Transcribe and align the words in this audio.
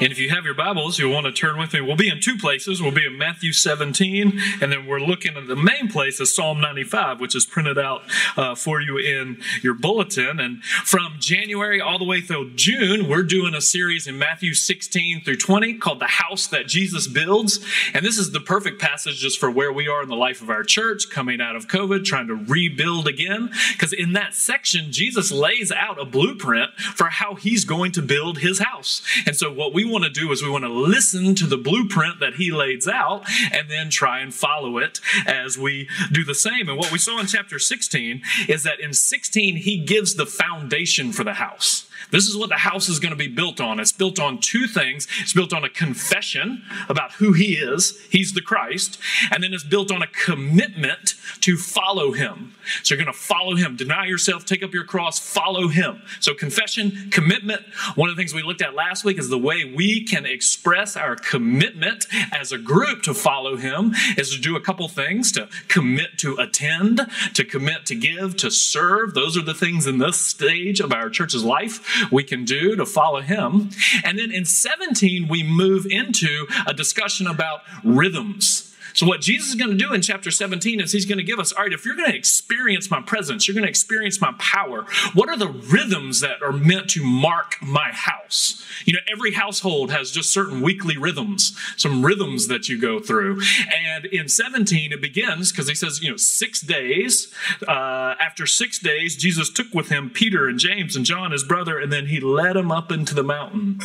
And 0.00 0.10
if 0.10 0.18
you 0.18 0.30
have 0.30 0.46
your 0.46 0.54
Bibles, 0.54 0.98
you'll 0.98 1.12
want 1.12 1.26
to 1.26 1.32
turn 1.32 1.58
with 1.58 1.74
me. 1.74 1.82
We'll 1.82 1.94
be 1.94 2.08
in 2.08 2.22
two 2.22 2.38
places. 2.38 2.80
We'll 2.80 2.90
be 2.90 3.04
in 3.04 3.18
Matthew 3.18 3.52
17, 3.52 4.40
and 4.62 4.72
then 4.72 4.86
we're 4.86 4.98
looking 4.98 5.36
at 5.36 5.46
the 5.46 5.54
main 5.54 5.88
place 5.88 6.18
is 6.20 6.34
Psalm 6.34 6.58
95, 6.58 7.20
which 7.20 7.36
is 7.36 7.44
printed 7.44 7.78
out 7.78 8.00
uh, 8.34 8.54
for 8.54 8.80
you 8.80 8.96
in 8.96 9.42
your 9.62 9.74
bulletin. 9.74 10.40
And 10.40 10.64
from 10.64 11.16
January 11.18 11.82
all 11.82 11.98
the 11.98 12.06
way 12.06 12.22
through 12.22 12.52
June, 12.54 13.10
we're 13.10 13.22
doing 13.22 13.54
a 13.54 13.60
series 13.60 14.06
in 14.06 14.18
Matthew 14.18 14.54
16 14.54 15.20
through 15.22 15.36
20 15.36 15.74
called 15.74 16.00
The 16.00 16.06
House 16.06 16.46
That 16.46 16.66
Jesus 16.66 17.06
Builds. 17.06 17.60
And 17.92 18.02
this 18.02 18.16
is 18.16 18.32
the 18.32 18.40
perfect 18.40 18.80
passage 18.80 19.18
just 19.18 19.38
for 19.38 19.50
where 19.50 19.70
we 19.70 19.86
are 19.86 20.02
in 20.02 20.08
the 20.08 20.16
life 20.16 20.40
of 20.40 20.48
our 20.48 20.62
church, 20.62 21.10
coming 21.10 21.42
out 21.42 21.56
of 21.56 21.68
COVID, 21.68 22.06
trying 22.06 22.28
to 22.28 22.36
rebuild 22.36 23.06
again. 23.06 23.50
Because 23.72 23.92
in 23.92 24.14
that 24.14 24.32
section, 24.32 24.92
Jesus 24.92 25.30
lays 25.30 25.70
out 25.70 26.00
a 26.00 26.06
blueprint 26.06 26.70
for 26.94 27.10
how 27.10 27.34
he's 27.34 27.66
going 27.66 27.92
to 27.92 28.00
build 28.00 28.38
his 28.38 28.60
house. 28.60 29.02
And 29.26 29.36
so 29.36 29.52
what 29.52 29.74
we 29.74 29.89
want 29.90 30.04
to 30.04 30.10
do 30.10 30.30
is 30.32 30.42
we 30.42 30.50
want 30.50 30.64
to 30.64 30.72
listen 30.72 31.34
to 31.36 31.46
the 31.46 31.56
blueprint 31.56 32.20
that 32.20 32.34
he 32.34 32.50
lays 32.50 32.88
out 32.88 33.24
and 33.52 33.68
then 33.68 33.90
try 33.90 34.20
and 34.20 34.32
follow 34.32 34.78
it 34.78 35.00
as 35.26 35.58
we 35.58 35.88
do 36.12 36.24
the 36.24 36.34
same. 36.34 36.68
And 36.68 36.78
what 36.78 36.92
we 36.92 36.98
saw 36.98 37.18
in 37.18 37.26
chapter 37.26 37.58
16 37.58 38.22
is 38.48 38.62
that 38.62 38.80
in 38.80 38.92
16, 38.92 39.56
he 39.56 39.78
gives 39.78 40.14
the 40.14 40.26
foundation 40.26 41.12
for 41.12 41.24
the 41.24 41.34
house. 41.34 41.89
This 42.10 42.26
is 42.26 42.36
what 42.36 42.48
the 42.48 42.56
house 42.56 42.88
is 42.88 42.98
going 42.98 43.12
to 43.12 43.16
be 43.16 43.28
built 43.28 43.60
on. 43.60 43.80
It's 43.80 43.92
built 43.92 44.18
on 44.18 44.38
two 44.38 44.66
things. 44.66 45.06
It's 45.20 45.32
built 45.32 45.52
on 45.52 45.64
a 45.64 45.68
confession 45.68 46.62
about 46.88 47.12
who 47.12 47.32
he 47.32 47.54
is. 47.54 47.98
He's 48.10 48.32
the 48.32 48.40
Christ. 48.40 48.98
And 49.32 49.42
then 49.42 49.54
it's 49.54 49.64
built 49.64 49.92
on 49.92 50.02
a 50.02 50.06
commitment 50.06 51.14
to 51.40 51.56
follow 51.56 52.12
him. 52.12 52.54
So 52.82 52.94
you're 52.94 53.02
going 53.02 53.12
to 53.12 53.18
follow 53.18 53.56
him. 53.56 53.76
Deny 53.76 54.06
yourself, 54.06 54.44
take 54.44 54.62
up 54.62 54.72
your 54.72 54.84
cross, 54.84 55.18
follow 55.18 55.68
him. 55.68 56.02
So 56.20 56.34
confession, 56.34 57.08
commitment. 57.10 57.62
One 57.94 58.08
of 58.08 58.16
the 58.16 58.20
things 58.20 58.34
we 58.34 58.42
looked 58.42 58.62
at 58.62 58.74
last 58.74 59.04
week 59.04 59.18
is 59.18 59.28
the 59.28 59.38
way 59.38 59.64
we 59.64 60.04
can 60.04 60.26
express 60.26 60.96
our 60.96 61.16
commitment 61.16 62.06
as 62.32 62.52
a 62.52 62.58
group 62.58 63.02
to 63.02 63.14
follow 63.14 63.56
him 63.56 63.94
is 64.16 64.34
to 64.34 64.40
do 64.40 64.56
a 64.56 64.60
couple 64.60 64.88
things 64.88 65.32
to 65.32 65.48
commit 65.68 66.18
to 66.18 66.36
attend, 66.36 67.00
to 67.34 67.44
commit 67.44 67.86
to 67.86 67.94
give, 67.94 68.36
to 68.38 68.50
serve. 68.50 69.14
Those 69.14 69.36
are 69.36 69.42
the 69.42 69.54
things 69.54 69.86
in 69.86 69.98
this 69.98 70.18
stage 70.18 70.80
of 70.80 70.92
our 70.92 71.08
church's 71.10 71.44
life 71.44 71.99
we 72.10 72.24
can 72.24 72.44
do 72.44 72.76
to 72.76 72.86
follow 72.86 73.20
him. 73.20 73.70
And 74.04 74.18
then 74.18 74.30
in 74.32 74.44
17, 74.44 75.28
we 75.28 75.42
move 75.42 75.86
into 75.86 76.46
a 76.66 76.74
discussion 76.74 77.26
about 77.26 77.60
rhythms. 77.84 78.69
So, 78.94 79.06
what 79.06 79.20
Jesus 79.20 79.50
is 79.50 79.54
going 79.54 79.70
to 79.70 79.76
do 79.76 79.92
in 79.92 80.02
chapter 80.02 80.30
17 80.30 80.80
is 80.80 80.92
he's 80.92 81.06
going 81.06 81.18
to 81.18 81.24
give 81.24 81.38
us, 81.38 81.52
all 81.52 81.64
right, 81.64 81.72
if 81.72 81.84
you're 81.84 81.96
going 81.96 82.10
to 82.10 82.16
experience 82.16 82.90
my 82.90 83.00
presence, 83.00 83.46
you're 83.46 83.54
going 83.54 83.64
to 83.64 83.70
experience 83.70 84.20
my 84.20 84.32
power, 84.38 84.84
what 85.14 85.28
are 85.28 85.36
the 85.36 85.48
rhythms 85.48 86.20
that 86.20 86.42
are 86.42 86.52
meant 86.52 86.90
to 86.90 87.04
mark 87.04 87.56
my 87.62 87.90
house? 87.92 88.64
You 88.84 88.94
know, 88.94 89.00
every 89.10 89.32
household 89.32 89.90
has 89.90 90.10
just 90.10 90.32
certain 90.32 90.60
weekly 90.60 90.96
rhythms, 90.96 91.56
some 91.76 92.04
rhythms 92.04 92.48
that 92.48 92.68
you 92.68 92.80
go 92.80 93.00
through. 93.00 93.40
And 93.88 94.06
in 94.06 94.28
17, 94.28 94.92
it 94.92 95.00
begins 95.00 95.52
because 95.52 95.68
he 95.68 95.74
says, 95.74 96.02
you 96.02 96.10
know, 96.10 96.16
six 96.16 96.60
days. 96.60 97.32
Uh, 97.66 98.14
after 98.20 98.46
six 98.46 98.78
days, 98.78 99.16
Jesus 99.16 99.50
took 99.50 99.72
with 99.74 99.88
him 99.88 100.10
Peter 100.10 100.48
and 100.48 100.58
James 100.58 100.96
and 100.96 101.04
John, 101.04 101.32
his 101.32 101.44
brother, 101.44 101.78
and 101.78 101.92
then 101.92 102.06
he 102.06 102.20
led 102.20 102.56
them 102.56 102.72
up 102.72 102.90
into 102.90 103.14
the 103.14 103.22
mountain. 103.22 103.80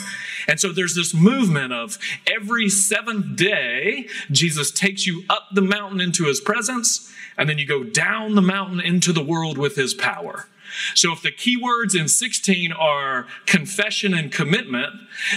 And 0.48 0.60
so 0.60 0.72
there's 0.72 0.96
this 0.96 1.14
movement 1.14 1.74
of 1.74 1.98
every 2.28 2.70
seventh 2.70 3.36
day, 3.36 4.08
Jesus 4.32 4.72
takes 4.72 4.95
you 5.04 5.24
up 5.30 5.48
the 5.54 5.62
mountain 5.62 6.02
into 6.02 6.26
his 6.26 6.40
presence, 6.40 7.12
and 7.38 7.50
then 7.50 7.58
you 7.58 7.68
go 7.68 7.84
down 7.84 8.36
the 8.36 8.42
mountain 8.42 8.80
into 8.80 9.12
the 9.12 9.24
world 9.24 9.58
with 9.58 9.76
his 9.76 9.94
power. 9.94 10.48
So 10.94 11.14
if 11.14 11.22
the 11.22 11.32
keywords 11.32 11.98
in 11.98 12.08
16 12.08 12.72
are 12.72 13.28
confession 13.46 14.14
and 14.14 14.32
commitment, 14.32 14.94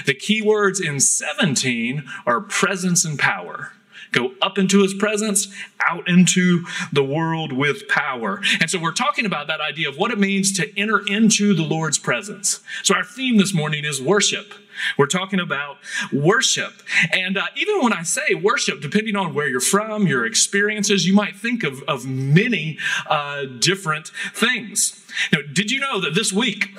the 0.07 0.15
keywords 0.15 0.85
in 0.85 1.01
17 1.01 2.05
are 2.27 2.41
presence 2.41 3.05
and 3.05 3.19
power 3.19 3.73
go 4.13 4.33
up 4.41 4.59
into 4.59 4.83
his 4.83 4.95
presence, 4.95 5.49
out 5.81 6.09
into 6.09 6.65
the 6.93 7.05
world 7.05 7.53
with 7.53 7.89
power. 7.89 8.41
And 8.61 8.71
so 8.71 8.79
we're 8.79 8.93
talking 8.93 9.27
about 9.27 9.47
that 9.49 9.61
idea 9.61 9.89
of 9.89 9.97
what 9.97 10.11
it 10.11 10.19
means 10.19 10.53
to 10.53 10.79
enter 10.79 11.01
into 11.07 11.55
the 11.55 11.63
Lord's 11.63 11.99
presence. 11.99 12.61
So 12.83 12.95
our 12.95 13.05
theme 13.05 13.37
this 13.37 13.55
morning 13.55 13.85
is 13.85 14.01
worship. 14.01 14.55
We're 14.97 15.07
talking 15.07 15.41
about 15.41 15.79
worship. 16.13 16.73
And 17.13 17.37
uh, 17.37 17.47
even 17.57 17.83
when 17.83 17.93
I 17.93 18.03
say 18.03 18.35
worship, 18.35 18.81
depending 18.81 19.17
on 19.17 19.35
where 19.35 19.49
you're 19.49 19.61
from, 19.61 20.07
your 20.07 20.25
experiences, 20.25 21.07
you 21.07 21.15
might 21.15 21.37
think 21.37 21.65
of, 21.65 21.83
of 21.89 22.07
many 22.07 22.79
uh, 23.09 23.45
different 23.45 24.09
things. 24.33 25.05
Now, 25.33 25.41
did 25.53 25.71
you 25.71 25.81
know 25.81 26.01
that 26.01 26.15
this 26.15 26.33
week, 26.33 26.77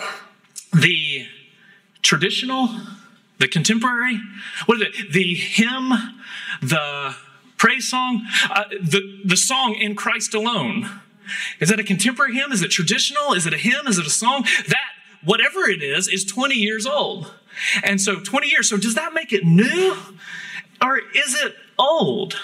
the 0.74 1.28
traditional, 2.02 2.70
the 3.40 3.48
contemporary, 3.48 4.20
what 4.66 4.82
is 4.82 4.88
it? 4.88 5.12
The 5.12 5.34
hymn, 5.36 5.90
the 6.62 7.16
praise 7.60 7.88
song, 7.88 8.26
uh, 8.50 8.64
the, 8.82 9.22
the 9.24 9.38
song 9.38 9.76
in 9.76 9.96
Christ 9.96 10.34
alone. 10.34 10.90
Is 11.60 11.70
that 11.70 11.80
a 11.80 11.84
contemporary 11.84 12.34
hymn? 12.34 12.52
Is 12.52 12.64
it 12.64 12.72
traditional? 12.72 13.34
Is 13.34 13.46
it 13.46 13.54
a 13.54 13.58
hymn? 13.58 13.86
Is 13.86 14.00
it 14.00 14.08
a 14.08 14.10
song? 14.10 14.46
That, 14.68 14.90
whatever 15.24 15.70
it 15.70 15.84
is, 15.84 16.08
is 16.08 16.26
20 16.26 16.56
years 16.56 16.88
old. 16.88 17.32
And 17.84 18.02
so 18.02 18.20
20 18.20 18.48
years. 18.48 18.70
So 18.70 18.78
does 18.78 18.96
that 18.96 19.14
make 19.14 19.32
it 19.32 19.44
new? 19.44 19.96
Or 20.82 20.98
is 20.98 21.40
it 21.40 21.54
old? 21.78 22.36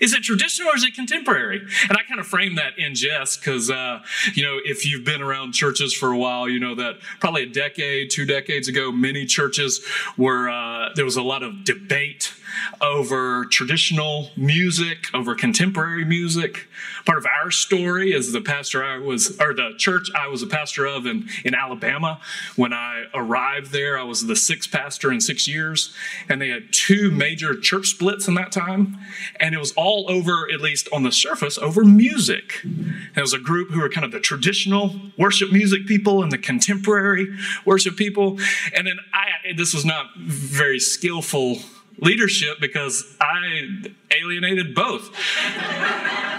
Is 0.00 0.12
it 0.12 0.22
traditional 0.22 0.70
or 0.70 0.76
is 0.76 0.84
it 0.84 0.94
contemporary? 0.94 1.60
And 1.88 1.92
I 1.92 2.02
kind 2.08 2.20
of 2.20 2.26
frame 2.26 2.56
that 2.56 2.78
in 2.78 2.94
jest 2.94 3.40
because, 3.40 3.70
uh, 3.70 4.00
you 4.34 4.42
know, 4.42 4.58
if 4.64 4.86
you've 4.86 5.04
been 5.04 5.22
around 5.22 5.52
churches 5.52 5.92
for 5.92 6.10
a 6.10 6.18
while, 6.18 6.48
you 6.48 6.58
know 6.58 6.74
that 6.76 7.00
probably 7.20 7.44
a 7.44 7.48
decade, 7.48 8.10
two 8.10 8.24
decades 8.24 8.68
ago, 8.68 8.90
many 8.90 9.24
churches 9.24 9.84
were, 10.16 10.48
uh, 10.48 10.90
there 10.94 11.04
was 11.04 11.16
a 11.16 11.22
lot 11.22 11.42
of 11.42 11.64
debate 11.64 12.32
over 12.80 13.44
traditional 13.46 14.30
music, 14.36 15.06
over 15.14 15.34
contemporary 15.34 16.04
music. 16.04 16.68
Part 17.04 17.18
of 17.18 17.26
our 17.26 17.50
story 17.50 18.12
is 18.12 18.32
the 18.32 18.40
pastor 18.40 18.84
I 18.84 18.98
was, 18.98 19.38
or 19.40 19.54
the 19.54 19.74
church 19.76 20.10
I 20.14 20.28
was 20.28 20.42
a 20.42 20.46
pastor 20.46 20.86
of 20.86 21.06
in, 21.06 21.28
in 21.44 21.54
Alabama. 21.54 22.20
When 22.56 22.72
I 22.72 23.04
arrived 23.14 23.72
there, 23.72 23.98
I 23.98 24.02
was 24.02 24.26
the 24.26 24.36
sixth 24.36 24.70
pastor 24.70 25.12
in 25.12 25.20
six 25.20 25.46
years, 25.46 25.94
and 26.28 26.40
they 26.40 26.48
had 26.48 26.72
two 26.72 27.10
major 27.10 27.58
church 27.58 27.88
splits 27.88 28.28
in 28.28 28.34
that 28.34 28.52
time. 28.52 28.96
And 29.40 29.54
it 29.54 29.58
was 29.58 29.72
all 29.72 30.06
over, 30.08 30.48
at 30.52 30.60
least 30.60 30.88
on 30.92 31.02
the 31.02 31.12
surface, 31.12 31.58
over 31.58 31.84
music. 31.84 32.60
And 32.62 33.16
it 33.16 33.20
was 33.20 33.32
a 33.32 33.38
group 33.38 33.70
who 33.70 33.80
were 33.80 33.88
kind 33.88 34.04
of 34.04 34.12
the 34.12 34.20
traditional 34.20 34.94
worship 35.18 35.52
music 35.52 35.86
people 35.86 36.22
and 36.22 36.32
the 36.32 36.38
contemporary 36.38 37.28
worship 37.64 37.96
people. 37.96 38.38
And 38.74 38.86
then 38.86 38.98
I, 39.12 39.52
this 39.56 39.74
was 39.74 39.84
not 39.84 40.16
very 40.16 40.78
skillful 40.78 41.58
leadership 42.04 42.58
because 42.60 43.16
I 43.20 43.90
alienated 44.10 44.74
both. 44.74 45.10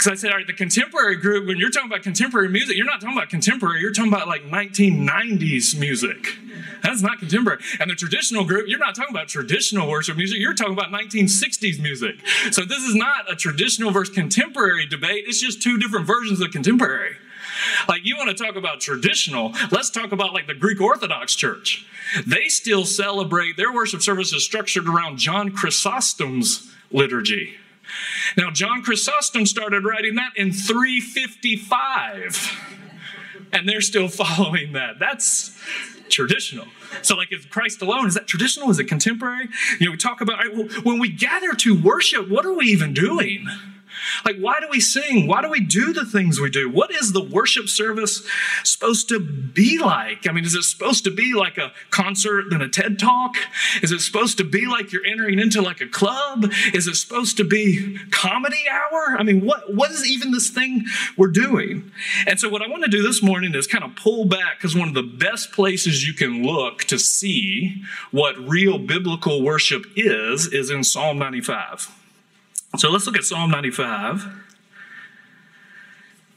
Because 0.00 0.12
I 0.12 0.14
said, 0.14 0.30
all 0.30 0.38
right, 0.38 0.46
the 0.46 0.54
contemporary 0.54 1.16
group, 1.16 1.46
when 1.46 1.58
you're 1.58 1.68
talking 1.68 1.90
about 1.90 2.02
contemporary 2.02 2.48
music, 2.48 2.74
you're 2.74 2.86
not 2.86 3.02
talking 3.02 3.18
about 3.18 3.28
contemporary, 3.28 3.82
you're 3.82 3.92
talking 3.92 4.10
about 4.10 4.28
like 4.28 4.44
1990s 4.44 5.78
music. 5.78 6.38
That's 6.82 7.02
not 7.02 7.18
contemporary. 7.18 7.60
And 7.78 7.90
the 7.90 7.94
traditional 7.94 8.44
group, 8.44 8.66
you're 8.66 8.78
not 8.78 8.94
talking 8.94 9.14
about 9.14 9.28
traditional 9.28 9.90
worship 9.90 10.16
music, 10.16 10.38
you're 10.38 10.54
talking 10.54 10.72
about 10.72 10.90
1960s 10.90 11.78
music. 11.82 12.14
So 12.50 12.64
this 12.64 12.82
is 12.82 12.94
not 12.94 13.30
a 13.30 13.36
traditional 13.36 13.90
versus 13.90 14.14
contemporary 14.14 14.86
debate, 14.86 15.24
it's 15.26 15.38
just 15.38 15.60
two 15.60 15.76
different 15.76 16.06
versions 16.06 16.40
of 16.40 16.50
contemporary. 16.50 17.16
Like, 17.88 18.04
you 18.04 18.16
want 18.16 18.36
to 18.36 18.44
talk 18.44 18.56
about 18.56 18.80
traditional, 18.80 19.52
let's 19.70 19.90
talk 19.90 20.12
about 20.12 20.32
like 20.32 20.46
the 20.46 20.54
Greek 20.54 20.80
Orthodox 20.80 21.34
Church. 21.34 21.86
They 22.26 22.48
still 22.48 22.84
celebrate, 22.84 23.56
their 23.56 23.72
worship 23.72 24.02
service 24.02 24.32
is 24.32 24.44
structured 24.44 24.88
around 24.88 25.18
John 25.18 25.50
Chrysostom's 25.50 26.72
liturgy. 26.90 27.56
Now, 28.36 28.50
John 28.50 28.82
Chrysostom 28.82 29.46
started 29.46 29.84
writing 29.84 30.16
that 30.16 30.32
in 30.36 30.52
355, 30.52 33.48
and 33.52 33.68
they're 33.68 33.80
still 33.80 34.08
following 34.08 34.72
that. 34.72 34.98
That's 34.98 35.56
traditional. 36.08 36.66
So, 37.02 37.16
like, 37.16 37.32
is 37.32 37.46
Christ 37.46 37.82
alone? 37.82 38.06
Is 38.06 38.14
that 38.14 38.26
traditional? 38.26 38.70
Is 38.70 38.78
it 38.78 38.84
contemporary? 38.84 39.48
You 39.78 39.86
know, 39.86 39.92
we 39.92 39.96
talk 39.96 40.20
about 40.20 40.38
right, 40.38 40.54
well, 40.54 40.66
when 40.82 40.98
we 40.98 41.08
gather 41.08 41.54
to 41.54 41.80
worship, 41.80 42.28
what 42.28 42.44
are 42.44 42.52
we 42.52 42.66
even 42.66 42.92
doing? 42.92 43.46
Like, 44.24 44.36
why 44.38 44.60
do 44.60 44.66
we 44.70 44.80
sing? 44.80 45.26
Why 45.26 45.42
do 45.42 45.48
we 45.48 45.60
do 45.60 45.92
the 45.92 46.04
things 46.04 46.40
we 46.40 46.50
do? 46.50 46.68
What 46.70 46.90
is 46.90 47.12
the 47.12 47.22
worship 47.22 47.68
service 47.68 48.26
supposed 48.64 49.08
to 49.08 49.20
be 49.20 49.78
like? 49.78 50.28
I 50.28 50.32
mean, 50.32 50.44
is 50.44 50.54
it 50.54 50.62
supposed 50.64 51.04
to 51.04 51.10
be 51.10 51.34
like 51.34 51.58
a 51.58 51.72
concert 51.90 52.50
than 52.50 52.62
a 52.62 52.68
TED 52.68 52.98
talk? 52.98 53.36
Is 53.82 53.92
it 53.92 54.00
supposed 54.00 54.38
to 54.38 54.44
be 54.44 54.66
like 54.66 54.92
you're 54.92 55.04
entering 55.04 55.38
into 55.38 55.62
like 55.62 55.80
a 55.80 55.86
club? 55.86 56.52
Is 56.72 56.86
it 56.86 56.96
supposed 56.96 57.36
to 57.38 57.44
be 57.44 57.98
comedy 58.10 58.64
hour? 58.70 59.16
I 59.18 59.22
mean, 59.22 59.44
what, 59.44 59.74
what 59.74 59.90
is 59.90 60.06
even 60.06 60.32
this 60.32 60.50
thing 60.50 60.84
we're 61.16 61.28
doing? 61.28 61.90
And 62.26 62.38
so, 62.38 62.48
what 62.48 62.62
I 62.62 62.68
want 62.68 62.84
to 62.84 62.90
do 62.90 63.02
this 63.02 63.22
morning 63.22 63.54
is 63.54 63.66
kind 63.66 63.84
of 63.84 63.94
pull 63.96 64.24
back 64.24 64.58
because 64.58 64.76
one 64.76 64.88
of 64.88 64.94
the 64.94 65.02
best 65.02 65.52
places 65.52 66.06
you 66.06 66.14
can 66.14 66.42
look 66.44 66.84
to 66.84 66.98
see 66.98 67.82
what 68.10 68.38
real 68.38 68.78
biblical 68.78 69.42
worship 69.42 69.84
is, 69.96 70.46
is 70.46 70.70
in 70.70 70.84
Psalm 70.84 71.18
95. 71.18 71.99
So 72.76 72.90
let's 72.90 73.06
look 73.06 73.16
at 73.16 73.24
Psalm 73.24 73.50
95. 73.50 74.49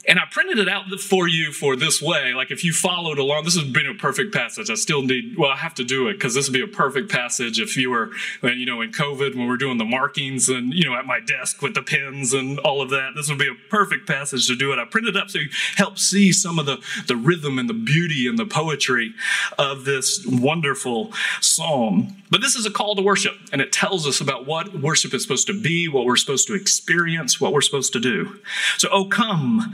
And 0.05 0.19
I 0.19 0.23
printed 0.29 0.59
it 0.59 0.67
out 0.67 0.89
for 0.99 1.27
you 1.27 1.51
for 1.53 1.75
this 1.75 2.01
way. 2.01 2.33
Like 2.33 2.51
if 2.51 2.63
you 2.63 2.73
followed 2.73 3.17
along, 3.17 3.45
this 3.45 3.55
has 3.55 3.63
been 3.69 3.85
a 3.85 3.93
perfect 3.93 4.33
passage. 4.33 4.69
I 4.69 4.75
still 4.75 5.01
need, 5.01 5.37
well, 5.37 5.51
I 5.51 5.55
have 5.57 5.73
to 5.75 5.83
do 5.83 6.09
it 6.09 6.13
because 6.13 6.33
this 6.33 6.49
would 6.49 6.53
be 6.53 6.61
a 6.61 6.67
perfect 6.67 7.09
passage 7.09 7.59
if 7.59 7.77
you 7.77 7.89
were, 7.89 8.11
you 8.41 8.65
know, 8.65 8.81
in 8.81 8.91
COVID 8.91 9.35
when 9.35 9.47
we're 9.47 9.57
doing 9.57 9.77
the 9.77 9.85
markings 9.85 10.49
and, 10.49 10.73
you 10.73 10.85
know, 10.85 10.95
at 10.95 11.05
my 11.05 11.19
desk 11.21 11.61
with 11.61 11.73
the 11.73 11.81
pens 11.81 12.33
and 12.33 12.59
all 12.59 12.81
of 12.81 12.89
that. 12.89 13.11
This 13.15 13.29
would 13.29 13.39
be 13.39 13.47
a 13.47 13.69
perfect 13.69 14.05
passage 14.05 14.47
to 14.47 14.55
do 14.55 14.73
it. 14.73 14.79
I 14.79 14.85
printed 14.85 15.15
it 15.15 15.21
up 15.21 15.29
so 15.29 15.39
you 15.39 15.49
help 15.75 15.97
see 15.97 16.33
some 16.33 16.59
of 16.59 16.65
the, 16.65 16.83
the 17.07 17.15
rhythm 17.15 17.57
and 17.57 17.69
the 17.69 17.73
beauty 17.73 18.27
and 18.27 18.37
the 18.37 18.45
poetry 18.45 19.13
of 19.57 19.85
this 19.85 20.25
wonderful 20.27 21.13
psalm. 21.39 22.17
But 22.29 22.41
this 22.41 22.55
is 22.55 22.65
a 22.65 22.71
call 22.71 22.95
to 22.95 23.01
worship 23.01 23.35
and 23.51 23.61
it 23.61 23.71
tells 23.71 24.05
us 24.05 24.19
about 24.19 24.45
what 24.45 24.73
worship 24.73 25.13
is 25.13 25.21
supposed 25.21 25.47
to 25.47 25.59
be, 25.59 25.87
what 25.87 26.05
we're 26.05 26.17
supposed 26.17 26.47
to 26.47 26.55
experience, 26.55 27.39
what 27.39 27.53
we're 27.53 27.61
supposed 27.61 27.93
to 27.93 27.99
do. 27.99 28.39
So, 28.77 28.89
oh, 28.91 29.05
come 29.05 29.73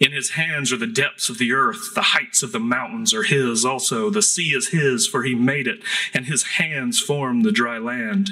In 0.00 0.12
his 0.12 0.30
hands 0.30 0.72
are 0.72 0.76
the 0.76 0.86
depths 0.86 1.28
of 1.28 1.38
the 1.38 1.52
earth. 1.52 1.94
The 1.94 2.02
heights 2.02 2.42
of 2.42 2.52
the 2.52 2.60
mountains 2.60 3.12
are 3.12 3.24
his 3.24 3.64
also. 3.64 4.10
The 4.10 4.22
sea 4.22 4.54
is 4.54 4.68
his, 4.68 5.06
for 5.06 5.24
he 5.24 5.34
made 5.34 5.66
it, 5.66 5.82
and 6.14 6.26
his 6.26 6.44
hands 6.44 7.00
formed 7.00 7.44
the 7.44 7.52
dry 7.52 7.78
land. 7.78 8.30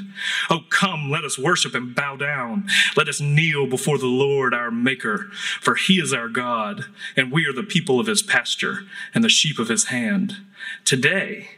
Oh, 0.49 0.61
come, 0.71 1.11
let 1.11 1.25
us 1.25 1.39
worship 1.39 1.75
and 1.75 1.95
bow 1.95 2.17
down. 2.17 2.69
Let 2.97 3.09
us 3.09 3.21
kneel 3.21 3.67
before 3.67 3.99
the 3.99 4.07
Lord 4.07 4.55
our 4.55 4.71
Maker, 4.71 5.31
for 5.61 5.75
he 5.75 6.01
is 6.01 6.13
our 6.13 6.29
God, 6.29 6.87
and 7.17 7.33
we 7.33 7.47
are 7.47 7.53
the 7.53 7.63
people 7.63 7.99
of 7.99 8.07
his 8.07 8.23
pasture 8.23 8.81
and 9.15 9.25
the 9.25 9.29
sheep 9.29 9.59
of 9.59 9.69
his 9.69 9.87
hand. 9.87 10.37
Today, 10.85 11.49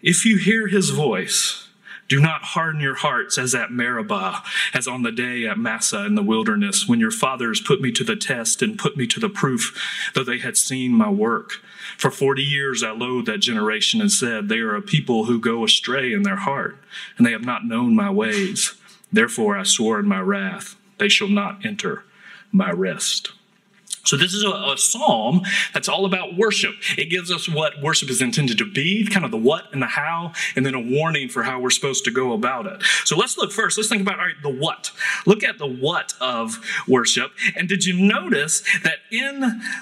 if 0.00 0.24
you 0.24 0.38
hear 0.38 0.68
his 0.68 0.90
voice, 0.90 1.67
do 2.08 2.20
not 2.20 2.42
harden 2.42 2.80
your 2.80 2.94
hearts 2.94 3.36
as 3.36 3.54
at 3.54 3.70
Meribah, 3.70 4.42
as 4.72 4.88
on 4.88 5.02
the 5.02 5.12
day 5.12 5.46
at 5.46 5.58
Massah 5.58 6.06
in 6.06 6.14
the 6.14 6.22
wilderness, 6.22 6.88
when 6.88 7.00
your 7.00 7.10
fathers 7.10 7.60
put 7.60 7.80
me 7.80 7.92
to 7.92 8.04
the 8.04 8.16
test 8.16 8.62
and 8.62 8.78
put 8.78 8.96
me 8.96 9.06
to 9.06 9.20
the 9.20 9.28
proof, 9.28 10.10
though 10.14 10.24
they 10.24 10.38
had 10.38 10.56
seen 10.56 10.92
my 10.92 11.10
work. 11.10 11.52
For 11.96 12.10
forty 12.10 12.42
years 12.42 12.82
I 12.82 12.90
loathed 12.90 13.28
that 13.28 13.38
generation 13.38 14.00
and 14.00 14.10
said, 14.10 14.48
They 14.48 14.58
are 14.58 14.74
a 14.74 14.82
people 14.82 15.26
who 15.26 15.38
go 15.38 15.64
astray 15.64 16.12
in 16.12 16.22
their 16.22 16.36
heart, 16.36 16.78
and 17.16 17.26
they 17.26 17.32
have 17.32 17.44
not 17.44 17.66
known 17.66 17.94
my 17.94 18.10
ways. 18.10 18.74
Therefore 19.12 19.56
I 19.56 19.62
swore 19.62 20.00
in 20.00 20.08
my 20.08 20.20
wrath, 20.20 20.76
They 20.98 21.08
shall 21.08 21.28
not 21.28 21.64
enter 21.64 22.04
my 22.52 22.70
rest. 22.70 23.32
So, 24.08 24.16
this 24.16 24.32
is 24.32 24.42
a, 24.42 24.48
a, 24.48 24.78
psalm 24.78 25.42
that's 25.74 25.86
all 25.86 26.06
about 26.06 26.34
worship. 26.34 26.74
It 26.96 27.10
gives 27.10 27.30
us 27.30 27.46
what 27.46 27.82
worship 27.82 28.08
is 28.08 28.22
intended 28.22 28.56
to 28.56 28.64
be, 28.64 29.06
kind 29.06 29.22
of 29.22 29.30
the 29.30 29.36
what 29.36 29.70
and 29.70 29.82
the 29.82 29.86
how, 29.86 30.32
and 30.56 30.64
then 30.64 30.74
a 30.74 30.80
warning 30.80 31.28
for 31.28 31.42
how 31.42 31.60
we're 31.60 31.68
supposed 31.68 32.06
to 32.06 32.10
go 32.10 32.32
about 32.32 32.66
it. 32.66 32.82
So, 33.04 33.18
let's 33.18 33.36
look 33.36 33.52
first. 33.52 33.76
Let's 33.76 33.90
think 33.90 34.00
about 34.00 34.18
all 34.18 34.24
right, 34.24 34.42
the 34.42 34.48
what. 34.48 34.92
Look 35.26 35.44
at 35.44 35.58
the 35.58 35.66
what 35.66 36.14
of 36.22 36.58
worship. 36.88 37.32
And 37.54 37.68
did 37.68 37.84
you 37.84 38.00
notice 38.00 38.62
that 38.82 39.00
in 39.10 39.40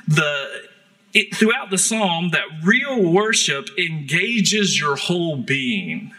the 0.08 0.68
it, 1.14 1.32
throughout 1.32 1.70
the 1.70 1.78
psalm, 1.78 2.30
that 2.30 2.46
real 2.64 3.00
worship 3.12 3.68
engages 3.78 4.80
your 4.80 4.96
whole 4.96 5.36
being? 5.36 6.12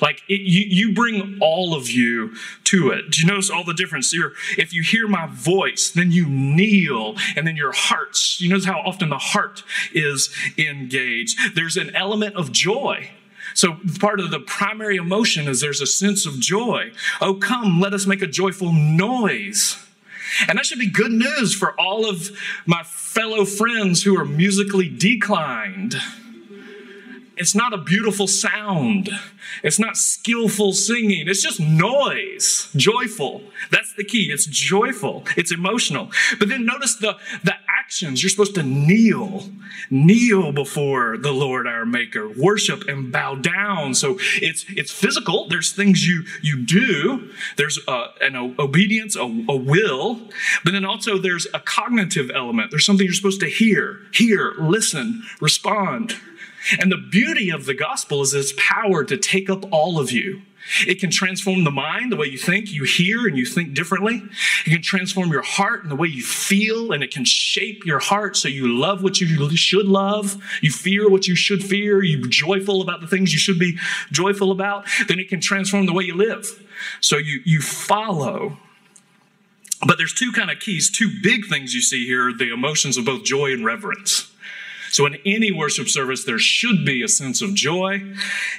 Like 0.00 0.22
it, 0.28 0.40
you, 0.40 0.64
you 0.68 0.94
bring 0.94 1.38
all 1.40 1.74
of 1.74 1.90
you 1.90 2.34
to 2.64 2.90
it. 2.90 3.10
Do 3.10 3.20
you 3.20 3.26
notice 3.26 3.50
all 3.50 3.64
the 3.64 3.74
difference? 3.74 4.12
You're, 4.12 4.32
if 4.56 4.72
you 4.72 4.82
hear 4.82 5.08
my 5.08 5.26
voice, 5.26 5.90
then 5.90 6.10
you 6.10 6.26
kneel, 6.26 7.16
and 7.36 7.46
then 7.46 7.56
your 7.56 7.72
hearts. 7.72 8.40
You 8.40 8.48
notice 8.48 8.66
how 8.66 8.80
often 8.80 9.08
the 9.08 9.18
heart 9.18 9.62
is 9.92 10.30
engaged. 10.56 11.38
There's 11.54 11.76
an 11.76 11.94
element 11.94 12.36
of 12.36 12.52
joy. 12.52 13.10
So 13.54 13.78
part 13.98 14.20
of 14.20 14.30
the 14.30 14.40
primary 14.40 14.96
emotion 14.96 15.48
is 15.48 15.60
there's 15.60 15.80
a 15.80 15.86
sense 15.86 16.26
of 16.26 16.38
joy. 16.38 16.92
Oh, 17.20 17.34
come, 17.34 17.80
let 17.80 17.92
us 17.92 18.06
make 18.06 18.22
a 18.22 18.26
joyful 18.26 18.72
noise. 18.72 19.76
And 20.48 20.58
that 20.58 20.66
should 20.66 20.78
be 20.78 20.90
good 20.90 21.10
news 21.10 21.54
for 21.54 21.78
all 21.78 22.08
of 22.08 22.30
my 22.66 22.82
fellow 22.84 23.44
friends 23.44 24.04
who 24.04 24.16
are 24.18 24.24
musically 24.24 24.88
declined. 24.88 25.96
It's 27.40 27.54
not 27.54 27.72
a 27.72 27.78
beautiful 27.78 28.26
sound. 28.26 29.08
It's 29.62 29.78
not 29.78 29.96
skillful 29.96 30.74
singing. 30.74 31.26
It's 31.26 31.42
just 31.42 31.58
noise, 31.58 32.68
joyful. 32.76 33.42
That's 33.70 33.94
the 33.94 34.04
key. 34.04 34.30
It's 34.30 34.44
joyful. 34.44 35.24
It's 35.38 35.50
emotional. 35.50 36.10
But 36.38 36.50
then 36.50 36.66
notice 36.66 36.96
the, 36.96 37.16
the 37.42 37.54
actions. 37.66 38.22
You're 38.22 38.28
supposed 38.28 38.54
to 38.56 38.62
kneel, 38.62 39.48
kneel 39.88 40.52
before 40.52 41.16
the 41.16 41.32
Lord 41.32 41.66
our 41.66 41.86
Maker, 41.86 42.28
worship 42.28 42.86
and 42.86 43.10
bow 43.10 43.36
down. 43.36 43.94
So 43.94 44.18
it's 44.34 44.66
it's 44.68 44.92
physical. 44.92 45.48
There's 45.48 45.72
things 45.72 46.06
you 46.06 46.24
you 46.42 46.62
do. 46.62 47.30
There's 47.56 47.78
uh, 47.88 48.08
an 48.20 48.36
obedience, 48.58 49.16
a, 49.16 49.22
a 49.22 49.56
will, 49.56 50.28
but 50.62 50.72
then 50.72 50.84
also 50.84 51.16
there's 51.16 51.46
a 51.54 51.60
cognitive 51.60 52.30
element. 52.34 52.70
There's 52.70 52.84
something 52.84 53.06
you're 53.06 53.14
supposed 53.14 53.40
to 53.40 53.48
hear, 53.48 54.00
hear, 54.12 54.52
listen, 54.58 55.22
respond. 55.40 56.16
And 56.78 56.90
the 56.90 56.96
beauty 56.96 57.50
of 57.50 57.66
the 57.66 57.74
gospel 57.74 58.22
is 58.22 58.34
its 58.34 58.52
power 58.56 59.04
to 59.04 59.16
take 59.16 59.48
up 59.48 59.64
all 59.72 59.98
of 59.98 60.12
you. 60.12 60.42
It 60.86 61.00
can 61.00 61.10
transform 61.10 61.64
the 61.64 61.70
mind, 61.70 62.12
the 62.12 62.16
way 62.16 62.26
you 62.26 62.38
think, 62.38 62.70
you 62.70 62.84
hear, 62.84 63.26
and 63.26 63.36
you 63.36 63.46
think 63.46 63.74
differently. 63.74 64.22
It 64.66 64.70
can 64.70 64.82
transform 64.82 65.30
your 65.30 65.42
heart 65.42 65.82
and 65.82 65.90
the 65.90 65.96
way 65.96 66.08
you 66.08 66.22
feel, 66.22 66.92
and 66.92 67.02
it 67.02 67.10
can 67.10 67.24
shape 67.24 67.84
your 67.86 67.98
heart 67.98 68.36
so 68.36 68.48
you 68.48 68.68
love 68.68 69.02
what 69.02 69.20
you 69.20 69.56
should 69.56 69.86
love, 69.86 70.36
you 70.60 70.70
fear 70.70 71.08
what 71.08 71.26
you 71.26 71.34
should 71.34 71.64
fear, 71.64 72.02
you're 72.02 72.28
joyful 72.28 72.82
about 72.82 73.00
the 73.00 73.06
things 73.06 73.32
you 73.32 73.38
should 73.38 73.58
be 73.58 73.78
joyful 74.12 74.52
about. 74.52 74.86
Then 75.08 75.18
it 75.18 75.28
can 75.28 75.40
transform 75.40 75.86
the 75.86 75.92
way 75.92 76.04
you 76.04 76.14
live. 76.14 76.62
So 77.00 77.16
you, 77.16 77.40
you 77.44 77.60
follow. 77.62 78.58
But 79.86 79.96
there's 79.96 80.12
two 80.12 80.30
kind 80.30 80.50
of 80.50 80.60
keys, 80.60 80.90
two 80.90 81.10
big 81.22 81.46
things 81.46 81.74
you 81.74 81.80
see 81.80 82.06
here 82.06 82.32
the 82.32 82.52
emotions 82.52 82.96
of 82.96 83.06
both 83.06 83.24
joy 83.24 83.52
and 83.52 83.64
reverence. 83.64 84.29
So, 85.00 85.06
in 85.06 85.16
any 85.24 85.50
worship 85.50 85.88
service, 85.88 86.24
there 86.24 86.38
should 86.38 86.84
be 86.84 87.02
a 87.02 87.08
sense 87.08 87.40
of 87.40 87.54
joy 87.54 88.02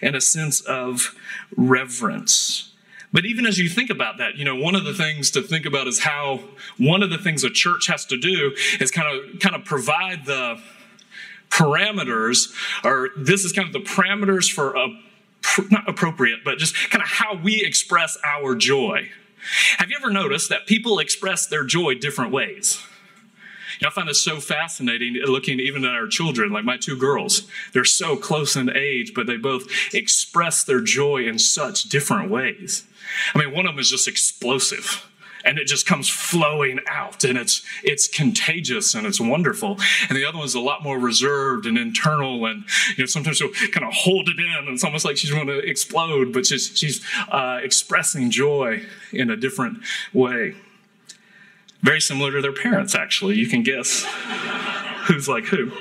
and 0.02 0.16
a 0.16 0.22
sense 0.22 0.60
of 0.62 1.16
reverence. 1.56 2.72
But 3.14 3.28
even 3.28 3.46
as 3.46 3.60
you 3.60 3.70
think 3.70 3.92
about 3.92 4.18
that, 4.18 4.38
you 4.38 4.44
know, 4.44 4.56
one 4.56 4.74
of 4.74 4.84
the 4.84 4.96
things 4.96 5.30
to 5.32 5.44
think 5.44 5.68
about 5.68 5.86
is 5.86 6.00
how 6.00 6.40
one 6.80 7.04
of 7.04 7.12
the 7.12 7.20
things 7.20 7.44
a 7.44 7.52
church 7.52 7.86
has 7.90 8.08
to 8.08 8.18
do 8.18 8.56
is 8.80 8.90
kind 8.90 9.08
of 9.08 9.40
kind 9.40 9.54
of 9.54 9.66
provide 9.66 10.26
the 10.26 10.60
parameters, 11.52 12.52
or 12.84 13.10
this 13.16 13.46
is 13.46 13.52
kind 13.52 13.68
of 13.68 13.74
the 13.74 13.88
parameters 13.88 14.52
for 14.52 14.74
a 14.76 14.88
not 15.70 15.88
appropriate, 15.88 16.40
but 16.44 16.58
just 16.58 16.74
kind 16.90 17.04
of 17.04 17.08
how 17.08 17.36
we 17.36 17.64
express 17.64 18.18
our 18.26 18.56
joy. 18.56 19.12
Have 19.78 19.92
you 19.92 19.96
ever 19.96 20.10
noticed 20.10 20.50
that 20.50 20.66
people 20.66 20.98
express 20.98 21.46
their 21.46 21.64
joy 21.64 21.94
different 21.94 22.32
ways? 22.32 22.84
I 23.84 23.90
find 23.90 24.08
this 24.08 24.22
so 24.22 24.40
fascinating 24.40 25.16
looking 25.26 25.60
even 25.60 25.84
at 25.86 25.96
our 25.96 26.08
children, 26.08 26.52
like 26.52 26.64
my 26.64 26.78
two 26.78 26.96
girls. 26.96 27.48
They're 27.74 27.86
so 27.86 28.16
close 28.16 28.56
in 28.56 28.76
age, 28.76 29.14
but 29.14 29.28
they 29.28 29.38
both 29.38 29.68
express 29.94 30.64
their 30.64 30.82
joy 30.82 31.26
in 31.26 31.40
such 31.40 31.84
different 31.84 32.30
ways. 32.30 32.86
I 33.34 33.40
mean, 33.40 33.52
one 33.54 33.66
of 33.66 33.74
them 33.74 33.80
is 33.80 33.90
just 33.90 34.08
explosive 34.08 35.06
and 35.44 35.58
it 35.58 35.66
just 35.66 35.86
comes 35.86 36.10
flowing 36.10 36.80
out 36.88 37.24
and 37.24 37.38
it's 37.38 37.64
it's 37.84 38.08
contagious 38.08 38.94
and 38.94 39.08
it's 39.08 39.20
wonderful 39.20 39.78
and 40.08 40.18
the 40.18 40.26
other 40.26 40.38
one's 40.38 40.56
a 40.56 40.60
lot 40.60 40.84
more 40.84 41.00
reserved 41.00 41.66
and 41.66 41.78
internal 41.78 42.46
and 42.46 42.64
you 42.90 43.04
know 43.04 43.06
sometimes 43.06 43.38
she'll 43.38 43.52
kind 43.72 43.86
of 43.86 43.94
hold 43.94 44.30
it 44.30 44.40
in 44.40 44.56
and 44.60 44.70
it's 44.70 44.84
almost 44.84 45.06
like 45.06 45.18
she's 45.18 45.32
going 45.32 45.48
to 45.48 45.58
explode 45.60 46.32
but 46.32 46.46
she's 46.46 46.78
she's 46.78 47.04
uh, 47.30 47.60
expressing 47.64 48.30
joy 48.30 48.82
in 49.12 49.30
a 49.30 49.36
different 49.36 49.80
way 50.14 50.54
very 51.82 52.02
similar 52.02 52.32
to 52.32 52.42
their 52.42 52.54
parents, 52.54 52.96
actually. 52.96 53.36
You 53.36 53.48
can 53.48 53.64
guess 53.64 54.06
who's 55.08 55.28
like 55.28 55.46
who. 55.46 55.72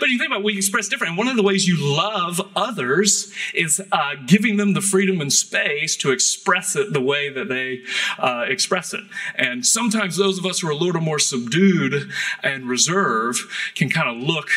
But 0.00 0.08
you 0.08 0.18
think 0.18 0.30
about 0.30 0.42
we 0.42 0.56
express 0.56 0.88
different. 0.88 1.10
And 1.10 1.18
one 1.18 1.28
of 1.28 1.36
the 1.36 1.42
ways 1.42 1.68
you 1.68 1.76
love 1.78 2.40
others 2.56 3.32
is 3.54 3.80
uh, 3.92 4.14
giving 4.26 4.56
them 4.56 4.74
the 4.74 4.80
freedom 4.80 5.20
and 5.20 5.32
space 5.32 5.96
to 5.96 6.12
express 6.12 6.76
it 6.76 6.92
the 6.92 7.00
way 7.00 7.28
that 7.28 7.48
they 7.48 7.82
uh, 8.18 8.44
express 8.48 8.94
it. 8.94 9.04
And 9.36 9.64
sometimes 9.64 10.16
those 10.16 10.38
of 10.38 10.46
us 10.46 10.60
who 10.60 10.68
are 10.68 10.72
a 10.72 10.76
little 10.76 11.00
more 11.00 11.18
subdued 11.18 12.10
and 12.42 12.68
reserved 12.68 13.40
can 13.74 13.90
kind 13.90 14.08
of 14.08 14.22
look 14.22 14.48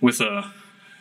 with 0.00 0.20
a 0.20 0.52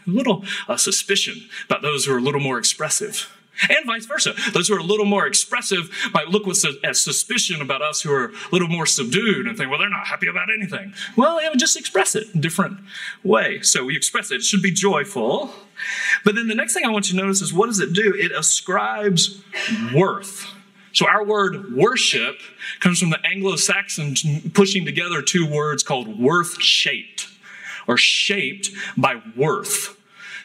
little 0.06 0.46
a 0.67 0.77
suspicion 0.77 1.50
about 1.65 1.82
those 1.82 2.06
who 2.06 2.13
are 2.13 2.17
a 2.17 2.22
little 2.22 2.39
more 2.39 2.58
expressive 2.58 3.37
and 3.69 3.85
vice 3.85 4.05
versa. 4.05 4.33
Those 4.53 4.67
who 4.67 4.75
are 4.75 4.79
a 4.79 4.83
little 4.83 5.05
more 5.05 5.25
expressive 5.25 5.89
might 6.13 6.27
look 6.29 6.45
with 6.45 6.63
a 6.83 6.93
suspicion 6.93 7.61
about 7.61 7.81
us 7.81 8.01
who 8.01 8.11
are 8.11 8.25
a 8.25 8.31
little 8.51 8.67
more 8.67 8.85
subdued 8.85 9.47
and 9.47 9.57
think, 9.57 9.69
well, 9.69 9.79
they're 9.79 9.89
not 9.89 10.07
happy 10.07 10.27
about 10.27 10.47
anything. 10.53 10.93
Well, 11.15 11.41
yeah, 11.41 11.53
just 11.55 11.77
express 11.77 12.15
it 12.15 12.27
in 12.33 12.39
a 12.39 12.41
different 12.41 12.79
way. 13.23 13.61
So 13.61 13.85
we 13.85 13.95
express 13.95 14.31
it. 14.31 14.35
It 14.35 14.43
should 14.43 14.61
be 14.61 14.71
joyful. 14.71 15.51
But 16.23 16.35
then 16.35 16.47
the 16.47 16.55
next 16.55 16.73
thing 16.73 16.85
I 16.85 16.89
want 16.89 17.09
you 17.11 17.17
to 17.17 17.23
notice 17.23 17.41
is 17.41 17.53
what 17.53 17.67
does 17.67 17.79
it 17.79 17.93
do? 17.93 18.13
It 18.17 18.31
ascribes 18.31 19.43
worth 19.93 20.47
So 20.97 21.07
our 21.07 21.23
word 21.23 21.75
worship 21.75 22.39
comes 22.79 22.99
from 22.99 23.11
the 23.11 23.23
Anglo-Saxon 23.23 24.49
pushing 24.55 24.83
together 24.83 25.21
two 25.21 25.47
words 25.47 25.83
called 25.83 26.19
worth 26.19 26.59
shaped 26.59 27.27
or 27.87 27.97
shaped 27.97 28.71
by 28.97 29.21
worth. 29.35 29.95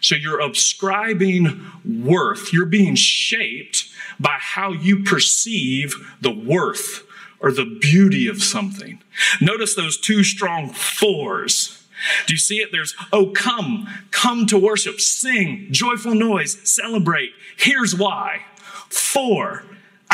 So 0.02 0.14
you're 0.14 0.40
ascribing 0.40 1.64
worth. 1.85 2.52
You're 2.52 2.66
being 2.66 2.97
shaped 2.97 3.88
by 4.21 4.37
how 4.38 4.73
you 4.73 5.02
perceive 5.02 5.94
the 6.21 6.32
worth 6.32 7.04
or 7.40 7.50
the 7.50 7.78
beauty 7.80 8.28
of 8.28 8.42
something. 8.42 9.02
Notice 9.40 9.75
those 9.75 9.99
two 9.99 10.23
strong 10.23 10.68
fours. 10.68 11.85
Do 12.26 12.35
you 12.35 12.38
see 12.38 12.56
it? 12.56 12.71
There's, 12.73 12.94
oh, 13.12 13.26
come, 13.30 13.88
come 14.11 14.47
to 14.47 14.59
worship, 14.59 15.00
sing, 15.00 15.68
joyful 15.71 16.14
noise, 16.14 16.59
celebrate. 16.68 17.30
Here's 17.56 17.94
why. 17.94 18.42
Four, 18.88 19.64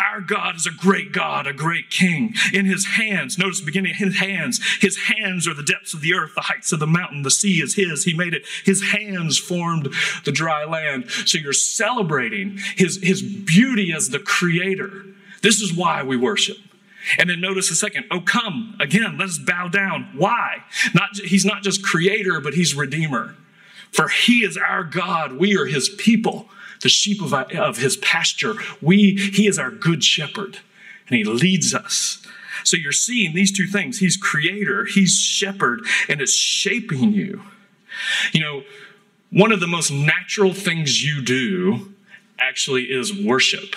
our 0.01 0.21
God 0.21 0.55
is 0.55 0.65
a 0.65 0.71
great 0.71 1.11
God, 1.11 1.47
a 1.47 1.53
great 1.53 1.89
King. 1.89 2.33
In 2.53 2.65
his 2.65 2.85
hands, 2.85 3.37
notice 3.37 3.59
the 3.59 3.65
beginning, 3.65 3.95
his 3.95 4.17
hands, 4.17 4.59
his 4.79 4.97
hands 4.97 5.47
are 5.47 5.53
the 5.53 5.63
depths 5.63 5.93
of 5.93 6.01
the 6.01 6.13
earth, 6.13 6.35
the 6.35 6.41
heights 6.41 6.71
of 6.71 6.79
the 6.79 6.87
mountain, 6.87 7.23
the 7.23 7.31
sea 7.31 7.61
is 7.61 7.75
his. 7.75 8.03
He 8.03 8.13
made 8.13 8.33
it. 8.33 8.45
His 8.65 8.91
hands 8.91 9.37
formed 9.37 9.89
the 10.25 10.31
dry 10.31 10.65
land. 10.65 11.09
So 11.09 11.37
you're 11.37 11.53
celebrating 11.53 12.59
his, 12.75 12.99
his 13.01 13.21
beauty 13.21 13.93
as 13.93 14.09
the 14.09 14.19
creator. 14.19 15.05
This 15.41 15.61
is 15.61 15.73
why 15.73 16.03
we 16.03 16.17
worship. 16.17 16.57
And 17.17 17.29
then 17.29 17.41
notice 17.41 17.71
a 17.71 17.75
second, 17.75 18.05
oh 18.11 18.21
come, 18.21 18.75
again, 18.79 19.17
let 19.17 19.29
us 19.29 19.37
bow 19.37 19.67
down. 19.67 20.09
Why? 20.15 20.63
Not, 20.93 21.15
he's 21.15 21.45
not 21.45 21.63
just 21.63 21.83
creator, 21.83 22.39
but 22.41 22.53
he's 22.53 22.75
redeemer. 22.75 23.35
For 23.91 24.07
he 24.09 24.43
is 24.43 24.57
our 24.57 24.83
God, 24.83 25.33
we 25.33 25.57
are 25.57 25.65
his 25.65 25.89
people 25.89 26.49
the 26.81 26.89
sheep 26.89 27.21
of, 27.21 27.33
of 27.33 27.77
his 27.77 27.97
pasture. 27.97 28.55
We, 28.81 29.15
he 29.33 29.47
is 29.47 29.59
our 29.59 29.71
good 29.71 30.03
shepherd 30.03 30.59
and 31.07 31.17
he 31.17 31.23
leads 31.23 31.73
us. 31.73 32.25
So 32.63 32.77
you're 32.77 32.91
seeing 32.91 33.33
these 33.33 33.51
two 33.51 33.67
things. 33.67 33.99
He's 33.99 34.17
creator, 34.17 34.85
he's 34.85 35.15
shepherd, 35.15 35.81
and 36.07 36.21
it's 36.21 36.33
shaping 36.33 37.13
you. 37.13 37.41
You 38.33 38.41
know, 38.41 38.63
one 39.31 39.51
of 39.51 39.59
the 39.59 39.67
most 39.67 39.91
natural 39.91 40.53
things 40.53 41.03
you 41.03 41.21
do 41.21 41.93
actually 42.39 42.85
is 42.85 43.13
worship. 43.13 43.75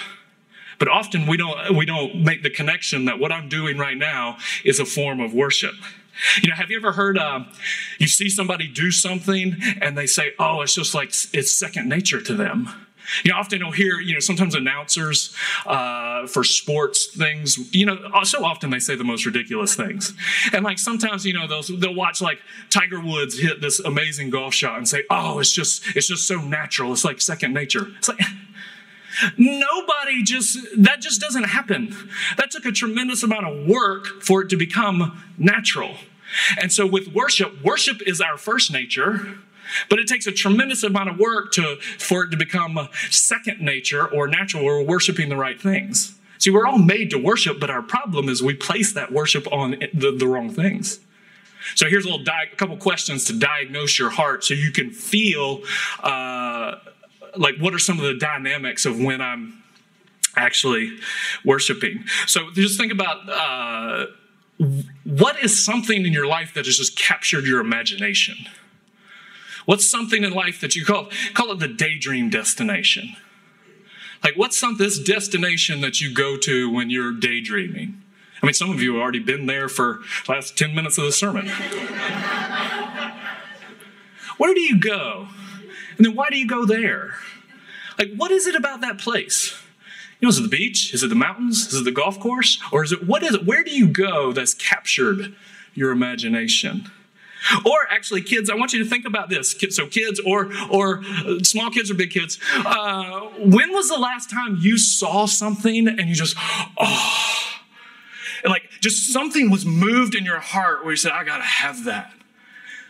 But 0.78 0.88
often 0.88 1.26
we 1.26 1.36
don't, 1.36 1.76
we 1.76 1.86
don't 1.86 2.22
make 2.22 2.42
the 2.42 2.50
connection 2.50 3.04
that 3.04 3.18
what 3.18 3.30
I'm 3.30 3.48
doing 3.48 3.78
right 3.78 3.96
now 3.96 4.38
is 4.64 4.80
a 4.80 4.84
form 4.84 5.20
of 5.20 5.32
worship. 5.32 5.74
You 6.42 6.50
know, 6.50 6.56
have 6.56 6.70
you 6.70 6.76
ever 6.76 6.92
heard 6.92 7.18
uh, 7.18 7.44
you 7.98 8.06
see 8.06 8.28
somebody 8.28 8.68
do 8.68 8.90
something 8.90 9.56
and 9.80 9.96
they 9.96 10.06
say, 10.06 10.32
oh, 10.38 10.60
it's 10.62 10.74
just 10.74 10.94
like 10.94 11.08
it's 11.32 11.52
second 11.52 11.88
nature 11.88 12.20
to 12.20 12.34
them? 12.34 12.68
You 13.24 13.32
know, 13.32 13.38
often 13.38 13.60
you'll 13.60 13.72
hear, 13.72 14.00
you 14.00 14.14
know, 14.14 14.20
sometimes 14.20 14.54
announcers 14.54 15.34
uh, 15.66 16.26
for 16.26 16.44
sports 16.44 17.06
things, 17.06 17.58
you 17.74 17.86
know, 17.86 17.98
so 18.24 18.44
often 18.44 18.70
they 18.70 18.78
say 18.78 18.94
the 18.94 19.04
most 19.04 19.26
ridiculous 19.26 19.74
things. 19.74 20.14
And 20.52 20.64
like 20.64 20.78
sometimes, 20.78 21.26
you 21.26 21.32
know, 21.32 21.46
they'll, 21.46 21.78
they'll 21.78 21.94
watch 21.94 22.20
like 22.20 22.38
Tiger 22.70 23.00
Woods 23.00 23.38
hit 23.38 23.60
this 23.60 23.80
amazing 23.80 24.30
golf 24.30 24.54
shot 24.54 24.78
and 24.78 24.88
say, 24.88 25.04
oh, 25.10 25.38
it's 25.38 25.52
just, 25.52 25.84
it's 25.96 26.08
just 26.08 26.26
so 26.26 26.36
natural. 26.40 26.92
It's 26.92 27.04
like 27.04 27.20
second 27.20 27.52
nature. 27.52 27.88
It's 27.98 28.08
like, 28.08 28.20
Nobody 29.36 30.22
just, 30.22 30.58
that 30.76 31.00
just 31.00 31.20
doesn't 31.20 31.44
happen. 31.44 31.94
That 32.36 32.50
took 32.50 32.64
a 32.64 32.72
tremendous 32.72 33.22
amount 33.22 33.46
of 33.46 33.66
work 33.66 34.06
for 34.22 34.42
it 34.42 34.48
to 34.50 34.56
become 34.56 35.22
natural. 35.38 35.96
And 36.60 36.72
so 36.72 36.86
with 36.86 37.08
worship, 37.08 37.62
worship 37.62 38.00
is 38.06 38.20
our 38.20 38.38
first 38.38 38.72
nature. 38.72 39.38
But 39.88 39.98
it 39.98 40.06
takes 40.06 40.26
a 40.26 40.32
tremendous 40.32 40.82
amount 40.82 41.10
of 41.10 41.18
work 41.18 41.52
to, 41.52 41.76
for 41.98 42.24
it 42.24 42.30
to 42.30 42.36
become 42.36 42.88
second 43.10 43.60
nature 43.60 44.06
or 44.06 44.26
natural 44.28 44.64
or 44.64 44.82
worshiping 44.82 45.28
the 45.28 45.36
right 45.36 45.60
things. 45.60 46.14
See, 46.38 46.50
we're 46.50 46.66
all 46.66 46.78
made 46.78 47.10
to 47.10 47.18
worship, 47.18 47.60
but 47.60 47.70
our 47.70 47.82
problem 47.82 48.28
is 48.28 48.42
we 48.42 48.54
place 48.54 48.92
that 48.94 49.12
worship 49.12 49.46
on 49.52 49.76
the, 49.92 50.10
the 50.10 50.26
wrong 50.26 50.50
things. 50.50 50.98
So 51.76 51.88
here's 51.88 52.04
a 52.04 52.08
little 52.08 52.24
di- 52.24 52.48
a 52.52 52.56
couple 52.56 52.76
questions 52.76 53.24
to 53.26 53.38
diagnose 53.38 53.98
your 53.98 54.10
heart 54.10 54.44
so 54.44 54.54
you 54.54 54.72
can 54.72 54.90
feel 54.90 55.62
uh, 56.02 56.76
like 57.36 57.56
what 57.58 57.74
are 57.74 57.78
some 57.78 57.98
of 57.98 58.04
the 58.04 58.14
dynamics 58.14 58.84
of 58.84 58.98
when 58.98 59.20
I'm 59.20 59.62
actually 60.36 60.98
worshiping. 61.44 62.04
So 62.26 62.50
just 62.52 62.78
think 62.78 62.92
about 62.92 63.28
uh, 63.28 64.06
what 65.04 65.42
is 65.42 65.64
something 65.64 66.04
in 66.06 66.12
your 66.12 66.26
life 66.26 66.54
that 66.54 66.66
has 66.66 66.76
just 66.76 66.98
captured 66.98 67.44
your 67.44 67.60
imagination? 67.60 68.36
What's 69.64 69.88
something 69.88 70.24
in 70.24 70.32
life 70.32 70.60
that 70.60 70.74
you 70.74 70.84
call 70.84 71.08
call 71.34 71.52
it 71.52 71.58
the 71.58 71.68
daydream 71.68 72.30
destination? 72.30 73.16
Like 74.24 74.34
what's 74.36 74.56
some 74.58 74.76
this 74.76 74.98
destination 74.98 75.80
that 75.80 76.00
you 76.00 76.12
go 76.14 76.36
to 76.38 76.70
when 76.70 76.90
you're 76.90 77.12
daydreaming? 77.12 78.02
I 78.42 78.46
mean, 78.46 78.54
some 78.54 78.70
of 78.70 78.80
you 78.82 78.94
have 78.94 79.02
already 79.02 79.20
been 79.20 79.46
there 79.46 79.68
for 79.68 80.00
the 80.26 80.32
last 80.32 80.58
10 80.58 80.74
minutes 80.74 80.98
of 80.98 81.04
the 81.04 81.12
sermon. 81.12 81.46
Where 84.36 84.52
do 84.52 84.60
you 84.60 84.80
go? 84.80 85.28
And 85.96 86.04
then 86.04 86.16
why 86.16 86.28
do 86.28 86.36
you 86.36 86.48
go 86.48 86.64
there? 86.66 87.14
Like, 87.98 88.14
what 88.16 88.32
is 88.32 88.48
it 88.48 88.56
about 88.56 88.80
that 88.80 88.98
place? 88.98 89.56
You 90.18 90.26
know, 90.26 90.30
is 90.30 90.38
it 90.38 90.42
the 90.42 90.48
beach? 90.48 90.92
Is 90.92 91.04
it 91.04 91.08
the 91.08 91.14
mountains? 91.14 91.72
Is 91.72 91.80
it 91.80 91.84
the 91.84 91.92
golf 91.92 92.18
course? 92.18 92.60
Or 92.72 92.82
is 92.82 92.90
it, 92.90 93.06
what 93.06 93.22
is 93.22 93.34
it? 93.34 93.46
Where 93.46 93.62
do 93.62 93.70
you 93.70 93.86
go 93.86 94.32
that's 94.32 94.54
captured 94.54 95.36
your 95.74 95.92
imagination? 95.92 96.90
Or 97.64 97.86
actually, 97.90 98.22
kids, 98.22 98.50
I 98.50 98.54
want 98.54 98.72
you 98.72 98.82
to 98.82 98.88
think 98.88 99.04
about 99.06 99.28
this. 99.28 99.54
So, 99.70 99.86
kids, 99.86 100.20
or 100.20 100.50
or 100.70 101.02
uh, 101.26 101.38
small 101.42 101.70
kids 101.70 101.90
or 101.90 101.94
big 101.94 102.10
kids, 102.10 102.38
uh, 102.54 103.20
when 103.38 103.72
was 103.72 103.88
the 103.88 103.98
last 103.98 104.30
time 104.30 104.58
you 104.60 104.78
saw 104.78 105.26
something 105.26 105.88
and 105.88 106.08
you 106.08 106.14
just, 106.14 106.36
oh, 106.78 107.60
and 108.42 108.50
like 108.50 108.68
just 108.80 109.12
something 109.12 109.50
was 109.50 109.64
moved 109.64 110.14
in 110.14 110.24
your 110.24 110.40
heart 110.40 110.84
where 110.84 110.92
you 110.92 110.96
said, 110.96 111.12
I 111.12 111.24
gotta 111.24 111.42
have 111.42 111.84
that 111.84 112.12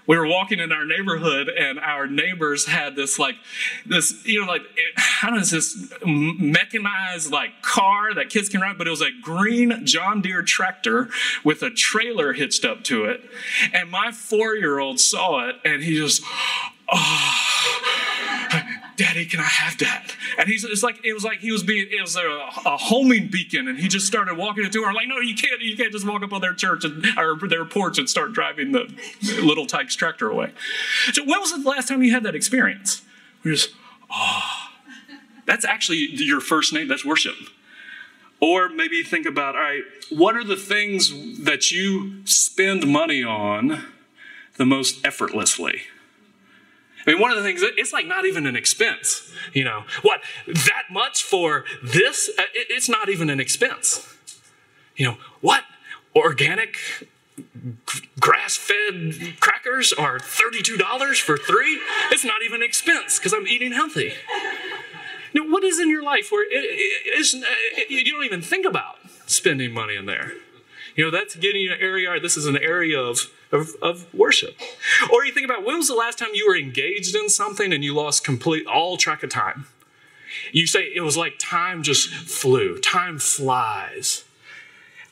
we 0.07 0.17
were 0.17 0.27
walking 0.27 0.59
in 0.59 0.73
our 0.73 0.85
neighborhood 0.85 1.49
and 1.49 1.79
our 1.79 2.07
neighbors 2.07 2.67
had 2.67 2.97
this 2.97 3.19
like 3.19 3.37
this 3.87 4.27
you 4.27 4.41
know 4.41 4.47
like 4.47 4.63
eh, 4.63 4.93
how 4.97 5.31
does 5.31 5.51
this 5.51 5.93
mechanized 6.05 7.31
like 7.31 7.63
car 7.63 8.15
that 8.15 8.31
kids 8.31 8.49
can 8.49 8.61
ride 8.61 8.79
but 8.79 8.87
it 8.87 8.91
was 8.91 9.03
a 9.03 9.11
green 9.23 9.85
john 9.87 10.21
deere 10.21 10.43
tractor 10.43 11.09
with 11.45 11.63
a 11.63 11.71
trailer 11.71 12.33
hitched 12.33 12.65
up 12.65 12.83
to 12.85 13.05
it. 13.05 13.23
And 13.73 13.91
my 13.91 14.13
four-year-old 14.13 15.01
saw 15.01 15.49
it 15.49 15.57
and 15.65 15.83
he 15.83 15.97
just 15.97 16.23
oh 16.89 18.09
Daddy, 19.03 19.27
can 19.27 19.41
I 19.41 19.45
have 19.45 19.79
that? 19.79 20.15
And 20.39 20.49
he's 20.49 20.63
it's 20.63 20.85
like 20.85 21.05
it 21.05 21.13
was 21.13 21.25
like 21.25 21.41
he 21.41 21.51
was 21.51 21.65
being 21.65 21.89
it 21.91 22.01
was 22.01 22.15
a, 22.15 22.21
a 22.65 22.77
homing 22.77 23.27
beacon, 23.27 23.67
and 23.67 23.77
he 23.77 23.89
just 23.89 24.07
started 24.07 24.37
walking 24.37 24.65
it 24.65 24.71
to 24.73 24.85
her 24.85 24.93
like, 24.93 25.09
no, 25.09 25.19
you 25.19 25.35
can't, 25.35 25.61
you 25.61 25.77
can't 25.77 25.91
just 25.91 26.07
walk 26.07 26.23
up 26.23 26.33
on 26.33 26.41
their 26.41 26.55
church 26.55 26.85
and 26.85 27.05
or 27.19 27.37
their 27.49 27.65
porch 27.65 27.99
and 27.99 28.09
start 28.09 28.33
driving 28.33 28.71
the 28.71 28.95
little 29.43 29.67
Tikes 29.67 29.97
tractor 29.97 30.31
away. 30.31 30.53
So 31.13 31.25
when 31.25 31.41
was 31.41 31.51
the 31.51 31.69
last 31.69 31.89
time 31.89 32.05
you 32.05 32.13
had 32.13 32.23
that 32.23 32.37
experience? 32.37 33.03
We 33.43 33.51
just, 33.51 33.71
oh, 34.09 34.69
that's 35.47 35.65
actually 35.65 36.09
your 36.13 36.41
first 36.41 36.73
name. 36.73 36.87
That's 36.87 37.05
worship. 37.05 37.35
Or 38.39 38.69
maybe 38.69 39.03
think 39.03 39.27
about, 39.27 39.57
all 39.57 39.63
right, 39.63 39.83
what 40.11 40.37
are 40.37 40.45
the 40.45 40.57
things 40.57 41.43
that 41.43 41.73
you 41.73 42.25
spend 42.25 42.87
money 42.87 43.25
on 43.25 43.85
the 44.59 44.65
most 44.65 45.05
effortlessly? 45.05 45.83
I 47.07 47.11
mean, 47.11 47.21
one 47.21 47.31
of 47.31 47.37
the 47.37 47.43
things, 47.43 47.63
it's 47.63 47.93
like 47.93 48.07
not 48.07 48.25
even 48.25 48.47
an 48.47 48.57
expense. 48.57 49.33
You 49.53 49.65
know, 49.65 49.85
what, 50.03 50.21
that 50.47 50.85
much 50.91 51.23
for 51.23 51.65
this? 51.83 52.31
Uh, 52.39 52.43
it's 52.55 52.89
not 52.89 53.09
even 53.09 53.29
an 53.31 53.41
expense. 53.41 54.07
You 54.97 55.07
know, 55.07 55.17
what? 55.41 55.65
Organic 56.15 56.77
grass 58.21 58.57
fed 58.57 59.41
crackers 59.41 59.93
are 59.93 60.19
$32 60.19 61.21
for 61.21 61.37
three? 61.37 61.81
It's 62.11 62.25
not 62.25 62.43
even 62.45 62.63
an 62.63 62.67
expense 62.67 63.19
because 63.19 63.33
I'm 63.33 63.47
eating 63.47 63.73
healthy. 63.73 64.13
Know, 65.35 65.45
what 65.45 65.65
is 65.65 65.81
in 65.81 65.89
your 65.89 66.03
life 66.03 66.31
where 66.31 66.45
it, 66.45 66.51
it, 66.53 67.43
uh, 67.43 67.85
you 67.89 68.05
don't 68.13 68.25
even 68.25 68.43
think 68.43 68.67
about 68.67 68.97
spending 69.27 69.73
money 69.73 69.97
in 69.97 70.07
there? 70.07 70.33
You 70.95 71.05
know, 71.05 71.11
that's 71.11 71.37
getting 71.37 71.69
an 71.69 71.79
area, 71.81 72.21
this 72.21 72.37
is 72.37 72.47
an 72.47 72.59
area 72.59 73.01
of, 73.01 73.31
of, 73.53 73.77
of, 73.83 74.13
worship. 74.15 74.57
Or 75.13 75.25
you 75.25 75.33
think 75.33 75.45
about 75.45 75.65
when 75.65 75.77
was 75.77 75.89
the 75.89 75.95
last 75.95 76.19
time 76.19 76.31
you 76.35 76.47
were 76.49 76.57
engaged 76.57 77.15
in 77.15 77.29
something 77.29 77.73
and 77.73 77.85
you 77.85 77.95
lost 77.95 78.25
complete 78.25 78.67
all 78.67 78.97
track 78.97 79.23
of 79.23 79.31
time? 79.31 79.67
You 80.53 80.67
say 80.67 80.91
it 80.95 81.03
was 81.03 81.17
like 81.17 81.35
time 81.39 81.83
just 81.83 82.09
flew, 82.09 82.79
time 82.79 83.19
flies. 83.19 84.25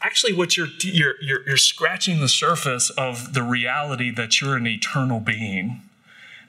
Actually, 0.03 0.33
what 0.33 0.57
you're, 0.57 0.69
you're, 0.81 1.15
you're, 1.21 1.47
you're 1.47 1.57
scratching 1.59 2.21
the 2.21 2.29
surface 2.29 2.89
of 2.91 3.35
the 3.35 3.43
reality 3.43 4.11
that 4.11 4.41
you're 4.41 4.57
an 4.57 4.67
eternal 4.67 5.21
being 5.21 5.83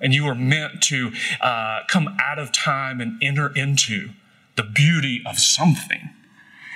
and 0.01 0.13
you 0.13 0.25
are 0.25 0.35
meant 0.35 0.81
to 0.81 1.11
uh, 1.39 1.81
come 1.87 2.17
out 2.19 2.39
of 2.39 2.51
time 2.51 2.99
and 2.99 3.21
enter 3.21 3.53
into 3.55 4.09
the 4.55 4.63
beauty 4.63 5.21
of 5.25 5.37
something. 5.37 6.09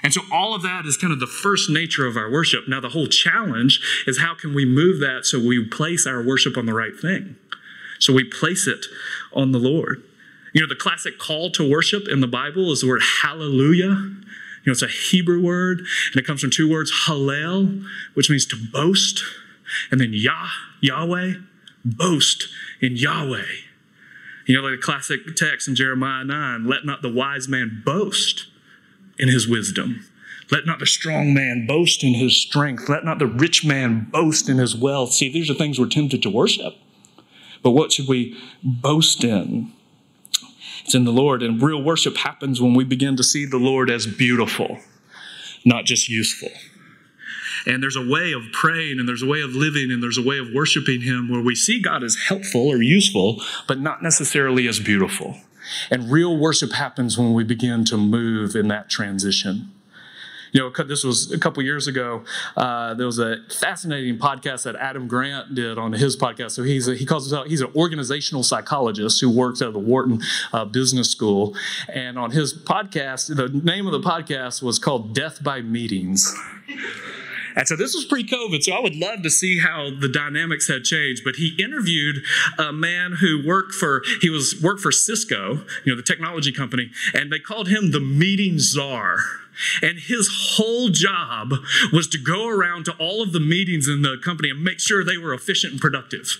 And 0.06 0.14
so 0.14 0.22
all 0.32 0.54
of 0.54 0.62
that 0.62 0.86
is 0.86 0.98
kind 0.98 1.12
of 1.12 1.20
the 1.20 1.26
first 1.26 1.68
nature 1.68 2.06
of 2.06 2.16
our 2.16 2.30
worship. 2.30 2.68
Now, 2.68 2.80
the 2.80 2.90
whole 2.90 3.08
challenge 3.08 3.82
is 4.06 4.20
how 4.20 4.36
can 4.36 4.54
we 4.54 4.64
move 4.64 5.00
that 5.00 5.26
so 5.26 5.40
we 5.40 5.66
place 5.66 6.06
our 6.06 6.22
worship 6.22 6.60
on 6.60 6.68
the 6.68 6.76
right 6.76 6.96
thing? 6.96 7.38
So 7.98 8.14
we 8.14 8.24
place 8.24 8.68
it 8.68 8.86
on 9.34 9.52
the 9.52 9.58
Lord. 9.58 10.04
You 10.54 10.62
know, 10.62 10.68
the 10.68 10.76
classic 10.76 11.18
call 11.18 11.50
to 11.54 11.68
worship 11.68 12.08
in 12.08 12.20
the 12.20 12.28
Bible 12.28 12.72
is 12.72 12.82
the 12.82 12.88
word 12.88 13.02
hallelujah. 13.24 13.88
You 13.88 14.68
know, 14.68 14.74
it's 14.74 14.84
a 14.84 14.88
Hebrew 14.88 15.42
word, 15.42 15.80
and 15.80 16.18
it 16.18 16.24
comes 16.28 16.42
from 16.42 16.52
two 16.52 16.70
words, 16.70 16.92
Hallel, 17.08 17.84
which 18.14 18.30
means 18.30 18.46
to 18.46 18.58
boast, 18.72 19.24
and 19.90 20.00
then 20.00 20.12
Yah, 20.14 20.50
Yahweh, 20.82 21.34
boast 21.84 22.48
in 22.80 22.96
Yahweh. 22.96 23.42
You 24.46 24.56
know, 24.56 24.62
like 24.62 24.80
the 24.80 24.84
classic 24.84 25.36
text 25.36 25.68
in 25.68 25.74
Jeremiah 25.74 26.24
9 26.24 26.68
let 26.68 26.86
not 26.86 27.02
the 27.02 27.12
wise 27.12 27.48
man 27.48 27.82
boast 27.84 28.46
in 29.18 29.30
his 29.30 29.48
wisdom. 29.48 30.06
Let 30.52 30.66
not 30.66 30.80
the 30.80 30.86
strong 30.86 31.34
man 31.34 31.66
boast 31.68 32.04
in 32.04 32.14
his 32.14 32.36
strength. 32.38 32.88
Let 32.88 33.04
not 33.04 33.20
the 33.20 33.28
rich 33.28 33.66
man 33.66 34.08
boast 34.12 34.48
in 34.48 34.58
his 34.58 34.76
wealth. 34.76 35.14
See, 35.14 35.32
these 35.32 35.50
are 35.50 35.56
things 35.56 35.80
we're 35.80 35.88
tempted 35.88 36.22
to 36.24 36.30
worship. 36.30 36.76
But 37.64 37.72
what 37.72 37.92
should 37.92 38.08
we 38.08 38.38
boast 38.64 39.24
in? 39.24 39.72
It's 40.84 40.94
in 40.94 41.04
the 41.04 41.12
Lord. 41.12 41.42
And 41.42 41.62
real 41.62 41.82
worship 41.82 42.18
happens 42.18 42.62
when 42.62 42.76
we 42.76 42.84
begin 42.84 43.16
to 43.16 43.24
see 43.24 43.46
the 43.46 43.58
Lord 43.58 43.90
as 43.90 44.06
beautiful, 44.06 44.78
not 45.66 45.86
just 45.86 46.08
useful. 46.08 46.52
And 47.66 47.82
there's 47.82 47.96
a 47.96 48.08
way 48.08 48.32
of 48.32 48.44
praying 48.52 49.00
and 49.00 49.10
there's 49.10 49.24
a 49.24 49.28
way 49.28 49.42
of 49.42 49.56
living 49.56 49.92
and 49.92 50.04
there's 50.04 50.20
a 50.20 50.22
way 50.22 50.38
of 50.38 50.54
worshiping 50.54 51.02
Him 51.02 51.28
where 51.28 51.42
we 51.42 51.56
see 51.56 51.82
God 51.82 52.04
as 52.04 52.16
helpful 52.28 52.68
or 52.68 52.84
useful, 52.84 53.42
but 53.68 53.80
not 53.80 54.04
necessarily 54.04 54.68
as 54.68 54.80
beautiful. 54.80 55.40
And 55.90 56.12
real 56.12 56.38
worship 56.38 56.74
happens 56.74 57.18
when 57.18 57.34
we 57.34 57.44
begin 57.44 57.86
to 57.86 57.98
move 57.98 58.56
in 58.56 58.68
that 58.70 58.90
transition. 58.90 59.72
You 60.56 60.62
know, 60.62 60.84
this 60.86 61.04
was 61.04 61.34
a 61.34 61.38
couple 61.38 61.62
years 61.64 61.86
ago. 61.86 62.24
Uh, 62.56 62.94
there 62.94 63.06
was 63.06 63.20
a 63.20 63.40
fascinating 63.50 64.18
podcast 64.18 64.64
that 64.64 64.78
Adam 64.78 65.06
Grant 65.06 65.54
did 65.54 65.78
on 65.78 65.92
his 65.92 66.16
podcast. 66.16 66.52
So 66.52 66.64
he's 66.64 66.88
a, 66.88 66.96
he 66.96 67.06
calls 67.06 67.26
himself 67.26 67.48
he's 67.48 67.60
an 67.60 67.72
organizational 67.76 68.42
psychologist 68.42 69.20
who 69.20 69.30
works 69.30 69.62
at 69.62 69.74
the 69.74 69.80
Wharton 69.80 70.22
uh, 70.54 70.64
Business 70.64 71.12
School. 71.12 71.58
And 71.90 72.18
on 72.18 72.32
his 72.32 72.54
podcast, 72.54 73.36
the 73.36 73.50
name 73.50 73.86
of 73.86 73.92
the 73.92 74.00
podcast 74.00 74.64
was 74.64 74.80
called 74.80 75.14
"Death 75.14 75.44
by 75.44 75.62
Meetings." 75.62 76.34
And 77.56 77.68
so 77.68 77.76
this 77.76 77.96
was 77.96 78.06
pre-COVID, 78.06 78.64
so 78.64 78.74
I 78.74 78.80
would 78.80 78.96
love 78.96 79.24
to 79.24 79.30
see 79.30 79.60
how 79.60 79.90
the 79.98 80.10
dynamics 80.10 80.68
had 80.68 80.84
changed. 80.84 81.24
But 81.24 81.38
he 81.38 81.56
interviewed 81.58 82.18
a 82.58 82.74
man 82.74 83.14
who 83.14 83.42
worked 83.46 83.74
for 83.74 84.04
he 84.22 84.30
was 84.30 84.60
worked 84.62 84.82
for 84.82 84.92
Cisco, 84.92 85.62
you 85.84 85.92
know, 85.92 85.96
the 85.96 86.04
technology 86.04 86.52
company, 86.52 86.92
and 87.14 87.32
they 87.32 87.40
called 87.40 87.68
him 87.70 87.92
the 87.92 88.00
meeting 88.00 88.60
czar. 88.60 89.20
And 89.82 90.00
his 90.00 90.30
whole 90.58 90.90
job 90.90 91.54
was 91.94 92.08
to 92.10 92.18
go 92.18 92.48
around 92.48 92.84
to 92.86 92.92
all 93.00 93.24
of 93.24 93.32
the 93.32 93.40
meetings 93.40 93.88
in 93.88 94.02
the 94.02 94.18
company 94.18 94.50
and 94.50 94.62
make 94.62 94.82
sure 94.82 95.02
they 95.04 95.18
were 95.18 95.34
efficient 95.34 95.74
and 95.74 95.82
productive. 95.82 96.40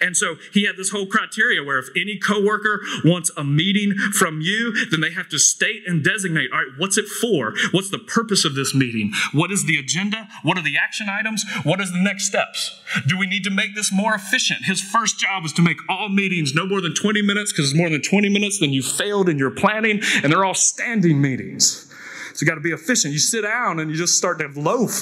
And 0.00 0.16
so 0.16 0.36
he 0.52 0.64
had 0.64 0.76
this 0.76 0.90
whole 0.90 1.06
criteria 1.06 1.62
where 1.62 1.78
if 1.78 1.88
any 1.96 2.18
coworker 2.18 2.80
wants 3.04 3.30
a 3.36 3.44
meeting 3.44 3.94
from 3.94 4.40
you, 4.40 4.86
then 4.90 5.00
they 5.00 5.12
have 5.12 5.28
to 5.30 5.38
state 5.38 5.82
and 5.86 6.02
designate, 6.02 6.50
all 6.52 6.58
right, 6.58 6.72
what's 6.78 6.98
it 6.98 7.06
for? 7.06 7.54
What's 7.72 7.90
the 7.90 7.98
purpose 7.98 8.44
of 8.44 8.54
this 8.54 8.74
meeting? 8.74 9.12
What 9.32 9.50
is 9.50 9.66
the 9.66 9.78
agenda? 9.78 10.28
What 10.42 10.58
are 10.58 10.62
the 10.62 10.76
action 10.76 11.08
items? 11.08 11.44
What 11.62 11.80
is 11.80 11.92
the 11.92 12.02
next 12.02 12.26
steps? 12.26 12.80
Do 13.06 13.18
we 13.18 13.26
need 13.26 13.44
to 13.44 13.50
make 13.50 13.74
this 13.74 13.92
more 13.92 14.14
efficient? 14.14 14.64
His 14.64 14.80
first 14.80 15.18
job 15.18 15.42
was 15.42 15.52
to 15.54 15.62
make 15.62 15.78
all 15.88 16.08
meetings 16.08 16.54
no 16.54 16.66
more 16.66 16.80
than 16.80 16.94
20 16.94 17.22
minutes 17.22 17.52
because 17.52 17.70
it's 17.70 17.78
more 17.78 17.90
than 17.90 18.02
20 18.02 18.28
minutes, 18.28 18.60
then 18.60 18.72
you 18.72 18.82
failed 18.82 19.28
in 19.28 19.38
your 19.38 19.50
planning, 19.50 20.00
and 20.22 20.32
they're 20.32 20.44
all 20.44 20.54
standing 20.54 21.20
meetings. 21.20 21.92
So 22.34 22.42
you 22.42 22.46
got 22.46 22.56
to 22.56 22.60
be 22.60 22.72
efficient. 22.72 23.12
You 23.12 23.18
sit 23.18 23.42
down 23.42 23.80
and 23.80 23.90
you 23.90 23.96
just 23.96 24.16
start 24.16 24.38
to 24.40 24.48
loaf. 24.48 24.92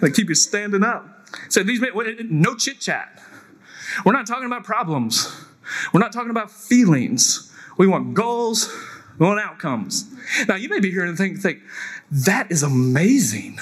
They 0.00 0.10
keep 0.10 0.28
you 0.28 0.34
standing 0.34 0.82
up. 0.82 1.06
So 1.48 1.62
these 1.62 1.80
men, 1.80 1.90
no 2.30 2.54
chit 2.54 2.80
chat. 2.80 3.20
We're 4.04 4.12
not 4.12 4.26
talking 4.26 4.46
about 4.46 4.64
problems. 4.64 5.32
We're 5.92 6.00
not 6.00 6.12
talking 6.12 6.30
about 6.30 6.50
feelings. 6.50 7.52
We 7.76 7.86
want 7.86 8.14
goals. 8.14 8.72
We 9.18 9.26
want 9.26 9.40
outcomes. 9.40 10.04
Now, 10.46 10.56
you 10.56 10.68
may 10.68 10.80
be 10.80 10.90
hearing 10.90 11.10
and 11.10 11.18
think, 11.18 11.38
think 11.40 11.60
that 12.10 12.50
is 12.50 12.62
amazing. 12.62 13.58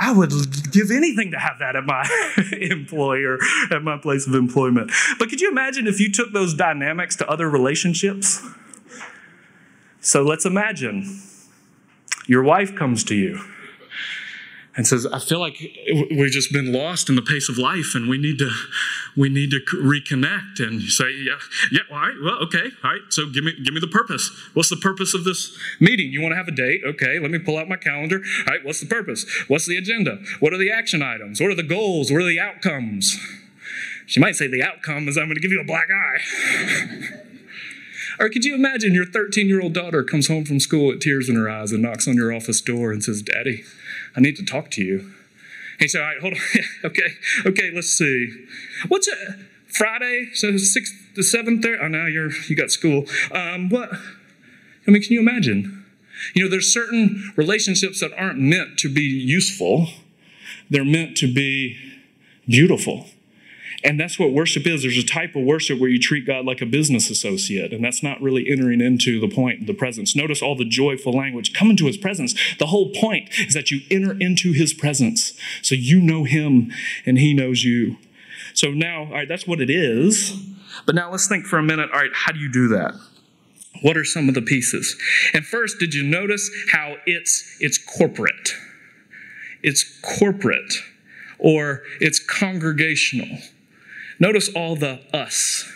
I 0.00 0.12
would 0.12 0.32
give 0.70 0.90
anything 0.90 1.32
to 1.32 1.38
have 1.38 1.58
that 1.58 1.74
at 1.74 1.84
my 1.84 2.08
employer, 2.52 3.38
at 3.70 3.82
my 3.82 3.98
place 3.98 4.26
of 4.26 4.34
employment. 4.34 4.92
But 5.18 5.28
could 5.28 5.40
you 5.40 5.50
imagine 5.50 5.86
if 5.86 5.98
you 5.98 6.10
took 6.10 6.32
those 6.32 6.54
dynamics 6.54 7.16
to 7.16 7.28
other 7.28 7.50
relationships? 7.50 8.46
So 10.00 10.22
let's 10.22 10.46
imagine 10.46 11.20
your 12.26 12.42
wife 12.42 12.76
comes 12.76 13.02
to 13.04 13.16
you 13.16 13.40
and 14.78 14.86
says, 14.86 15.04
I 15.06 15.18
feel 15.18 15.40
like 15.40 15.58
we've 16.08 16.30
just 16.30 16.52
been 16.52 16.72
lost 16.72 17.08
in 17.08 17.16
the 17.16 17.22
pace 17.22 17.48
of 17.48 17.58
life 17.58 17.96
and 17.96 18.08
we 18.08 18.16
need 18.16 18.38
to, 18.38 18.48
we 19.16 19.28
need 19.28 19.50
to 19.50 19.58
reconnect. 19.74 20.60
And 20.60 20.80
you 20.80 20.88
say, 20.88 21.10
yeah, 21.10 21.38
yeah, 21.72 21.80
all 21.90 21.98
right, 21.98 22.14
well, 22.22 22.36
okay, 22.44 22.70
all 22.84 22.92
right. 22.92 23.00
So 23.10 23.28
give 23.28 23.42
me, 23.42 23.54
give 23.64 23.74
me 23.74 23.80
the 23.80 23.88
purpose. 23.88 24.30
What's 24.54 24.68
the 24.70 24.76
purpose 24.76 25.14
of 25.14 25.24
this 25.24 25.58
meeting? 25.80 26.12
You 26.12 26.22
want 26.22 26.30
to 26.30 26.36
have 26.36 26.46
a 26.46 26.52
date? 26.52 26.82
Okay, 26.86 27.18
let 27.18 27.32
me 27.32 27.40
pull 27.40 27.58
out 27.58 27.68
my 27.68 27.76
calendar. 27.76 28.22
All 28.46 28.54
right, 28.54 28.64
what's 28.64 28.78
the 28.78 28.86
purpose? 28.86 29.26
What's 29.48 29.66
the 29.66 29.76
agenda? 29.76 30.20
What 30.38 30.52
are 30.52 30.58
the 30.58 30.70
action 30.70 31.02
items? 31.02 31.40
What 31.40 31.50
are 31.50 31.56
the 31.56 31.64
goals? 31.64 32.12
What 32.12 32.22
are 32.22 32.28
the 32.28 32.38
outcomes? 32.38 33.18
She 34.06 34.20
might 34.20 34.36
say 34.36 34.46
the 34.46 34.62
outcome 34.62 35.08
is 35.08 35.18
I'm 35.18 35.24
going 35.24 35.34
to 35.34 35.40
give 35.40 35.50
you 35.50 35.60
a 35.60 35.64
black 35.64 35.88
eye. 35.90 37.24
Or 38.20 38.28
could 38.28 38.44
you 38.44 38.54
imagine 38.54 38.94
your 38.94 39.06
13 39.06 39.46
year 39.46 39.60
old 39.62 39.74
daughter 39.74 40.02
comes 40.02 40.26
home 40.26 40.44
from 40.44 40.58
school 40.58 40.88
with 40.88 41.00
tears 41.00 41.28
in 41.28 41.36
her 41.36 41.48
eyes 41.48 41.70
and 41.70 41.82
knocks 41.82 42.08
on 42.08 42.16
your 42.16 42.34
office 42.34 42.60
door 42.60 42.90
and 42.90 43.02
says, 43.02 43.22
Daddy, 43.22 43.62
I 44.18 44.20
need 44.20 44.34
to 44.34 44.44
talk 44.44 44.72
to 44.72 44.82
you. 44.82 45.12
He 45.78 45.86
said, 45.86 46.00
All 46.00 46.08
right, 46.08 46.20
hold 46.20 46.32
on. 46.34 46.40
okay, 46.90 47.12
okay, 47.46 47.70
let's 47.72 47.86
see. 47.88 48.46
What's 48.88 49.06
it? 49.06 49.16
Friday, 49.68 50.30
so 50.34 50.56
six 50.56 50.92
to 51.14 51.22
seven 51.22 51.62
thirty. 51.62 51.80
Oh, 51.80 51.86
now 51.86 52.06
you're 52.06 52.32
you 52.48 52.56
got 52.56 52.72
school. 52.72 53.04
Um, 53.30 53.68
what? 53.68 53.92
I 53.92 54.90
mean, 54.90 55.02
can 55.02 55.12
you 55.12 55.20
imagine? 55.20 55.84
You 56.34 56.42
know, 56.42 56.50
there's 56.50 56.72
certain 56.72 57.32
relationships 57.36 58.00
that 58.00 58.12
aren't 58.18 58.40
meant 58.40 58.76
to 58.78 58.92
be 58.92 59.02
useful. 59.02 59.86
They're 60.68 60.84
meant 60.84 61.16
to 61.18 61.32
be 61.32 61.76
beautiful. 62.48 63.06
And 63.84 63.98
that's 63.98 64.18
what 64.18 64.32
worship 64.32 64.66
is. 64.66 64.82
There's 64.82 64.98
a 64.98 65.06
type 65.06 65.36
of 65.36 65.44
worship 65.44 65.78
where 65.78 65.88
you 65.88 66.00
treat 66.00 66.26
God 66.26 66.44
like 66.44 66.60
a 66.60 66.66
business 66.66 67.10
associate, 67.10 67.72
and 67.72 67.84
that's 67.84 68.02
not 68.02 68.20
really 68.20 68.48
entering 68.48 68.80
into 68.80 69.20
the 69.20 69.28
point, 69.28 69.66
the 69.66 69.74
presence. 69.74 70.16
Notice 70.16 70.42
all 70.42 70.56
the 70.56 70.64
joyful 70.64 71.12
language. 71.12 71.54
Come 71.54 71.70
into 71.70 71.86
his 71.86 71.96
presence. 71.96 72.34
The 72.58 72.66
whole 72.66 72.90
point 72.92 73.30
is 73.38 73.54
that 73.54 73.70
you 73.70 73.80
enter 73.90 74.16
into 74.18 74.52
his 74.52 74.74
presence. 74.74 75.32
So 75.62 75.76
you 75.76 76.00
know 76.00 76.24
him 76.24 76.72
and 77.06 77.18
he 77.18 77.34
knows 77.34 77.62
you. 77.62 77.96
So 78.52 78.70
now, 78.70 79.04
all 79.04 79.12
right, 79.12 79.28
that's 79.28 79.46
what 79.46 79.60
it 79.60 79.70
is. 79.70 80.32
But 80.84 80.96
now 80.96 81.10
let's 81.10 81.28
think 81.28 81.46
for 81.46 81.58
a 81.58 81.62
minute, 81.62 81.90
all 81.92 82.00
right, 82.00 82.10
how 82.12 82.32
do 82.32 82.40
you 82.40 82.50
do 82.50 82.68
that? 82.68 82.94
What 83.82 83.96
are 83.96 84.04
some 84.04 84.28
of 84.28 84.34
the 84.34 84.42
pieces? 84.42 84.96
And 85.32 85.46
first, 85.46 85.78
did 85.78 85.94
you 85.94 86.02
notice 86.02 86.50
how 86.72 86.96
it's 87.06 87.56
it's 87.60 87.78
corporate? 87.78 88.54
It's 89.62 89.84
corporate 90.18 90.74
or 91.38 91.82
it's 92.00 92.18
congregational. 92.18 93.38
Notice 94.20 94.48
all 94.54 94.76
the 94.76 95.00
us. 95.12 95.70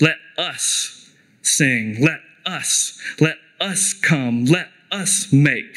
Let 0.00 0.16
us 0.38 1.10
sing. 1.42 1.96
Let 2.00 2.20
us. 2.44 2.98
Let 3.20 3.36
us 3.60 3.94
come. 3.94 4.44
Let 4.44 4.68
us 4.90 5.32
make. 5.32 5.76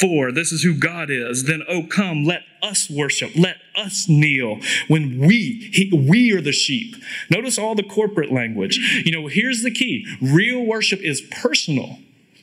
For 0.00 0.30
this 0.30 0.52
is 0.52 0.62
who 0.62 0.74
God 0.74 1.10
is. 1.10 1.44
Then, 1.44 1.62
oh, 1.68 1.82
come, 1.82 2.24
let 2.24 2.42
us 2.62 2.88
worship. 2.88 3.32
Let 3.36 3.56
us 3.74 4.08
kneel 4.08 4.60
when 4.86 5.18
we, 5.18 5.70
he, 5.72 5.90
we 5.92 6.32
are 6.32 6.40
the 6.40 6.52
sheep. 6.52 6.94
Notice 7.28 7.58
all 7.58 7.74
the 7.74 7.82
corporate 7.82 8.30
language. 8.30 8.78
You 9.04 9.10
know, 9.10 9.26
here's 9.26 9.62
the 9.62 9.70
key 9.70 10.06
real 10.20 10.64
worship 10.64 11.00
is 11.00 11.20
personal. 11.20 11.98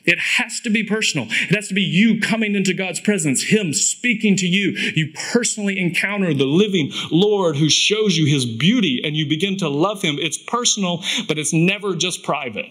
It 0.08 0.18
has 0.18 0.58
to 0.60 0.70
be 0.70 0.82
personal. 0.82 1.26
It 1.28 1.54
has 1.54 1.68
to 1.68 1.74
be 1.74 1.82
you 1.82 2.18
coming 2.18 2.54
into 2.54 2.72
God's 2.72 2.98
presence, 2.98 3.42
Him 3.42 3.74
speaking 3.74 4.36
to 4.36 4.46
you. 4.46 4.70
You 4.70 5.12
personally 5.12 5.78
encounter 5.78 6.32
the 6.32 6.46
living 6.46 6.90
Lord 7.10 7.56
who 7.56 7.68
shows 7.68 8.16
you 8.16 8.24
His 8.24 8.46
beauty 8.46 9.02
and 9.04 9.14
you 9.14 9.28
begin 9.28 9.58
to 9.58 9.68
love 9.68 10.00
Him. 10.00 10.16
It's 10.18 10.38
personal, 10.38 11.04
but 11.28 11.38
it's 11.38 11.52
never 11.52 11.94
just 11.94 12.22
private. 12.22 12.70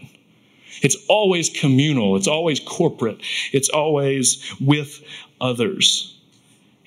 It's 0.82 0.98
always 1.08 1.52
communal. 1.52 2.16
It's 2.16 2.28
always 2.28 2.60
corporate. 2.60 3.22
It's 3.54 3.70
always 3.70 4.44
with 4.60 5.04
others. 5.40 6.17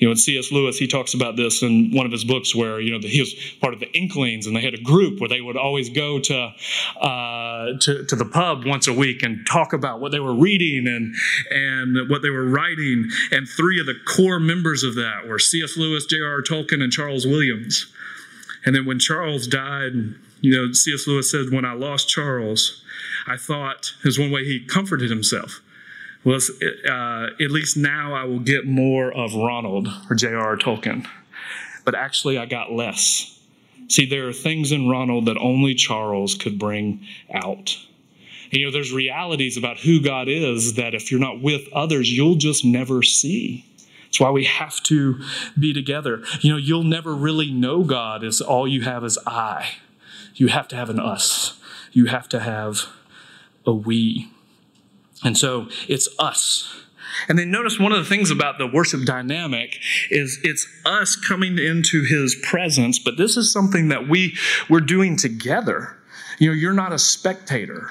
You 0.00 0.08
know, 0.08 0.14
C.S. 0.14 0.50
Lewis, 0.50 0.78
he 0.78 0.86
talks 0.86 1.12
about 1.12 1.36
this 1.36 1.62
in 1.62 1.90
one 1.92 2.06
of 2.06 2.12
his 2.12 2.24
books 2.24 2.54
where, 2.54 2.80
you 2.80 2.90
know, 2.90 3.06
he 3.06 3.20
was 3.20 3.34
part 3.60 3.74
of 3.74 3.80
the 3.80 3.92
Inklings 3.92 4.46
and 4.46 4.56
they 4.56 4.62
had 4.62 4.72
a 4.72 4.80
group 4.80 5.20
where 5.20 5.28
they 5.28 5.42
would 5.42 5.58
always 5.58 5.90
go 5.90 6.18
to, 6.18 6.52
uh, 7.00 7.66
to, 7.80 8.06
to 8.06 8.16
the 8.16 8.24
pub 8.24 8.64
once 8.64 8.88
a 8.88 8.94
week 8.94 9.22
and 9.22 9.46
talk 9.46 9.74
about 9.74 10.00
what 10.00 10.10
they 10.10 10.18
were 10.18 10.34
reading 10.34 10.86
and, 10.88 11.14
and 11.50 12.08
what 12.08 12.22
they 12.22 12.30
were 12.30 12.46
writing. 12.46 13.10
And 13.30 13.46
three 13.46 13.78
of 13.78 13.84
the 13.84 13.94
core 14.06 14.40
members 14.40 14.82
of 14.82 14.94
that 14.94 15.28
were 15.28 15.38
C.S. 15.38 15.76
Lewis, 15.76 16.06
J.R.R. 16.06 16.40
Tolkien, 16.40 16.82
and 16.82 16.90
Charles 16.90 17.26
Williams. 17.26 17.92
And 18.64 18.74
then 18.74 18.86
when 18.86 18.98
Charles 18.98 19.46
died, 19.46 19.92
you 20.40 20.50
know, 20.50 20.72
C.S. 20.72 21.06
Lewis 21.06 21.30
said, 21.30 21.50
when 21.50 21.66
I 21.66 21.74
lost 21.74 22.08
Charles, 22.08 22.82
I 23.26 23.36
thought, 23.36 23.92
is 24.02 24.18
one 24.18 24.30
way 24.30 24.46
he 24.46 24.64
comforted 24.64 25.10
himself 25.10 25.60
was 26.24 26.50
uh, 26.88 27.28
at 27.40 27.50
least 27.50 27.76
now 27.76 28.14
I 28.14 28.24
will 28.24 28.40
get 28.40 28.66
more 28.66 29.12
of 29.12 29.34
Ronald 29.34 29.88
or 30.08 30.16
J.R.R. 30.16 30.56
Tolkien. 30.56 31.06
But 31.84 31.94
actually, 31.94 32.38
I 32.38 32.46
got 32.46 32.72
less. 32.72 33.38
See, 33.88 34.06
there 34.06 34.28
are 34.28 34.32
things 34.32 34.70
in 34.70 34.88
Ronald 34.88 35.26
that 35.26 35.36
only 35.38 35.74
Charles 35.74 36.34
could 36.34 36.58
bring 36.58 37.04
out. 37.32 37.76
And, 38.52 38.60
you 38.60 38.66
know, 38.66 38.72
there's 38.72 38.92
realities 38.92 39.56
about 39.56 39.78
who 39.78 40.00
God 40.00 40.28
is 40.28 40.74
that 40.74 40.94
if 40.94 41.10
you're 41.10 41.20
not 41.20 41.40
with 41.40 41.62
others, 41.72 42.10
you'll 42.10 42.36
just 42.36 42.64
never 42.64 43.02
see. 43.02 43.64
That's 44.04 44.20
why 44.20 44.30
we 44.30 44.44
have 44.44 44.82
to 44.84 45.20
be 45.58 45.72
together. 45.72 46.22
You 46.40 46.52
know, 46.52 46.58
you'll 46.58 46.82
never 46.82 47.14
really 47.14 47.50
know 47.50 47.84
God 47.84 48.24
as 48.24 48.40
all 48.40 48.66
you 48.66 48.82
have 48.82 49.04
is 49.04 49.18
I. 49.26 49.76
You 50.34 50.48
have 50.48 50.68
to 50.68 50.76
have 50.76 50.90
an 50.90 50.98
us. 50.98 51.60
You 51.92 52.06
have 52.06 52.28
to 52.30 52.40
have 52.40 52.86
a 53.66 53.72
we. 53.72 54.30
And 55.22 55.36
so 55.36 55.68
it's 55.88 56.08
us. 56.18 56.80
And 57.28 57.38
then 57.38 57.50
notice 57.50 57.78
one 57.78 57.92
of 57.92 57.98
the 57.98 58.08
things 58.08 58.30
about 58.30 58.58
the 58.58 58.66
worship 58.66 59.04
dynamic 59.04 59.78
is 60.10 60.38
it's 60.42 60.66
us 60.84 61.16
coming 61.16 61.58
into 61.58 62.04
his 62.04 62.34
presence, 62.42 62.98
but 62.98 63.16
this 63.16 63.36
is 63.36 63.52
something 63.52 63.88
that 63.88 64.08
we 64.08 64.36
we're 64.68 64.80
doing 64.80 65.16
together. 65.16 65.96
You 66.38 66.50
know, 66.50 66.54
you're 66.54 66.72
not 66.72 66.92
a 66.92 66.98
spectator. 66.98 67.90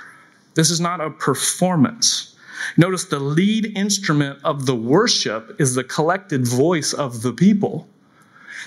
This 0.56 0.72
is 0.72 0.80
not 0.80 1.02
a 1.02 1.12
performance. 1.12 2.36
Notice 2.78 3.06
the 3.06 3.20
lead 3.20 3.78
instrument 3.78 4.40
of 4.44 4.66
the 4.66 4.76
worship 4.76 5.56
is 5.60 5.76
the 5.76 5.84
collected 5.84 6.48
voice 6.48 6.94
of 6.94 7.22
the 7.22 7.32
people. 7.32 7.88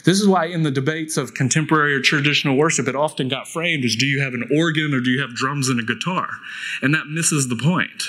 This 0.04 0.20
is 0.20 0.26
why 0.26 0.46
in 0.46 0.62
the 0.62 0.70
debates 0.70 1.16
of 1.16 1.34
contemporary 1.34 1.94
or 1.94 2.00
traditional 2.00 2.56
worship, 2.56 2.88
it 2.88 2.96
often 2.96 3.28
got 3.28 3.46
framed 3.46 3.84
as 3.84 3.94
do 3.94 4.06
you 4.06 4.20
have 4.20 4.34
an 4.34 4.48
organ 4.56 4.94
or 4.94 5.00
do 5.00 5.10
you 5.10 5.20
have 5.20 5.34
drums 5.34 5.68
and 5.68 5.78
a 5.78 5.82
guitar? 5.82 6.28
And 6.80 6.94
that 6.94 7.06
misses 7.06 7.48
the 7.48 7.56
point. 7.56 8.04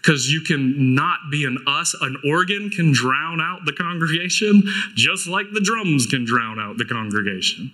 Because 0.00 0.30
you 0.30 0.40
can 0.40 0.94
not 0.94 1.18
be 1.30 1.44
an 1.44 1.58
us. 1.66 1.94
An 2.00 2.16
organ 2.24 2.70
can 2.70 2.92
drown 2.92 3.40
out 3.40 3.64
the 3.66 3.72
congregation, 3.72 4.62
just 4.94 5.26
like 5.26 5.46
the 5.52 5.60
drums 5.60 6.06
can 6.06 6.24
drown 6.24 6.58
out 6.58 6.78
the 6.78 6.84
congregation. 6.84 7.72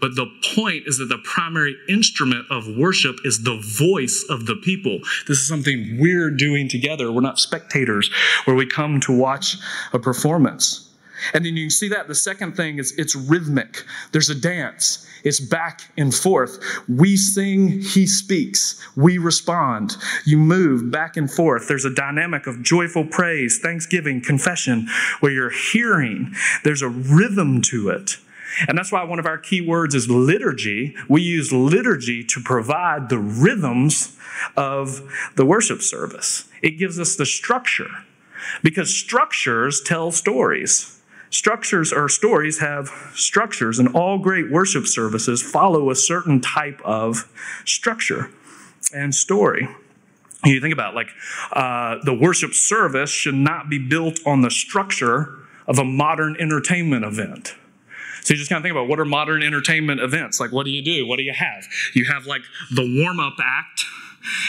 But 0.00 0.14
the 0.14 0.26
point 0.54 0.84
is 0.86 0.98
that 0.98 1.08
the 1.08 1.18
primary 1.18 1.76
instrument 1.88 2.46
of 2.50 2.68
worship 2.76 3.16
is 3.24 3.42
the 3.42 3.60
voice 3.78 4.24
of 4.28 4.46
the 4.46 4.56
people. 4.56 4.98
This 5.26 5.38
is 5.38 5.48
something 5.48 5.98
we're 6.00 6.30
doing 6.30 6.68
together. 6.68 7.10
We're 7.10 7.20
not 7.20 7.38
spectators 7.38 8.10
where 8.44 8.56
we 8.56 8.66
come 8.66 9.00
to 9.00 9.16
watch 9.16 9.56
a 9.92 9.98
performance. 9.98 10.87
And 11.34 11.44
then 11.44 11.56
you 11.56 11.64
can 11.64 11.70
see 11.70 11.88
that 11.88 12.08
the 12.08 12.14
second 12.14 12.56
thing 12.56 12.78
is 12.78 12.92
it's 12.92 13.14
rhythmic. 13.14 13.84
There's 14.12 14.30
a 14.30 14.34
dance. 14.34 15.06
It's 15.24 15.40
back 15.40 15.82
and 15.96 16.14
forth. 16.14 16.58
We 16.88 17.16
sing, 17.16 17.80
he 17.80 18.06
speaks. 18.06 18.80
We 18.96 19.18
respond. 19.18 19.96
You 20.24 20.38
move 20.38 20.90
back 20.90 21.16
and 21.16 21.30
forth. 21.30 21.68
There's 21.68 21.84
a 21.84 21.94
dynamic 21.94 22.46
of 22.46 22.62
joyful 22.62 23.04
praise, 23.04 23.58
thanksgiving, 23.58 24.22
confession, 24.22 24.88
where 25.20 25.32
you're 25.32 25.50
hearing. 25.50 26.34
There's 26.64 26.82
a 26.82 26.88
rhythm 26.88 27.62
to 27.62 27.90
it. 27.90 28.18
And 28.66 28.76
that's 28.76 28.90
why 28.90 29.04
one 29.04 29.18
of 29.18 29.26
our 29.26 29.38
key 29.38 29.60
words 29.60 29.94
is 29.94 30.08
liturgy. 30.08 30.96
We 31.08 31.22
use 31.22 31.52
liturgy 31.52 32.24
to 32.24 32.40
provide 32.40 33.08
the 33.08 33.18
rhythms 33.18 34.16
of 34.56 35.02
the 35.36 35.44
worship 35.44 35.82
service. 35.82 36.48
It 36.62 36.72
gives 36.72 36.98
us 36.98 37.16
the 37.16 37.26
structure 37.26 37.90
because 38.62 38.94
structures 38.94 39.80
tell 39.84 40.10
stories. 40.10 40.97
Structures 41.30 41.92
or 41.92 42.08
stories 42.08 42.60
have 42.60 42.90
structures, 43.14 43.78
and 43.78 43.94
all 43.94 44.18
great 44.18 44.50
worship 44.50 44.86
services 44.86 45.42
follow 45.42 45.90
a 45.90 45.94
certain 45.94 46.40
type 46.40 46.80
of 46.84 47.30
structure 47.64 48.30
and 48.94 49.14
story. 49.14 49.68
You 50.44 50.60
think 50.60 50.72
about 50.72 50.94
like 50.94 51.08
uh, 51.52 51.96
the 52.04 52.14
worship 52.14 52.54
service 52.54 53.10
should 53.10 53.34
not 53.34 53.68
be 53.68 53.78
built 53.78 54.20
on 54.24 54.40
the 54.40 54.50
structure 54.50 55.34
of 55.66 55.78
a 55.78 55.84
modern 55.84 56.36
entertainment 56.40 57.04
event. 57.04 57.54
So 58.22 58.34
you 58.34 58.38
just 58.38 58.50
kind 58.50 58.58
of 58.58 58.62
think 58.62 58.72
about 58.72 58.88
what 58.88 59.00
are 59.00 59.04
modern 59.04 59.42
entertainment 59.42 60.00
events? 60.00 60.38
Like, 60.40 60.52
what 60.52 60.64
do 60.64 60.70
you 60.70 60.82
do? 60.82 61.06
What 61.06 61.16
do 61.16 61.22
you 61.22 61.32
have? 61.32 61.66
You 61.94 62.06
have 62.06 62.26
like 62.26 62.42
the 62.70 63.02
warm 63.02 63.20
up 63.20 63.36
act 63.42 63.84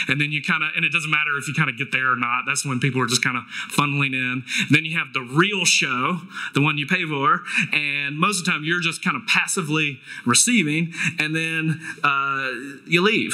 and 0.07 0.19
then 0.19 0.31
you 0.31 0.41
kind 0.41 0.63
of, 0.63 0.69
and 0.75 0.85
it 0.85 0.91
doesn't 0.91 1.09
matter 1.09 1.37
if 1.37 1.47
you 1.47 1.53
kind 1.53 1.69
of 1.69 1.77
get 1.77 1.91
there 1.91 2.11
or 2.11 2.15
not. 2.15 2.43
That's 2.45 2.65
when 2.65 2.79
people 2.79 3.01
are 3.01 3.07
just 3.07 3.23
kind 3.23 3.37
of 3.37 3.43
funneling 3.71 4.13
in. 4.13 4.43
Then 4.69 4.85
you 4.85 4.97
have 4.97 5.13
the 5.13 5.21
real 5.21 5.65
show, 5.65 6.21
the 6.53 6.61
one 6.61 6.77
you 6.77 6.87
pay 6.87 7.05
for, 7.05 7.41
and 7.73 8.17
most 8.17 8.39
of 8.39 8.45
the 8.45 8.51
time 8.51 8.63
you're 8.63 8.81
just 8.81 9.03
kind 9.03 9.17
of 9.17 9.23
passively 9.27 9.99
receiving, 10.25 10.93
and 11.17 11.35
then 11.35 11.81
uh, 12.03 12.49
you 12.85 13.01
leave. 13.01 13.33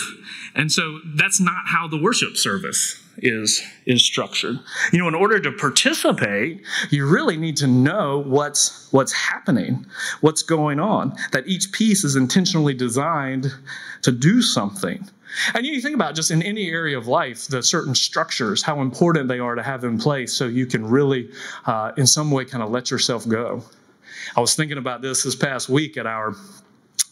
And 0.55 0.71
so 0.71 0.99
that's 1.05 1.39
not 1.39 1.67
how 1.67 1.87
the 1.87 1.97
worship 2.01 2.37
service 2.37 3.01
is 3.17 3.61
is 3.85 4.03
structured. 4.03 4.59
You 4.91 4.99
know, 4.99 5.07
in 5.07 5.15
order 5.15 5.39
to 5.39 5.51
participate, 5.51 6.61
you 6.89 7.07
really 7.07 7.37
need 7.37 7.57
to 7.57 7.67
know 7.67 8.23
what's 8.25 8.91
what's 8.91 9.13
happening, 9.13 9.85
what's 10.21 10.43
going 10.43 10.79
on. 10.79 11.13
That 11.31 11.47
each 11.47 11.71
piece 11.71 12.03
is 12.03 12.15
intentionally 12.15 12.73
designed 12.73 13.47
to 14.01 14.11
do 14.11 14.41
something. 14.41 15.07
And 15.53 15.65
you 15.65 15.81
think 15.81 15.95
about 15.95 16.15
just 16.15 16.31
in 16.31 16.41
any 16.41 16.69
area 16.69 16.97
of 16.97 17.07
life, 17.07 17.47
the 17.47 17.61
certain 17.61 17.95
structures, 17.95 18.61
how 18.61 18.81
important 18.81 19.27
they 19.27 19.39
are 19.39 19.55
to 19.55 19.63
have 19.63 19.83
in 19.83 19.97
place 19.97 20.33
so 20.33 20.45
you 20.45 20.65
can 20.65 20.85
really, 20.85 21.31
uh, 21.65 21.91
in 21.97 22.07
some 22.07 22.31
way, 22.31 22.45
kind 22.45 22.63
of 22.63 22.71
let 22.71 22.91
yourself 22.91 23.27
go. 23.27 23.63
I 24.35 24.41
was 24.41 24.55
thinking 24.55 24.77
about 24.77 25.01
this 25.01 25.23
this 25.23 25.35
past 25.35 25.69
week 25.69 25.97
at 25.97 26.07
our 26.07 26.35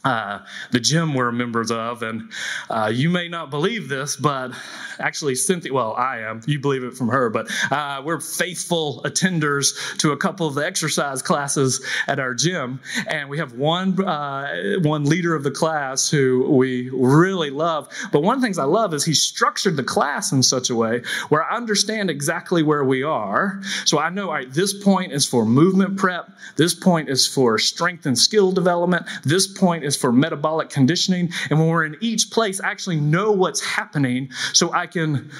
uh, 0.03 0.39
the 0.71 0.79
gym 0.79 1.13
we're 1.13 1.31
members 1.31 1.71
of. 1.71 2.03
And 2.03 2.31
uh, 2.69 2.91
you 2.93 3.09
may 3.09 3.27
not 3.27 3.49
believe 3.49 3.89
this, 3.89 4.15
but 4.15 4.51
actually, 4.99 5.35
Cynthia, 5.35 5.73
well, 5.73 5.93
I 5.93 6.19
am. 6.19 6.41
You 6.45 6.59
believe 6.59 6.83
it 6.83 6.95
from 6.95 7.07
her, 7.09 7.29
but 7.29 7.49
uh, 7.71 8.01
we're 8.03 8.19
faithful 8.19 9.01
attenders 9.05 9.97
to 9.99 10.11
a 10.11 10.17
couple 10.17 10.47
of 10.47 10.55
the 10.55 10.65
exercise 10.65 11.21
classes 11.21 11.85
at 12.07 12.19
our 12.19 12.33
gym. 12.33 12.79
And 13.07 13.29
we 13.29 13.37
have 13.37 13.53
one, 13.53 14.03
uh, 14.03 14.79
one 14.81 15.05
leader 15.05 15.35
of 15.35 15.43
the 15.43 15.51
class 15.51 16.09
who 16.09 16.51
we 16.51 16.89
really 16.89 17.49
love. 17.49 17.87
But 18.11 18.23
one 18.23 18.35
of 18.35 18.41
the 18.41 18.45
things 18.45 18.59
I 18.59 18.65
love 18.65 18.93
is 18.93 19.05
he 19.05 19.13
structured 19.13 19.77
the 19.77 19.83
class 19.83 20.31
in 20.31 20.43
such 20.43 20.69
a 20.69 20.75
way 20.75 21.03
where 21.29 21.43
I 21.43 21.55
understand 21.55 22.09
exactly 22.09 22.63
where 22.63 22.83
we 22.83 23.03
are. 23.03 23.61
So 23.85 23.99
I 23.99 24.09
know, 24.09 24.27
all 24.27 24.33
right, 24.33 24.51
this 24.51 24.73
point 24.73 25.11
is 25.11 25.25
for 25.25 25.45
movement 25.45 25.97
prep, 25.97 26.29
this 26.55 26.73
point 26.73 27.09
is 27.09 27.27
for 27.27 27.57
strength 27.57 28.05
and 28.05 28.17
skill 28.17 28.51
development, 28.51 29.05
this 29.23 29.47
point 29.47 29.83
is 29.83 29.92
is 29.93 30.01
for 30.01 30.11
metabolic 30.11 30.69
conditioning. 30.69 31.31
And 31.49 31.59
when 31.59 31.67
we're 31.67 31.85
in 31.85 31.97
each 32.01 32.31
place, 32.31 32.59
I 32.59 32.69
actually 32.69 32.99
know 32.99 33.31
what's 33.31 33.61
happening 33.61 34.29
so 34.53 34.73
I 34.73 34.87
can 34.87 35.31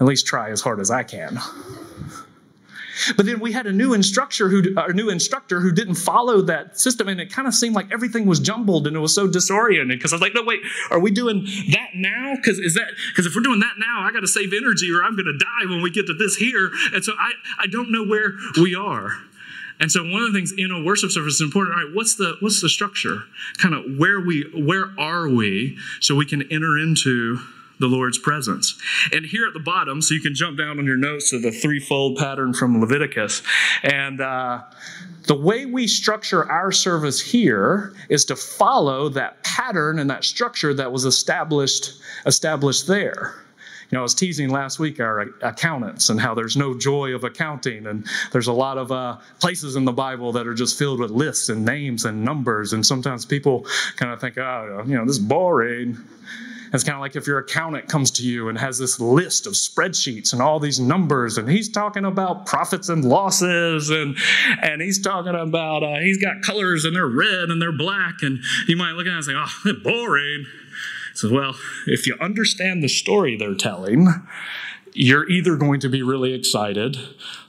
at 0.00 0.06
least 0.06 0.26
try 0.26 0.50
as 0.50 0.60
hard 0.60 0.80
as 0.80 0.90
I 0.90 1.02
can. 1.02 1.38
But 3.16 3.26
then 3.26 3.40
we 3.40 3.52
had 3.52 3.66
a 3.66 3.72
new 3.72 3.92
instructor 3.92 4.48
who, 4.48 4.62
a 4.76 4.92
new 4.92 5.10
instructor 5.10 5.60
who 5.60 5.70
didn't 5.70 5.96
follow 5.96 6.40
that 6.42 6.80
system, 6.80 7.08
and 7.08 7.20
it 7.20 7.30
kind 7.30 7.46
of 7.46 7.54
seemed 7.54 7.74
like 7.74 7.92
everything 7.92 8.24
was 8.24 8.40
jumbled 8.40 8.86
and 8.86 8.96
it 8.96 9.00
was 9.00 9.14
so 9.14 9.26
disoriented. 9.26 9.98
Because 9.98 10.14
I 10.14 10.16
was 10.16 10.22
like, 10.22 10.34
no, 10.34 10.42
wait, 10.42 10.60
are 10.90 10.98
we 10.98 11.10
doing 11.10 11.44
that 11.72 11.90
now? 11.94 12.34
Because 12.36 12.58
is 12.58 12.74
that 12.74 12.88
because 13.10 13.26
if 13.26 13.34
we're 13.34 13.42
doing 13.42 13.60
that 13.60 13.74
now, 13.78 14.00
I 14.00 14.12
got 14.12 14.20
to 14.20 14.26
save 14.26 14.52
energy, 14.54 14.90
or 14.90 15.04
I'm 15.04 15.14
going 15.14 15.26
to 15.26 15.36
die 15.38 15.70
when 15.70 15.82
we 15.82 15.90
get 15.90 16.06
to 16.06 16.14
this 16.14 16.36
here. 16.36 16.70
And 16.94 17.04
so 17.04 17.12
I, 17.18 17.32
I 17.58 17.66
don't 17.66 17.92
know 17.92 18.04
where 18.04 18.32
we 18.56 18.74
are. 18.74 19.12
And 19.78 19.92
so 19.92 20.02
one 20.02 20.22
of 20.22 20.32
the 20.32 20.38
things 20.38 20.52
in 20.56 20.70
a 20.70 20.82
worship 20.82 21.10
service 21.10 21.34
is 21.34 21.40
important. 21.40 21.76
All 21.76 21.84
right, 21.84 21.94
what's 21.94 22.16
the 22.16 22.36
what's 22.40 22.62
the 22.62 22.68
structure? 22.68 23.24
Kind 23.58 23.74
of 23.74 23.98
where 23.98 24.20
we 24.20 24.44
where 24.54 24.92
are 24.98 25.28
we 25.28 25.78
so 26.00 26.14
we 26.14 26.26
can 26.26 26.42
enter 26.50 26.78
into 26.78 27.38
the 27.78 27.86
Lord's 27.86 28.18
presence. 28.18 28.80
And 29.12 29.26
here 29.26 29.46
at 29.46 29.52
the 29.52 29.60
bottom, 29.60 30.00
so 30.00 30.14
you 30.14 30.20
can 30.20 30.34
jump 30.34 30.58
down 30.58 30.78
on 30.78 30.86
your 30.86 30.96
notes 30.96 31.30
to 31.30 31.38
the 31.38 31.50
threefold 31.50 32.16
pattern 32.16 32.54
from 32.54 32.80
Leviticus. 32.80 33.42
And 33.82 34.20
uh, 34.20 34.62
the 35.26 35.34
way 35.34 35.66
we 35.66 35.86
structure 35.86 36.50
our 36.50 36.72
service 36.72 37.20
here 37.20 37.94
is 38.08 38.24
to 38.26 38.36
follow 38.36 39.08
that 39.10 39.42
pattern 39.42 39.98
and 39.98 40.08
that 40.08 40.24
structure 40.24 40.72
that 40.74 40.90
was 40.90 41.04
established 41.04 42.00
established 42.24 42.86
there. 42.86 43.45
You 43.90 43.96
know, 43.96 44.00
I 44.00 44.02
was 44.02 44.14
teasing 44.14 44.50
last 44.50 44.78
week 44.78 44.98
our 44.98 45.20
accountants 45.42 46.10
and 46.10 46.20
how 46.20 46.34
there's 46.34 46.56
no 46.56 46.76
joy 46.76 47.14
of 47.14 47.22
accounting, 47.22 47.86
and 47.86 48.04
there's 48.32 48.48
a 48.48 48.52
lot 48.52 48.78
of 48.78 48.90
uh, 48.90 49.18
places 49.40 49.76
in 49.76 49.84
the 49.84 49.92
Bible 49.92 50.32
that 50.32 50.46
are 50.46 50.54
just 50.54 50.76
filled 50.76 50.98
with 50.98 51.12
lists 51.12 51.48
and 51.50 51.64
names 51.64 52.04
and 52.04 52.24
numbers, 52.24 52.72
and 52.72 52.84
sometimes 52.84 53.24
people 53.24 53.64
kind 53.96 54.12
of 54.12 54.20
think, 54.20 54.38
oh, 54.38 54.82
you 54.86 54.96
know, 54.96 55.04
this 55.04 55.16
is 55.16 55.22
boring. 55.22 55.96
It's 56.72 56.82
kind 56.82 56.96
of 56.96 57.00
like 57.00 57.14
if 57.14 57.28
your 57.28 57.38
accountant 57.38 57.88
comes 57.88 58.10
to 58.12 58.24
you 58.24 58.48
and 58.48 58.58
has 58.58 58.76
this 58.76 58.98
list 58.98 59.46
of 59.46 59.52
spreadsheets 59.52 60.32
and 60.32 60.42
all 60.42 60.58
these 60.58 60.80
numbers, 60.80 61.38
and 61.38 61.48
he's 61.48 61.68
talking 61.68 62.04
about 62.04 62.46
profits 62.46 62.88
and 62.88 63.04
losses, 63.04 63.90
and 63.90 64.16
and 64.62 64.82
he's 64.82 65.00
talking 65.00 65.34
about 65.34 65.84
uh, 65.84 66.00
he's 66.00 66.18
got 66.18 66.42
colors 66.42 66.84
and 66.84 66.96
they're 66.96 67.06
red 67.06 67.50
and 67.50 67.62
they're 67.62 67.70
black, 67.70 68.22
and 68.22 68.40
you 68.66 68.76
might 68.76 68.92
look 68.92 69.06
at 69.06 69.12
it 69.12 69.16
and 69.16 69.24
say, 69.24 69.34
"Oh, 69.36 69.72
boring." 69.84 70.46
Says, 71.18 71.30
well, 71.30 71.54
if 71.86 72.06
you 72.06 72.16
understand 72.20 72.82
the 72.82 72.88
story 72.88 73.36
they're 73.36 73.54
telling, 73.54 74.08
you're 74.92 75.28
either 75.28 75.56
going 75.56 75.78
to 75.80 75.88
be 75.88 76.02
really 76.02 76.32
excited 76.32 76.96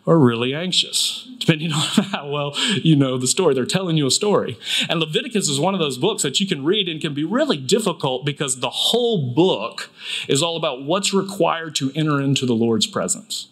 or 0.06 0.20
really 0.20 0.54
anxious, 0.54 1.28
depending 1.38 1.72
on 1.74 1.82
how 1.82 2.30
well 2.30 2.54
you 2.84 2.96
know 2.96 3.18
the 3.18 3.28
story. 3.28 3.54
They're 3.54 3.66
telling 3.66 3.98
you 3.98 4.08
a 4.08 4.12
story. 4.12 4.58
And 4.90 5.00
Leviticus 5.00 5.48
is 5.48 5.60
one 5.60 5.74
of 5.74 5.80
those 5.80 5.98
books 5.98 6.24
that 6.24 6.40
you 6.40 6.48
can 6.48 6.64
read 6.66 6.90
and 6.90 7.02
can 7.02 7.14
be 7.14 7.24
really 7.24 7.58
difficult 7.58 8.26
because 8.26 8.60
the 8.60 8.70
whole 8.70 9.34
book 9.34 9.90
is 10.28 10.44
all 10.44 10.58
about 10.58 10.84
what's 10.84 11.14
required 11.14 11.76
to 11.76 11.92
enter 11.96 12.20
into 12.20 12.46
the 12.46 12.56
Lord's 12.56 12.88
presence. 12.88 13.48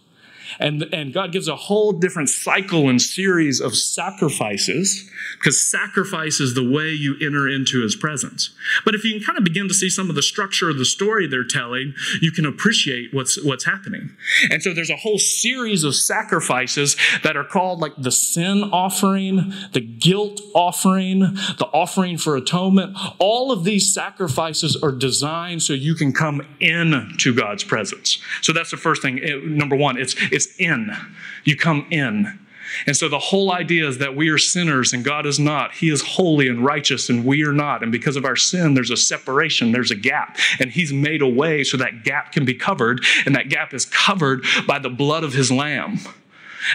And, 0.60 0.84
and 0.94 1.14
God 1.14 1.32
gives 1.32 1.48
a 1.48 1.56
whole 1.56 1.92
different 1.92 2.30
cycle 2.30 2.90
and 2.90 3.02
series 3.02 3.60
of 3.60 3.76
sacrifices 3.76 5.10
because 5.38 5.66
sacrifice 5.66 6.40
is 6.40 6.54
the 6.54 6.70
way 6.70 6.90
you 6.90 7.16
enter 7.22 7.48
into 7.48 7.82
his 7.82 7.96
presence. 7.96 8.56
But 8.84 8.96
if 8.96 9.04
you 9.04 9.14
can 9.14 9.24
kind 9.24 9.38
of 9.38 9.44
begin 9.44 9.68
to 9.68 9.74
see 9.74 9.90
some 9.90 10.10
of 10.10 10.16
the 10.16 10.22
structure 10.22 10.70
of 10.70 10.78
the 10.78 10.86
story 10.86 11.28
they're 11.28 11.44
telling, 11.44 11.94
you 12.22 12.32
can 12.32 12.46
appreciate 12.46 13.14
what's, 13.14 13.44
what's 13.44 13.66
happening. 13.66 14.16
And 14.50 14.62
so 14.62 14.74
there's 14.74 14.90
a 14.90 14.96
whole 14.96 15.20
series 15.20 15.84
of 15.84 15.96
sacrifices 15.96 16.96
that 17.24 17.36
are 17.36 17.44
called 17.44 17.80
like 17.80 17.94
the 17.98 18.12
sin 18.12 18.64
offering, 18.72 19.54
the 19.74 19.82
guilt 19.82 20.42
offering, 20.54 21.20
the 21.20 21.70
offering 21.74 22.18
for 22.18 22.36
atonement. 22.36 22.98
All 23.20 23.52
of 23.52 23.64
these 23.64 23.94
sacrifices 23.94 24.76
are 24.82 24.92
designed 24.92 25.64
so 25.64 25.74
you 25.74 25.96
can 25.96 26.14
come 26.14 26.46
into 26.60 27.34
God's 27.34 27.64
presence. 27.64 28.20
So 28.42 28.54
that's 28.54 28.72
the 28.72 28.78
first 28.78 29.02
thing. 29.02 29.20
Eh, 29.24 29.40
number 29.44 29.76
one, 29.76 29.98
it's, 29.98 30.16
it's 30.32 30.45
in. 30.58 30.96
You 31.44 31.56
come 31.56 31.88
in. 31.92 32.40
And 32.88 32.98
so 32.98 33.08
the 33.08 33.20
whole 33.20 33.52
idea 33.52 33.88
is 33.88 34.00
that 34.00 34.16
we 34.16 34.30
are 34.30 34.38
sinners 34.38 34.92
and 34.92 35.04
God 35.04 35.26
is 35.26 35.40
not. 35.40 35.74
He 35.74 35.90
is 35.90 36.02
holy 36.02 36.48
and 36.48 36.64
righteous 36.64 37.10
and 37.10 37.24
we 37.24 37.44
are 37.44 37.54
not. 37.54 37.84
And 37.84 37.92
because 37.92 38.16
of 38.16 38.26
our 38.26 38.36
sin, 38.36 38.74
there's 38.74 38.92
a 38.92 38.98
separation, 38.98 39.72
there's 39.72 39.92
a 39.92 39.96
gap. 39.96 40.38
And 40.60 40.72
He's 40.72 40.92
made 40.92 41.22
a 41.22 41.28
way 41.28 41.64
so 41.64 41.78
that 41.78 42.04
gap 42.04 42.32
can 42.32 42.46
be 42.46 42.54
covered. 42.54 43.04
And 43.26 43.36
that 43.36 43.50
gap 43.50 43.74
is 43.74 43.86
covered 43.86 44.46
by 44.68 44.80
the 44.80 44.90
blood 44.90 45.24
of 45.24 45.34
His 45.34 45.52
Lamb. 45.52 46.00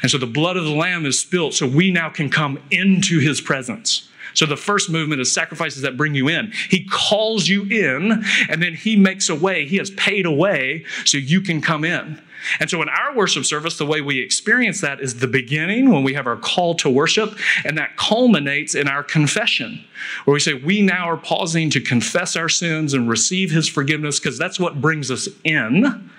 And 0.02 0.11
so 0.11 0.18
the 0.18 0.26
blood 0.26 0.56
of 0.56 0.64
the 0.64 0.70
Lamb 0.70 1.04
is 1.04 1.18
spilt 1.18 1.54
so 1.54 1.66
we 1.66 1.90
now 1.90 2.09
can 2.09 2.30
come 2.30 2.61
into 2.70 3.18
His 3.18 3.40
presence. 3.40 4.09
So 4.35 4.46
the 4.46 4.56
first 4.56 4.90
movement 4.90 5.20
is 5.20 5.33
sacrifices 5.33 5.83
that 5.83 5.96
bring 5.96 6.14
you 6.14 6.28
in. 6.28 6.52
He 6.68 6.85
calls 6.85 7.48
you 7.48 7.64
in 7.64 8.24
and 8.48 8.62
then 8.62 8.74
he 8.74 8.94
makes 8.96 9.28
a 9.28 9.35
way. 9.35 9.66
He 9.66 9.76
has 9.78 9.90
paid 9.90 10.24
a 10.24 10.30
way 10.30 10.85
so 11.04 11.18
you 11.18 11.40
can 11.40 11.61
come 11.61 11.85
in. 11.85 12.22
And 12.59 12.70
so 12.70 12.83
in 12.83 12.88
our 12.88 13.14
worship 13.14 13.44
service, 13.44 13.79
the 13.79 13.87
way 13.87 14.00
we 14.00 14.20
experience 14.20 14.81
that 14.81 15.00
is 15.00 15.20
the 15.20 15.26
beginning 15.26 15.90
when 15.90 16.03
we 16.03 16.14
have 16.14 16.26
our 16.26 16.37
call 16.37 16.74
to 16.76 16.90
worship, 16.90 17.37
and 17.64 17.76
that 17.79 17.96
culminates 17.96 18.74
in 18.74 18.88
our 18.88 19.03
confession, 19.03 19.85
where 20.24 20.35
we 20.35 20.40
say, 20.40 20.55
We 20.55 20.83
now 20.83 21.09
are 21.09 21.16
pausing 21.16 21.70
to 21.70 21.81
confess 21.81 22.37
our 22.37 22.48
sins 22.48 22.94
and 22.94 23.09
receive 23.09 23.50
His 23.50 23.68
forgiveness, 23.68 24.18
because 24.18 24.38
that's 24.38 24.59
what 24.59 24.81
brings 24.81 25.11
us 25.11 25.29
in. 25.44 26.11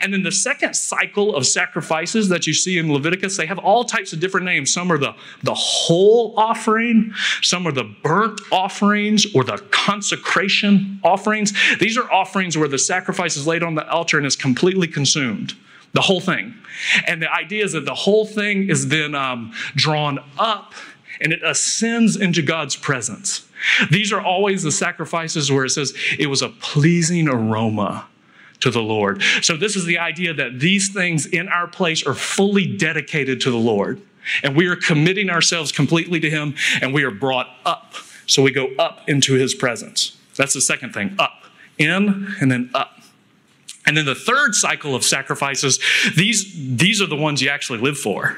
And 0.00 0.12
then 0.12 0.22
the 0.22 0.32
second 0.32 0.74
cycle 0.74 1.34
of 1.34 1.46
sacrifices 1.46 2.28
that 2.28 2.46
you 2.46 2.54
see 2.54 2.78
in 2.78 2.92
Leviticus, 2.92 3.36
they 3.36 3.46
have 3.46 3.58
all 3.58 3.84
types 3.84 4.12
of 4.12 4.20
different 4.20 4.46
names. 4.46 4.72
Some 4.72 4.90
are 4.90 4.98
the, 4.98 5.14
the 5.42 5.54
whole 5.54 6.34
offering, 6.36 7.12
some 7.42 7.66
are 7.66 7.72
the 7.72 7.84
burnt 8.02 8.40
offerings 8.50 9.26
or 9.34 9.44
the 9.44 9.58
consecration 9.70 11.00
offerings. 11.04 11.52
These 11.78 11.96
are 11.96 12.10
offerings 12.10 12.56
where 12.56 12.68
the 12.68 12.78
sacrifice 12.78 13.36
is 13.36 13.46
laid 13.46 13.62
on 13.62 13.74
the 13.74 13.88
altar 13.88 14.16
and 14.16 14.26
is 14.26 14.36
completely 14.36 14.88
consumed. 14.88 15.54
The 15.92 16.02
whole 16.02 16.20
thing. 16.20 16.54
And 17.06 17.22
the 17.22 17.32
idea 17.32 17.64
is 17.64 17.72
that 17.72 17.86
the 17.86 17.94
whole 17.94 18.26
thing 18.26 18.68
is 18.68 18.88
then 18.88 19.14
um, 19.14 19.52
drawn 19.74 20.18
up 20.38 20.74
and 21.20 21.32
it 21.32 21.40
ascends 21.42 22.16
into 22.16 22.42
God's 22.42 22.76
presence. 22.76 23.48
These 23.90 24.12
are 24.12 24.20
always 24.20 24.62
the 24.62 24.72
sacrifices 24.72 25.50
where 25.50 25.64
it 25.64 25.70
says 25.70 25.94
it 26.18 26.26
was 26.26 26.42
a 26.42 26.50
pleasing 26.50 27.28
aroma 27.28 28.06
to 28.60 28.70
the 28.70 28.82
Lord. 28.82 29.22
So, 29.42 29.56
this 29.56 29.76
is 29.76 29.84
the 29.84 29.98
idea 29.98 30.34
that 30.34 30.60
these 30.60 30.92
things 30.92 31.26
in 31.26 31.48
our 31.48 31.66
place 31.66 32.06
are 32.06 32.14
fully 32.14 32.66
dedicated 32.66 33.40
to 33.42 33.50
the 33.50 33.58
Lord. 33.58 34.00
And 34.42 34.56
we 34.56 34.66
are 34.66 34.76
committing 34.76 35.30
ourselves 35.30 35.70
completely 35.70 36.18
to 36.20 36.30
Him, 36.30 36.54
and 36.80 36.92
we 36.92 37.04
are 37.04 37.10
brought 37.10 37.48
up. 37.64 37.94
So, 38.26 38.42
we 38.42 38.50
go 38.50 38.68
up 38.78 39.08
into 39.08 39.34
His 39.34 39.54
presence. 39.54 40.16
That's 40.36 40.54
the 40.54 40.60
second 40.60 40.92
thing 40.92 41.16
up, 41.18 41.44
in, 41.78 42.34
and 42.40 42.50
then 42.50 42.70
up. 42.74 42.95
And 43.86 43.96
then 43.96 44.04
the 44.04 44.16
third 44.16 44.54
cycle 44.56 44.96
of 44.96 45.04
sacrifices, 45.04 45.78
these, 46.16 46.52
these 46.76 47.00
are 47.00 47.06
the 47.06 47.16
ones 47.16 47.40
you 47.40 47.48
actually 47.48 47.78
live 47.78 47.96
for. 47.96 48.36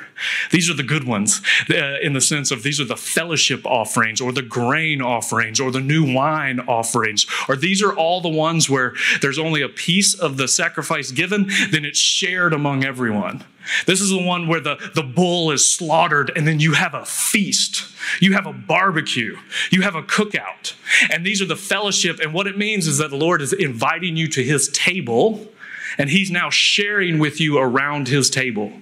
These 0.50 0.68
are 0.68 0.74
the 0.74 0.82
good 0.82 1.04
ones 1.04 1.40
uh, 1.70 1.98
in 2.02 2.12
the 2.12 2.20
sense 2.20 2.50
of 2.50 2.62
these 2.62 2.80
are 2.80 2.84
the 2.84 2.96
fellowship 2.96 3.64
offerings 3.64 4.20
or 4.20 4.30
the 4.30 4.42
grain 4.42 5.00
offerings 5.00 5.58
or 5.58 5.70
the 5.70 5.80
new 5.80 6.12
wine 6.12 6.60
offerings. 6.60 7.26
Or 7.48 7.56
these 7.56 7.82
are 7.82 7.94
all 7.94 8.20
the 8.20 8.28
ones 8.28 8.68
where 8.68 8.92
there's 9.22 9.38
only 9.38 9.62
a 9.62 9.68
piece 9.68 10.14
of 10.14 10.36
the 10.36 10.48
sacrifice 10.48 11.10
given, 11.10 11.48
then 11.70 11.84
it's 11.84 11.98
shared 11.98 12.52
among 12.52 12.84
everyone. 12.84 13.44
This 13.86 14.00
is 14.00 14.10
the 14.10 14.22
one 14.22 14.48
where 14.48 14.60
the, 14.60 14.90
the 14.94 15.02
bull 15.02 15.50
is 15.50 15.68
slaughtered 15.68 16.30
and 16.34 16.46
then 16.46 16.60
you 16.60 16.72
have 16.72 16.94
a 16.94 17.04
feast. 17.04 17.84
You 18.20 18.32
have 18.34 18.46
a 18.46 18.52
barbecue. 18.52 19.36
You 19.70 19.82
have 19.82 19.94
a 19.94 20.02
cookout. 20.02 20.74
And 21.10 21.24
these 21.24 21.42
are 21.42 21.46
the 21.46 21.56
fellowship. 21.56 22.20
And 22.20 22.32
what 22.32 22.46
it 22.46 22.56
means 22.56 22.86
is 22.86 22.98
that 22.98 23.10
the 23.10 23.16
Lord 23.16 23.42
is 23.42 23.52
inviting 23.52 24.16
you 24.16 24.28
to 24.28 24.42
his 24.42 24.68
table 24.68 25.48
and 25.96 26.10
he's 26.10 26.30
now 26.30 26.50
sharing 26.50 27.18
with 27.18 27.40
you 27.40 27.58
around 27.58 28.08
his 28.08 28.30
table. 28.30 28.72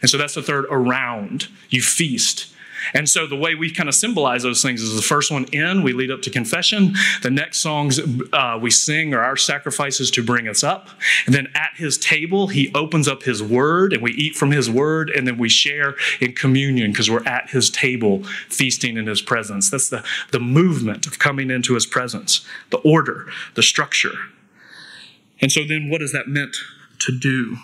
And 0.00 0.10
so 0.10 0.16
that's 0.16 0.34
the 0.34 0.42
third 0.42 0.66
around. 0.70 1.48
You 1.70 1.82
feast. 1.82 2.54
And 2.94 3.08
so 3.08 3.26
the 3.26 3.36
way 3.36 3.54
we 3.54 3.70
kind 3.70 3.88
of 3.88 3.94
symbolize 3.94 4.42
those 4.42 4.62
things 4.62 4.82
is 4.82 4.94
the 4.96 5.02
first 5.02 5.30
one 5.30 5.44
in, 5.46 5.82
we 5.82 5.92
lead 5.92 6.10
up 6.10 6.22
to 6.22 6.30
confession. 6.30 6.94
The 7.22 7.30
next 7.30 7.58
songs 7.58 8.00
uh, 8.32 8.58
we 8.60 8.70
sing 8.70 9.14
are 9.14 9.22
our 9.22 9.36
sacrifices 9.36 10.10
to 10.12 10.22
bring 10.22 10.48
us 10.48 10.62
up. 10.62 10.88
And 11.26 11.34
then 11.34 11.48
at 11.54 11.72
his 11.76 11.98
table, 11.98 12.48
he 12.48 12.72
opens 12.74 13.08
up 13.08 13.22
his 13.22 13.42
word 13.42 13.92
and 13.92 14.02
we 14.02 14.12
eat 14.12 14.34
from 14.34 14.50
his 14.50 14.70
word 14.70 15.10
and 15.10 15.26
then 15.26 15.38
we 15.38 15.48
share 15.48 15.94
in 16.20 16.32
communion 16.32 16.92
because 16.92 17.10
we're 17.10 17.26
at 17.26 17.50
his 17.50 17.70
table 17.70 18.24
feasting 18.48 18.96
in 18.96 19.06
his 19.06 19.22
presence. 19.22 19.70
That's 19.70 19.88
the, 19.88 20.04
the 20.32 20.40
movement 20.40 21.06
of 21.06 21.18
coming 21.18 21.50
into 21.50 21.74
his 21.74 21.86
presence, 21.86 22.46
the 22.70 22.78
order, 22.78 23.26
the 23.54 23.62
structure. 23.62 24.14
And 25.40 25.52
so 25.52 25.64
then 25.64 25.88
what 25.90 26.02
is 26.02 26.12
that 26.12 26.28
meant 26.28 26.56
to 27.00 27.16
do? 27.16 27.58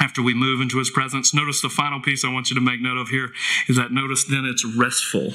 After 0.00 0.22
we 0.22 0.34
move 0.34 0.60
into 0.60 0.78
his 0.78 0.90
presence. 0.90 1.32
Notice 1.32 1.60
the 1.60 1.68
final 1.68 2.00
piece 2.00 2.24
I 2.24 2.32
want 2.32 2.50
you 2.50 2.54
to 2.54 2.60
make 2.60 2.80
note 2.80 2.96
of 2.96 3.08
here 3.08 3.32
is 3.68 3.76
that 3.76 3.92
notice 3.92 4.24
then 4.24 4.44
it's 4.44 4.64
restful. 4.64 5.32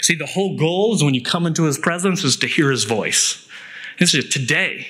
See, 0.00 0.14
the 0.14 0.26
whole 0.26 0.56
goal 0.56 0.94
is 0.94 1.04
when 1.04 1.14
you 1.14 1.22
come 1.22 1.46
into 1.46 1.64
his 1.64 1.78
presence 1.78 2.24
is 2.24 2.36
to 2.38 2.46
hear 2.46 2.70
his 2.70 2.84
voice. 2.84 3.46
This 3.98 4.14
is 4.14 4.28
today. 4.28 4.88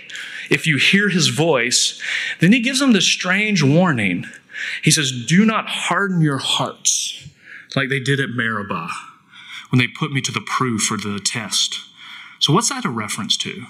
If 0.51 0.67
you 0.67 0.77
hear 0.77 1.09
his 1.09 1.29
voice, 1.29 2.01
then 2.41 2.53
he 2.53 2.61
gives 2.61 2.81
them 2.81 2.93
this 2.93 3.07
strange 3.07 3.63
warning. 3.63 4.27
He 4.83 4.91
says, 4.91 5.13
Do 5.27 5.45
not 5.45 5.69
harden 5.69 6.21
your 6.21 6.39
hearts 6.39 7.29
like 7.75 7.89
they 7.89 8.01
did 8.01 8.21
at 8.21 8.31
Meribah 8.31 8.91
when 9.71 9.79
they 9.79 9.89
put 9.89 10.13
me 10.13 10.21
to 10.21 10.33
the 10.33 10.41
proof 10.41 10.91
or 10.91 10.97
the 10.97 11.19
test. 11.19 11.81
So, 12.39 12.53
what's 12.53 12.69
that 12.69 12.85
a 12.85 12.91
reference 12.91 13.37
to? 13.39 13.67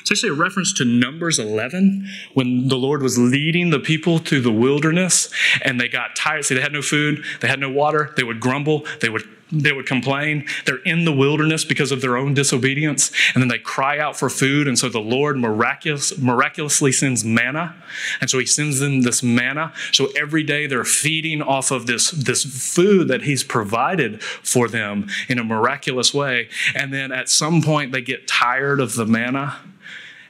It's 0.00 0.10
actually 0.10 0.30
a 0.30 0.34
reference 0.34 0.72
to 0.74 0.84
Numbers 0.84 1.38
11 1.38 2.08
when 2.34 2.68
the 2.68 2.76
Lord 2.76 3.02
was 3.02 3.18
leading 3.18 3.70
the 3.70 3.80
people 3.80 4.18
through 4.18 4.42
the 4.42 4.52
wilderness 4.52 5.32
and 5.62 5.80
they 5.80 5.88
got 5.88 6.16
tired. 6.16 6.44
See, 6.44 6.54
they 6.54 6.60
had 6.60 6.72
no 6.72 6.82
food, 6.82 7.24
they 7.40 7.48
had 7.48 7.60
no 7.60 7.70
water, 7.70 8.12
they 8.16 8.24
would 8.24 8.40
grumble, 8.40 8.86
they 9.00 9.08
would 9.08 9.28
they 9.50 9.72
would 9.72 9.86
complain. 9.86 10.46
They're 10.66 10.82
in 10.84 11.04
the 11.04 11.12
wilderness 11.12 11.64
because 11.64 11.90
of 11.90 12.00
their 12.00 12.16
own 12.16 12.34
disobedience, 12.34 13.10
and 13.34 13.42
then 13.42 13.48
they 13.48 13.58
cry 13.58 13.98
out 13.98 14.16
for 14.16 14.28
food. 14.28 14.68
And 14.68 14.78
so 14.78 14.88
the 14.88 15.00
Lord 15.00 15.38
miraculous, 15.38 16.18
miraculously 16.18 16.92
sends 16.92 17.24
manna, 17.24 17.74
and 18.20 18.28
so 18.28 18.38
He 18.38 18.46
sends 18.46 18.80
them 18.80 19.02
this 19.02 19.22
manna. 19.22 19.72
So 19.92 20.08
every 20.16 20.42
day 20.42 20.66
they're 20.66 20.84
feeding 20.84 21.40
off 21.40 21.70
of 21.70 21.86
this, 21.86 22.10
this 22.10 22.44
food 22.44 23.08
that 23.08 23.22
He's 23.22 23.42
provided 23.42 24.22
for 24.22 24.68
them 24.68 25.08
in 25.28 25.38
a 25.38 25.44
miraculous 25.44 26.12
way. 26.12 26.48
And 26.74 26.92
then 26.92 27.12
at 27.12 27.28
some 27.28 27.62
point 27.62 27.92
they 27.92 28.02
get 28.02 28.28
tired 28.28 28.80
of 28.80 28.94
the 28.94 29.06
manna 29.06 29.60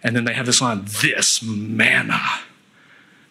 and 0.03 0.15
then 0.15 0.25
they 0.25 0.35
have 0.35 0.47
this 0.47 0.61
line 0.61 0.85
this 1.03 1.43
manna. 1.43 2.21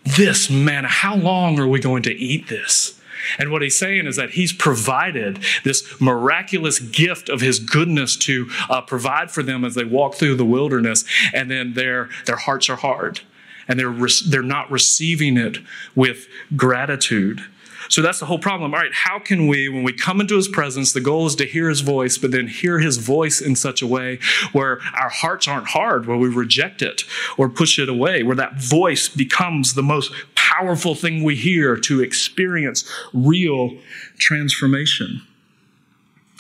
This 0.04 0.50
manna. 0.50 0.88
How 0.88 1.16
long 1.16 1.60
are 1.60 1.68
we 1.68 1.80
going 1.80 2.04
to 2.04 2.14
eat 2.14 2.48
this? 2.48 3.00
And 3.40 3.52
what 3.52 3.62
he's 3.62 3.78
saying 3.78 4.06
is 4.06 4.16
that 4.16 4.32
he's 4.32 4.54
provided 4.54 5.44
this 5.64 6.00
miraculous 6.00 6.80
gift 6.80 7.30
of 7.30 7.42
his 7.42 7.60
goodness 7.60 8.16
to 8.18 8.50
uh, 8.70 8.82
provide 8.82 9.32
for 9.32 9.44
them 9.44 9.66
as 9.66 9.76
they 9.76 9.84
walk 9.84 10.16
through 10.16 10.36
the 10.36 10.46
wilderness, 10.46 11.04
and 11.34 11.52
then 11.52 11.74
their, 11.74 12.10
their 12.26 12.38
hearts 12.38 12.70
are 12.70 12.78
hard 12.78 13.22
and 13.68 13.80
they're, 13.80 13.90
re- 13.90 14.10
they're 14.28 14.42
not 14.42 14.72
receiving 14.72 15.38
it 15.38 15.58
with 15.96 16.28
gratitude. 16.56 17.44
So 17.90 18.02
that's 18.02 18.20
the 18.20 18.26
whole 18.26 18.40
problem. 18.40 18.74
All 18.74 18.80
right, 18.80 18.94
how 18.94 19.20
can 19.20 19.48
we, 19.48 19.70
when 19.70 19.84
we 19.84 19.94
come 19.94 20.22
into 20.22 20.36
his 20.36 20.48
presence, 20.48 20.94
the 20.94 21.02
goal 21.02 21.26
is 21.28 21.36
to 21.36 21.46
hear 21.46 21.70
his 21.70 21.82
voice, 21.82 22.18
but 22.18 22.32
then 22.32 22.48
hear 22.48 22.80
his 22.80 22.98
voice 22.98 23.42
in 23.42 23.56
such 23.56 23.82
a 23.82 23.88
way 23.88 24.20
where 24.52 24.80
our 25.00 25.10
hearts 25.10 25.48
aren't 25.48 25.68
hard, 25.68 26.06
where 26.06 26.18
we 26.18 26.30
reject 26.30 26.82
it 26.82 27.04
or 27.38 27.50
push 27.50 27.80
it 27.80 27.90
away, 27.90 28.24
where 28.24 28.36
that 28.36 28.62
voice 28.62 29.08
becomes 29.10 29.74
the 29.74 29.84
most 29.84 30.12
powerful 30.36 30.96
thing 30.96 31.24
we 31.24 31.36
hear 31.36 31.76
to 31.78 32.02
experience 32.02 32.90
real 33.14 33.78
transformation. 34.18 35.22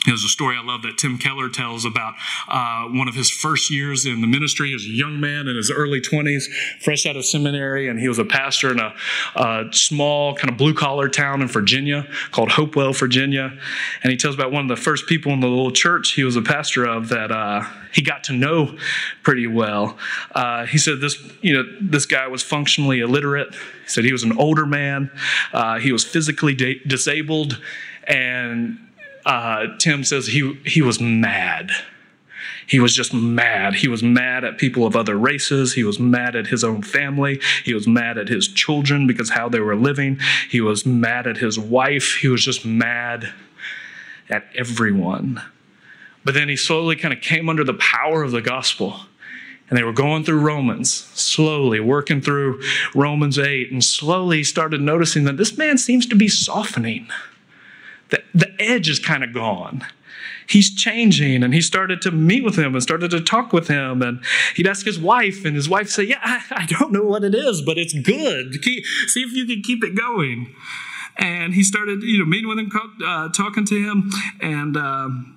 There's 0.07 0.23
a 0.23 0.29
story 0.29 0.55
I 0.57 0.63
love 0.63 0.83
that 0.83 0.97
Tim 0.97 1.17
Keller 1.17 1.49
tells 1.49 1.83
about 1.83 2.13
uh, 2.47 2.85
one 2.85 3.09
of 3.09 3.15
his 3.15 3.29
first 3.29 3.69
years 3.69 4.05
in 4.05 4.21
the 4.21 4.27
ministry 4.27 4.73
as 4.73 4.85
a 4.85 4.89
young 4.89 5.19
man 5.19 5.49
in 5.49 5.57
his 5.57 5.69
early 5.69 5.99
20s, 5.99 6.45
fresh 6.81 7.05
out 7.05 7.17
of 7.17 7.25
seminary, 7.25 7.89
and 7.89 7.99
he 7.99 8.07
was 8.07 8.17
a 8.17 8.23
pastor 8.23 8.71
in 8.71 8.79
a, 8.79 8.95
a 9.35 9.65
small, 9.71 10.33
kind 10.33 10.49
of 10.49 10.57
blue 10.57 10.73
collar 10.73 11.09
town 11.09 11.41
in 11.41 11.49
Virginia 11.49 12.07
called 12.31 12.51
Hopewell, 12.51 12.93
Virginia. 12.93 13.57
And 14.01 14.09
he 14.09 14.15
tells 14.15 14.33
about 14.33 14.53
one 14.53 14.63
of 14.63 14.69
the 14.69 14.81
first 14.81 15.07
people 15.07 15.33
in 15.33 15.41
the 15.41 15.47
little 15.47 15.71
church 15.71 16.13
he 16.13 16.23
was 16.23 16.37
a 16.37 16.41
pastor 16.41 16.85
of 16.85 17.09
that 17.09 17.29
uh, 17.29 17.63
he 17.91 18.01
got 18.01 18.23
to 18.25 18.33
know 18.33 18.77
pretty 19.23 19.45
well. 19.45 19.97
Uh, 20.31 20.65
he 20.65 20.77
said 20.77 21.01
this, 21.01 21.21
you 21.41 21.53
know, 21.53 21.63
this 21.81 22.05
guy 22.05 22.27
was 22.27 22.41
functionally 22.41 23.01
illiterate. 23.01 23.53
He 23.53 23.89
said 23.89 24.05
he 24.05 24.13
was 24.13 24.23
an 24.23 24.37
older 24.37 24.65
man. 24.65 25.11
Uh, 25.51 25.79
he 25.79 25.91
was 25.91 26.05
physically 26.05 26.55
disabled, 26.55 27.61
and 28.07 28.79
uh, 29.27 29.75
Tim 29.77 30.05
says 30.05 30.27
he, 30.27 30.57
he 30.65 30.81
was 30.81 31.01
mad. 31.01 31.71
He 32.65 32.79
was 32.79 32.95
just 32.95 33.13
mad. 33.13 33.75
He 33.75 33.89
was 33.89 34.01
mad 34.01 34.45
at 34.45 34.57
people 34.57 34.85
of 34.85 34.95
other 34.95 35.17
races. 35.17 35.73
He 35.73 35.83
was 35.83 35.99
mad 35.99 36.35
at 36.35 36.47
his 36.47 36.63
own 36.63 36.81
family. 36.81 37.41
He 37.65 37.73
was 37.73 37.87
mad 37.87 38.17
at 38.17 38.29
his 38.29 38.47
children 38.47 39.05
because 39.05 39.31
how 39.31 39.49
they 39.49 39.59
were 39.59 39.75
living. 39.75 40.19
He 40.49 40.61
was 40.61 40.85
mad 40.85 41.27
at 41.27 41.37
his 41.37 41.59
wife. 41.59 42.17
He 42.21 42.29
was 42.29 42.43
just 42.43 42.65
mad 42.65 43.33
at 44.29 44.45
everyone. 44.55 45.41
But 46.23 46.33
then 46.33 46.47
he 46.47 46.55
slowly 46.55 46.95
kind 46.95 47.13
of 47.13 47.19
came 47.19 47.49
under 47.49 47.65
the 47.65 47.73
power 47.73 48.23
of 48.23 48.31
the 48.31 48.41
gospel. 48.41 49.01
And 49.69 49.77
they 49.77 49.83
were 49.83 49.91
going 49.91 50.23
through 50.23 50.39
Romans, 50.39 50.93
slowly 51.13 51.81
working 51.81 52.21
through 52.21 52.61
Romans 52.95 53.37
8, 53.37 53.73
and 53.73 53.83
slowly 53.83 54.45
started 54.45 54.79
noticing 54.79 55.25
that 55.25 55.35
this 55.35 55.57
man 55.57 55.77
seems 55.77 56.05
to 56.05 56.15
be 56.15 56.29
softening 56.29 57.09
the, 58.09 58.23
the 58.33 58.53
edge 58.59 58.89
is 58.89 58.99
kind 58.99 59.23
of 59.23 59.33
gone. 59.33 59.85
He's 60.47 60.73
changing, 60.73 61.43
and 61.43 61.53
he 61.53 61.61
started 61.61 62.01
to 62.03 62.11
meet 62.11 62.43
with 62.43 62.57
him 62.57 62.73
and 62.73 62.81
started 62.81 63.11
to 63.11 63.19
talk 63.19 63.51
with 63.51 63.67
him. 63.67 64.01
And 64.01 64.23
he'd 64.55 64.67
ask 64.67 64.85
his 64.85 64.97
wife, 64.97 65.43
and 65.43 65.55
his 65.55 65.67
wife 65.67 65.89
say, 65.89 66.03
"Yeah, 66.03 66.19
I, 66.23 66.41
I 66.51 66.65
don't 66.65 66.91
know 66.93 67.03
what 67.03 67.23
it 67.23 67.35
is, 67.35 67.61
but 67.61 67.77
it's 67.77 67.93
good. 67.93 68.61
Keep, 68.61 68.85
see 69.07 69.21
if 69.21 69.33
you 69.33 69.45
can 69.45 69.61
keep 69.61 69.83
it 69.83 69.95
going." 69.95 70.53
And 71.17 71.53
he 71.53 71.63
started, 71.63 72.03
you 72.03 72.19
know, 72.19 72.25
meeting 72.25 72.47
with 72.47 72.59
him, 72.59 72.71
uh, 73.05 73.29
talking 73.29 73.65
to 73.65 73.75
him, 73.75 74.09
and. 74.41 74.77
Um, 74.77 75.33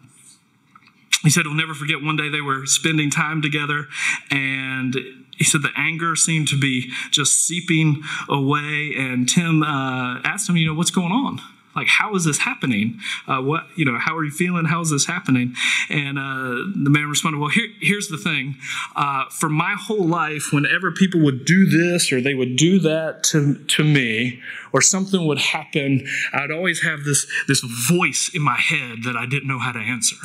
he 1.22 1.28
said 1.28 1.44
he'll 1.44 1.54
never 1.54 1.74
forget 1.74 2.02
one 2.02 2.16
day 2.16 2.30
they 2.30 2.40
were 2.40 2.64
spending 2.64 3.10
time 3.10 3.42
together 3.42 3.88
and 4.30 4.96
he 5.36 5.44
said 5.44 5.62
the 5.62 5.70
anger 5.76 6.16
seemed 6.16 6.48
to 6.48 6.58
be 6.58 6.90
just 7.10 7.46
seeping 7.46 8.02
away 8.28 8.94
and 8.96 9.28
tim 9.28 9.62
uh, 9.62 10.20
asked 10.22 10.48
him 10.48 10.56
you 10.56 10.66
know 10.66 10.72
what's 10.74 10.90
going 10.90 11.12
on 11.12 11.40
like 11.74 11.88
how 11.88 12.14
is 12.14 12.24
this 12.24 12.38
happening 12.38 12.98
uh, 13.26 13.40
what 13.40 13.66
you 13.76 13.84
know 13.84 13.98
how 13.98 14.16
are 14.16 14.24
you 14.24 14.30
feeling 14.30 14.64
how 14.64 14.80
is 14.80 14.90
this 14.90 15.06
happening 15.06 15.54
and 15.88 16.18
uh, 16.18 16.54
the 16.82 16.90
man 16.90 17.08
responded 17.08 17.38
well 17.38 17.48
here, 17.50 17.68
here's 17.80 18.08
the 18.08 18.18
thing 18.18 18.56
uh, 18.96 19.24
for 19.30 19.48
my 19.48 19.74
whole 19.78 20.06
life 20.06 20.48
whenever 20.52 20.90
people 20.90 21.20
would 21.20 21.44
do 21.44 21.66
this 21.66 22.12
or 22.12 22.20
they 22.20 22.34
would 22.34 22.56
do 22.56 22.78
that 22.78 23.22
to, 23.22 23.54
to 23.66 23.84
me 23.84 24.40
or 24.72 24.80
something 24.80 25.26
would 25.26 25.38
happen 25.38 26.06
i'd 26.32 26.50
always 26.50 26.82
have 26.82 27.04
this 27.04 27.26
this 27.48 27.60
voice 27.88 28.30
in 28.34 28.42
my 28.42 28.56
head 28.56 29.02
that 29.04 29.16
i 29.16 29.26
didn't 29.26 29.48
know 29.48 29.58
how 29.58 29.72
to 29.72 29.80
answer 29.80 30.16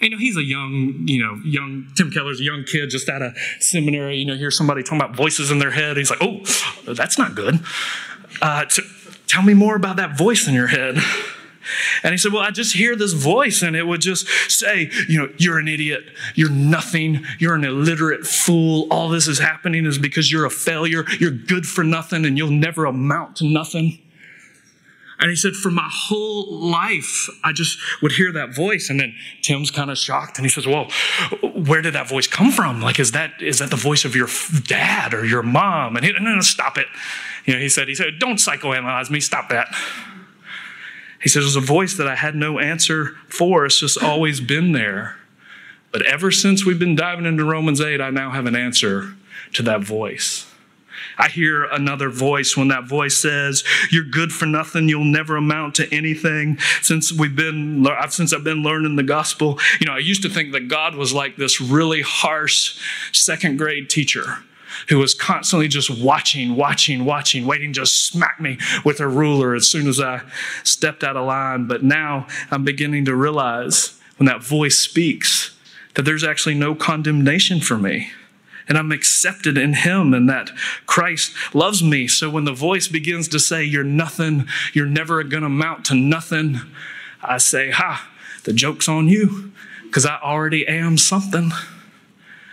you 0.00 0.08
know, 0.08 0.16
he's 0.16 0.36
a 0.36 0.42
young, 0.42 1.06
you 1.06 1.22
know, 1.22 1.38
young, 1.44 1.86
Tim 1.94 2.10
Keller's 2.10 2.40
a 2.40 2.42
young 2.42 2.64
kid 2.64 2.88
just 2.88 3.08
out 3.08 3.20
of 3.20 3.36
seminary. 3.58 4.16
You 4.16 4.24
know, 4.24 4.34
hear 4.34 4.50
somebody 4.50 4.82
talking 4.82 4.98
about 4.98 5.14
voices 5.14 5.50
in 5.50 5.58
their 5.58 5.70
head. 5.70 5.98
He's 5.98 6.08
like, 6.08 6.22
oh, 6.22 6.40
that's 6.86 7.18
not 7.18 7.34
good. 7.34 7.60
Uh, 8.40 8.64
to, 8.64 8.82
Tell 9.30 9.42
me 9.42 9.54
more 9.54 9.76
about 9.76 9.94
that 9.94 10.18
voice 10.18 10.48
in 10.48 10.54
your 10.54 10.66
head. 10.66 10.98
And 12.02 12.12
he 12.12 12.18
said, 12.18 12.32
Well, 12.32 12.42
I 12.42 12.50
just 12.50 12.74
hear 12.74 12.96
this 12.96 13.12
voice, 13.12 13.62
and 13.62 13.76
it 13.76 13.86
would 13.86 14.00
just 14.00 14.26
say, 14.50 14.90
You 15.08 15.18
know, 15.18 15.32
you're 15.38 15.60
an 15.60 15.68
idiot. 15.68 16.02
You're 16.34 16.50
nothing. 16.50 17.24
You're 17.38 17.54
an 17.54 17.64
illiterate 17.64 18.26
fool. 18.26 18.88
All 18.90 19.08
this 19.08 19.28
is 19.28 19.38
happening 19.38 19.86
is 19.86 19.98
because 19.98 20.32
you're 20.32 20.46
a 20.46 20.50
failure. 20.50 21.04
You're 21.20 21.30
good 21.30 21.64
for 21.64 21.84
nothing, 21.84 22.24
and 22.24 22.36
you'll 22.36 22.50
never 22.50 22.86
amount 22.86 23.36
to 23.36 23.44
nothing. 23.44 24.00
And 25.20 25.28
he 25.28 25.36
said, 25.36 25.54
For 25.54 25.70
my 25.70 25.88
whole 25.90 26.52
life, 26.52 27.28
I 27.44 27.52
just 27.52 27.78
would 28.02 28.12
hear 28.12 28.32
that 28.32 28.54
voice. 28.54 28.88
And 28.88 28.98
then 28.98 29.14
Tim's 29.42 29.70
kind 29.70 29.90
of 29.90 29.98
shocked, 29.98 30.38
and 30.38 30.46
he 30.46 30.50
says, 30.50 30.66
Well, 30.66 30.90
where 31.42 31.82
did 31.82 31.94
that 31.94 32.08
voice 32.08 32.26
come 32.26 32.50
from? 32.50 32.80
Like, 32.80 32.98
is 32.98 33.12
that 33.12 33.40
is 33.40 33.58
that 33.58 33.70
the 33.70 33.76
voice 33.76 34.04
of 34.04 34.16
your 34.16 34.28
dad 34.64 35.14
or 35.14 35.24
your 35.24 35.42
mom? 35.42 35.96
And 35.96 36.04
he, 36.04 36.12
no, 36.12 36.20
no, 36.20 36.40
stop 36.40 36.78
it. 36.78 36.86
You 37.44 37.54
know, 37.54 37.60
he 37.60 37.68
said, 37.68 37.88
he 37.88 37.94
said, 37.94 38.18
don't 38.18 38.36
psychoanalyze 38.36 39.10
me, 39.10 39.20
stop 39.20 39.48
that. 39.48 39.74
He 41.22 41.28
says, 41.28 41.44
there's 41.44 41.56
a 41.56 41.60
voice 41.60 41.96
that 41.96 42.06
I 42.06 42.14
had 42.14 42.34
no 42.34 42.58
answer 42.58 43.16
for. 43.28 43.66
It's 43.66 43.78
just 43.78 44.02
always 44.02 44.40
been 44.40 44.72
there. 44.72 45.16
But 45.92 46.02
ever 46.06 46.30
since 46.30 46.64
we've 46.64 46.78
been 46.78 46.94
diving 46.94 47.26
into 47.26 47.44
Romans 47.44 47.80
8, 47.80 48.00
I 48.00 48.10
now 48.10 48.30
have 48.30 48.46
an 48.46 48.56
answer 48.56 49.14
to 49.54 49.62
that 49.64 49.82
voice. 49.82 50.49
I 51.20 51.28
hear 51.28 51.64
another 51.64 52.08
voice 52.08 52.56
when 52.56 52.68
that 52.68 52.84
voice 52.84 53.16
says, 53.18 53.62
"You're 53.90 54.04
good 54.04 54.32
for 54.32 54.46
nothing. 54.46 54.88
You'll 54.88 55.04
never 55.04 55.36
amount 55.36 55.74
to 55.76 55.94
anything." 55.94 56.58
Since 56.80 57.12
we've 57.12 57.36
been, 57.36 57.86
since 58.08 58.32
I've 58.32 58.44
been 58.44 58.62
learning 58.62 58.96
the 58.96 59.02
gospel, 59.02 59.60
you 59.80 59.86
know, 59.86 59.92
I 59.92 59.98
used 59.98 60.22
to 60.22 60.30
think 60.30 60.52
that 60.52 60.68
God 60.68 60.94
was 60.94 61.12
like 61.12 61.36
this 61.36 61.60
really 61.60 62.00
harsh 62.00 62.72
second 63.12 63.58
grade 63.58 63.90
teacher 63.90 64.38
who 64.88 64.98
was 64.98 65.14
constantly 65.14 65.68
just 65.68 65.90
watching, 65.90 66.56
watching, 66.56 67.04
watching, 67.04 67.44
waiting 67.44 67.72
to 67.74 67.84
smack 67.84 68.40
me 68.40 68.56
with 68.84 68.98
her 68.98 69.10
ruler 69.10 69.54
as 69.54 69.68
soon 69.68 69.86
as 69.88 70.00
I 70.00 70.22
stepped 70.62 71.04
out 71.04 71.16
of 71.16 71.26
line. 71.26 71.66
But 71.66 71.82
now 71.82 72.26
I'm 72.50 72.64
beginning 72.64 73.04
to 73.06 73.14
realize 73.14 73.98
when 74.16 74.26
that 74.26 74.42
voice 74.42 74.78
speaks 74.78 75.50
that 75.94 76.02
there's 76.02 76.24
actually 76.24 76.54
no 76.54 76.74
condemnation 76.74 77.60
for 77.60 77.76
me. 77.76 78.12
And 78.70 78.78
I'm 78.78 78.92
accepted 78.92 79.58
in 79.58 79.74
Him, 79.74 80.14
and 80.14 80.30
that 80.30 80.50
Christ 80.86 81.34
loves 81.52 81.82
me. 81.82 82.06
So 82.06 82.30
when 82.30 82.44
the 82.44 82.52
voice 82.54 82.88
begins 82.88 83.28
to 83.28 83.40
say, 83.40 83.64
You're 83.64 83.84
nothing, 83.84 84.46
you're 84.72 84.86
never 84.86 85.22
going 85.24 85.42
to 85.42 85.48
amount 85.48 85.84
to 85.86 85.94
nothing, 85.94 86.60
I 87.20 87.36
say, 87.38 87.72
Ha, 87.72 88.08
the 88.44 88.52
joke's 88.52 88.88
on 88.88 89.08
you, 89.08 89.50
because 89.82 90.06
I 90.06 90.18
already 90.22 90.66
am 90.66 90.96
something. 90.96 91.50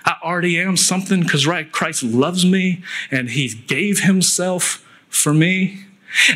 I 0.06 0.16
already 0.24 0.60
am 0.60 0.76
something 0.76 1.22
because, 1.22 1.46
right, 1.46 1.72
Christ 1.72 2.02
loves 2.02 2.46
me 2.46 2.82
and 3.12 3.30
he 3.30 3.50
gave 3.50 4.00
himself 4.00 4.84
for 5.10 5.34
me. 5.34 5.86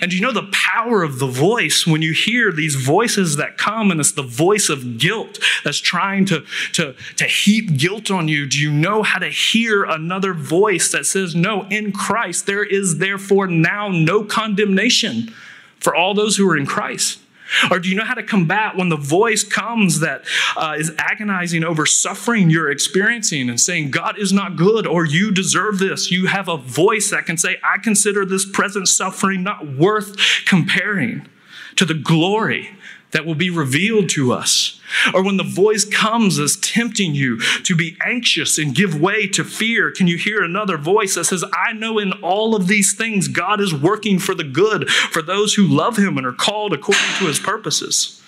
And 0.02 0.12
do 0.12 0.18
you 0.18 0.22
know 0.22 0.32
the 0.32 0.50
power 0.52 1.04
of 1.04 1.20
the 1.20 1.28
voice 1.28 1.88
when 1.88 2.02
you 2.02 2.14
hear 2.14 2.52
these 2.52 2.76
voices 2.76 3.38
that 3.38 3.58
come, 3.58 3.90
and 3.92 4.00
it's 4.00 4.12
the 4.12 4.22
voice 4.22 4.70
of 4.70 4.98
guilt 4.98 5.40
that's 5.64 5.80
trying 5.80 6.26
to, 6.26 6.46
to, 6.74 6.96
to 7.18 7.24
heap 7.26 7.78
guilt 7.78 8.12
on 8.12 8.28
you. 8.28 8.46
Do 8.46 8.60
you 8.60 8.72
know 8.72 9.02
how 9.04 9.20
to 9.20 9.30
hear 9.30 9.84
another 9.84 10.34
voice 10.34 10.92
that 10.92 11.06
says, 11.06 11.36
No, 11.36 11.68
in 11.70 11.92
Christ, 11.92 12.46
there 12.46 12.64
is 12.64 12.98
therefore 12.98 13.48
now 13.48 13.88
no 13.90 14.24
condemnation 14.24 15.34
for 15.80 15.96
all 15.96 16.14
those 16.14 16.38
who 16.38 16.50
are 16.50 16.58
in 16.58 16.66
Christ? 16.66 17.21
Or 17.70 17.80
do 17.80 17.90
you 17.90 17.96
know 17.96 18.04
how 18.04 18.14
to 18.14 18.24
combat 18.24 18.76
when 18.76 18.90
the 18.90 18.98
voice 18.98 19.44
comes 19.44 20.00
that 20.00 20.24
uh, 20.56 20.76
is 20.78 20.92
agonizing 20.98 21.64
over 21.64 21.86
suffering 21.86 22.50
you're 22.50 22.72
experiencing 22.72 23.50
and 23.50 23.60
saying, 23.60 23.92
God 23.92 24.18
is 24.18 24.32
not 24.32 24.56
good 24.56 24.88
or 24.88 25.06
you 25.06 25.32
deserve 25.32 25.80
this? 25.80 26.12
You 26.12 26.28
have 26.28 26.48
a 26.48 26.58
voice 26.58 27.10
that 27.12 27.26
can 27.26 27.38
say, 27.38 27.58
I 27.64 27.78
consider 27.78 28.26
this 28.26 28.46
present 28.46 28.88
suffering 28.88 29.44
not 29.44 29.68
worth 29.68 30.18
comparing 30.46 31.28
to 31.76 31.86
the 31.86 31.94
glory 31.94 32.76
that 33.12 33.26
will 33.26 33.36
be 33.36 33.50
revealed 33.50 34.10
to 34.10 34.32
us. 34.32 34.80
Or 35.14 35.24
when 35.24 35.38
the 35.38 35.44
voice 35.44 35.86
comes 35.86 36.40
as 36.40 36.58
tempting 36.58 37.16
you 37.16 37.40
to 37.64 37.76
be 37.76 37.98
anxious 38.06 38.58
and 38.58 38.76
give 38.76 39.00
way 39.00 39.28
to 39.28 39.44
fear, 39.44 39.92
can 39.92 40.08
you 40.08 40.18
hear 40.18 40.44
another 40.44 40.78
voice 40.78 41.16
that 41.16 41.26
says, 41.26 41.44
I 41.54 41.74
know 41.74 42.00
in 42.00 42.14
all 42.22 42.56
of 42.56 42.68
these 42.68 42.94
things 42.94 43.28
God 43.28 43.62
is 43.62 43.74
working 43.74 44.20
for 44.20 44.36
the 44.36 44.44
good 44.44 44.90
for 44.90 45.22
those 45.22 45.54
who 45.54 45.66
love 45.66 45.98
him 45.98 46.18
and 46.18 46.26
are 46.26 46.34
called 46.34 46.74
according 46.74 47.16
to 47.20 47.26
his 47.26 47.40
purposes? 47.40 48.22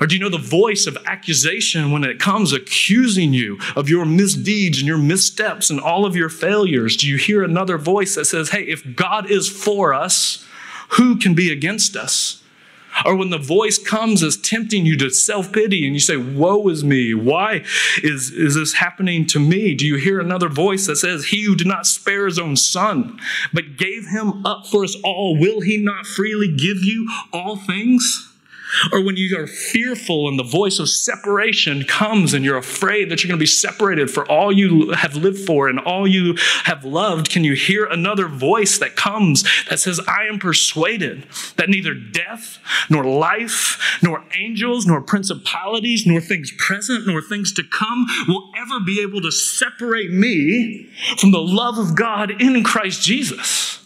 Or 0.00 0.06
do 0.06 0.16
you 0.16 0.20
know 0.20 0.28
the 0.28 0.38
voice 0.38 0.86
of 0.86 0.98
accusation 1.06 1.92
when 1.92 2.04
it 2.04 2.18
comes 2.18 2.52
accusing 2.52 3.32
you 3.32 3.58
of 3.76 3.88
your 3.88 4.04
misdeeds 4.04 4.78
and 4.78 4.88
your 4.88 4.98
missteps 4.98 5.70
and 5.70 5.80
all 5.80 6.04
of 6.04 6.16
your 6.16 6.28
failures? 6.28 6.96
Do 6.96 7.08
you 7.08 7.16
hear 7.16 7.44
another 7.44 7.78
voice 7.78 8.16
that 8.16 8.24
says, 8.24 8.50
Hey, 8.50 8.64
if 8.64 8.96
God 8.96 9.30
is 9.30 9.48
for 9.48 9.94
us, 9.94 10.44
who 10.90 11.16
can 11.16 11.34
be 11.34 11.52
against 11.52 11.96
us? 11.96 12.42
Or 13.04 13.16
when 13.16 13.30
the 13.30 13.38
voice 13.38 13.78
comes 13.78 14.22
as 14.22 14.36
tempting 14.36 14.86
you 14.86 14.96
to 14.98 15.10
self 15.10 15.52
pity 15.52 15.84
and 15.86 15.94
you 15.94 16.00
say, 16.00 16.16
Woe 16.16 16.68
is 16.68 16.84
me. 16.84 17.14
Why 17.14 17.64
is, 18.02 18.30
is 18.30 18.54
this 18.54 18.74
happening 18.74 19.26
to 19.28 19.38
me? 19.38 19.74
Do 19.74 19.86
you 19.86 19.96
hear 19.96 20.20
another 20.20 20.48
voice 20.48 20.86
that 20.86 20.96
says, 20.96 21.26
He 21.26 21.44
who 21.44 21.56
did 21.56 21.66
not 21.66 21.86
spare 21.86 22.26
his 22.26 22.38
own 22.38 22.56
son, 22.56 23.18
but 23.52 23.76
gave 23.76 24.06
him 24.08 24.44
up 24.46 24.66
for 24.66 24.84
us 24.84 24.96
all, 25.02 25.36
will 25.38 25.60
he 25.60 25.76
not 25.76 26.06
freely 26.06 26.48
give 26.48 26.82
you 26.82 27.08
all 27.32 27.56
things? 27.56 28.33
Or 28.92 29.02
when 29.02 29.16
you 29.16 29.38
are 29.38 29.46
fearful 29.46 30.28
and 30.28 30.38
the 30.38 30.44
voice 30.44 30.78
of 30.78 30.88
separation 30.88 31.84
comes 31.84 32.34
and 32.34 32.44
you're 32.44 32.56
afraid 32.56 33.10
that 33.10 33.22
you're 33.22 33.28
going 33.28 33.38
to 33.38 33.42
be 33.42 33.46
separated 33.46 34.10
for 34.10 34.26
all 34.30 34.52
you 34.52 34.92
have 34.92 35.16
lived 35.16 35.38
for 35.38 35.68
and 35.68 35.78
all 35.78 36.06
you 36.06 36.36
have 36.64 36.84
loved, 36.84 37.30
can 37.30 37.44
you 37.44 37.54
hear 37.54 37.84
another 37.84 38.26
voice 38.26 38.78
that 38.78 38.96
comes 38.96 39.44
that 39.68 39.80
says, 39.80 40.00
I 40.08 40.24
am 40.24 40.38
persuaded 40.38 41.26
that 41.56 41.68
neither 41.68 41.94
death, 41.94 42.58
nor 42.88 43.04
life, 43.04 43.98
nor 44.02 44.24
angels, 44.36 44.86
nor 44.86 45.00
principalities, 45.00 46.06
nor 46.06 46.20
things 46.20 46.50
present, 46.52 47.06
nor 47.06 47.22
things 47.22 47.52
to 47.54 47.62
come 47.62 48.06
will 48.26 48.50
ever 48.56 48.80
be 48.80 49.00
able 49.02 49.20
to 49.22 49.30
separate 49.30 50.10
me 50.10 50.88
from 51.18 51.30
the 51.30 51.40
love 51.40 51.78
of 51.78 51.94
God 51.94 52.40
in 52.40 52.62
Christ 52.64 53.02
Jesus? 53.02 53.80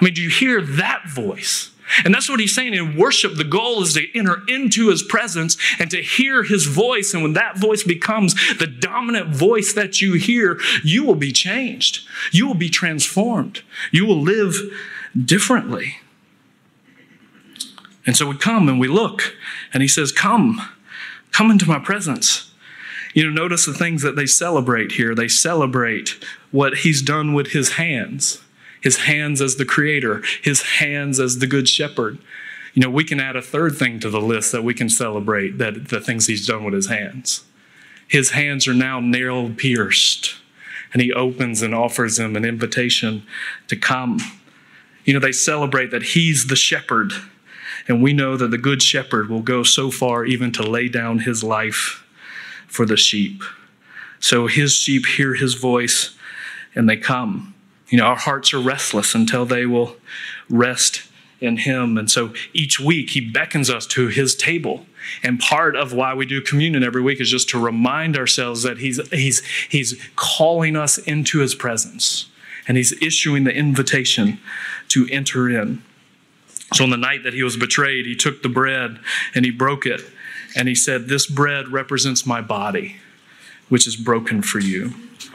I 0.00 0.04
mean, 0.04 0.14
do 0.14 0.22
you 0.22 0.30
hear 0.30 0.62
that 0.62 1.08
voice? 1.08 1.71
And 2.04 2.14
that's 2.14 2.28
what 2.28 2.40
he's 2.40 2.54
saying 2.54 2.74
in 2.74 2.96
worship. 2.96 3.36
The 3.36 3.44
goal 3.44 3.82
is 3.82 3.94
to 3.94 4.18
enter 4.18 4.42
into 4.48 4.88
his 4.88 5.02
presence 5.02 5.56
and 5.78 5.90
to 5.90 6.02
hear 6.02 6.42
his 6.42 6.66
voice. 6.66 7.14
And 7.14 7.22
when 7.22 7.32
that 7.34 7.58
voice 7.58 7.82
becomes 7.82 8.34
the 8.58 8.66
dominant 8.66 9.34
voice 9.34 9.72
that 9.74 10.00
you 10.00 10.14
hear, 10.14 10.60
you 10.82 11.04
will 11.04 11.14
be 11.14 11.32
changed. 11.32 12.06
You 12.32 12.46
will 12.46 12.54
be 12.54 12.70
transformed. 12.70 13.62
You 13.90 14.06
will 14.06 14.20
live 14.20 14.54
differently. 15.16 15.96
And 18.06 18.16
so 18.16 18.28
we 18.28 18.36
come 18.36 18.68
and 18.68 18.80
we 18.80 18.88
look, 18.88 19.36
and 19.72 19.80
he 19.80 19.88
says, 19.88 20.10
Come, 20.10 20.60
come 21.30 21.50
into 21.50 21.68
my 21.68 21.78
presence. 21.78 22.52
You 23.14 23.24
know, 23.24 23.30
notice 23.30 23.66
the 23.66 23.74
things 23.74 24.02
that 24.02 24.16
they 24.16 24.26
celebrate 24.26 24.92
here. 24.92 25.14
They 25.14 25.28
celebrate 25.28 26.18
what 26.50 26.78
he's 26.78 27.02
done 27.02 27.34
with 27.34 27.48
his 27.48 27.72
hands 27.72 28.41
his 28.82 28.98
hands 28.98 29.40
as 29.40 29.56
the 29.56 29.64
creator, 29.64 30.22
his 30.42 30.62
hands 30.62 31.20
as 31.20 31.38
the 31.38 31.46
good 31.46 31.68
shepherd. 31.68 32.18
You 32.74 32.82
know, 32.82 32.90
we 32.90 33.04
can 33.04 33.20
add 33.20 33.36
a 33.36 33.42
third 33.42 33.76
thing 33.76 34.00
to 34.00 34.10
the 34.10 34.20
list 34.20 34.52
that 34.52 34.64
we 34.64 34.74
can 34.74 34.88
celebrate 34.88 35.58
that 35.58 35.88
the 35.88 36.00
things 36.00 36.26
he's 36.26 36.46
done 36.46 36.64
with 36.64 36.74
his 36.74 36.88
hands. 36.88 37.44
His 38.08 38.30
hands 38.30 38.66
are 38.66 38.74
now 38.74 39.00
nail 39.00 39.50
pierced, 39.50 40.34
and 40.92 41.00
he 41.00 41.12
opens 41.12 41.62
and 41.62 41.74
offers 41.74 42.16
them 42.16 42.36
an 42.36 42.44
invitation 42.44 43.24
to 43.68 43.76
come. 43.76 44.18
You 45.04 45.14
know, 45.14 45.20
they 45.20 45.32
celebrate 45.32 45.90
that 45.90 46.02
he's 46.02 46.46
the 46.46 46.56
shepherd, 46.56 47.12
and 47.88 48.02
we 48.02 48.12
know 48.12 48.36
that 48.36 48.50
the 48.50 48.58
good 48.58 48.82
shepherd 48.82 49.28
will 49.28 49.42
go 49.42 49.62
so 49.62 49.90
far 49.90 50.24
even 50.24 50.52
to 50.52 50.62
lay 50.62 50.88
down 50.88 51.20
his 51.20 51.42
life 51.42 52.04
for 52.66 52.86
the 52.86 52.96
sheep. 52.96 53.42
So 54.18 54.46
his 54.46 54.72
sheep 54.74 55.04
hear 55.06 55.34
his 55.34 55.54
voice 55.54 56.16
and 56.74 56.88
they 56.88 56.96
come. 56.96 57.51
You 57.92 57.98
know, 57.98 58.06
our 58.06 58.16
hearts 58.16 58.54
are 58.54 58.58
restless 58.58 59.14
until 59.14 59.44
they 59.44 59.66
will 59.66 59.96
rest 60.48 61.02
in 61.42 61.58
Him. 61.58 61.98
And 61.98 62.10
so 62.10 62.32
each 62.54 62.80
week 62.80 63.10
He 63.10 63.20
beckons 63.20 63.68
us 63.68 63.86
to 63.88 64.08
His 64.08 64.34
table. 64.34 64.86
And 65.22 65.38
part 65.38 65.76
of 65.76 65.92
why 65.92 66.14
we 66.14 66.24
do 66.24 66.40
communion 66.40 66.82
every 66.82 67.02
week 67.02 67.20
is 67.20 67.30
just 67.30 67.50
to 67.50 67.62
remind 67.62 68.16
ourselves 68.16 68.62
that 68.62 68.78
He's, 68.78 69.06
he's, 69.10 69.44
he's 69.68 70.02
calling 70.16 70.74
us 70.74 70.96
into 70.96 71.40
His 71.40 71.54
presence 71.54 72.30
and 72.66 72.78
He's 72.78 72.94
issuing 73.02 73.44
the 73.44 73.54
invitation 73.54 74.38
to 74.88 75.06
enter 75.10 75.50
in. 75.50 75.82
So 76.72 76.84
on 76.84 76.90
the 76.90 76.96
night 76.96 77.24
that 77.24 77.34
He 77.34 77.42
was 77.42 77.58
betrayed, 77.58 78.06
He 78.06 78.16
took 78.16 78.42
the 78.42 78.48
bread 78.48 79.00
and 79.34 79.44
He 79.44 79.50
broke 79.50 79.84
it. 79.84 80.00
And 80.56 80.66
He 80.66 80.74
said, 80.74 81.08
This 81.08 81.26
bread 81.26 81.68
represents 81.68 82.24
my 82.24 82.40
body, 82.40 82.96
which 83.68 83.86
is 83.86 83.96
broken 83.96 84.40
for 84.40 84.60
you. 84.60 84.94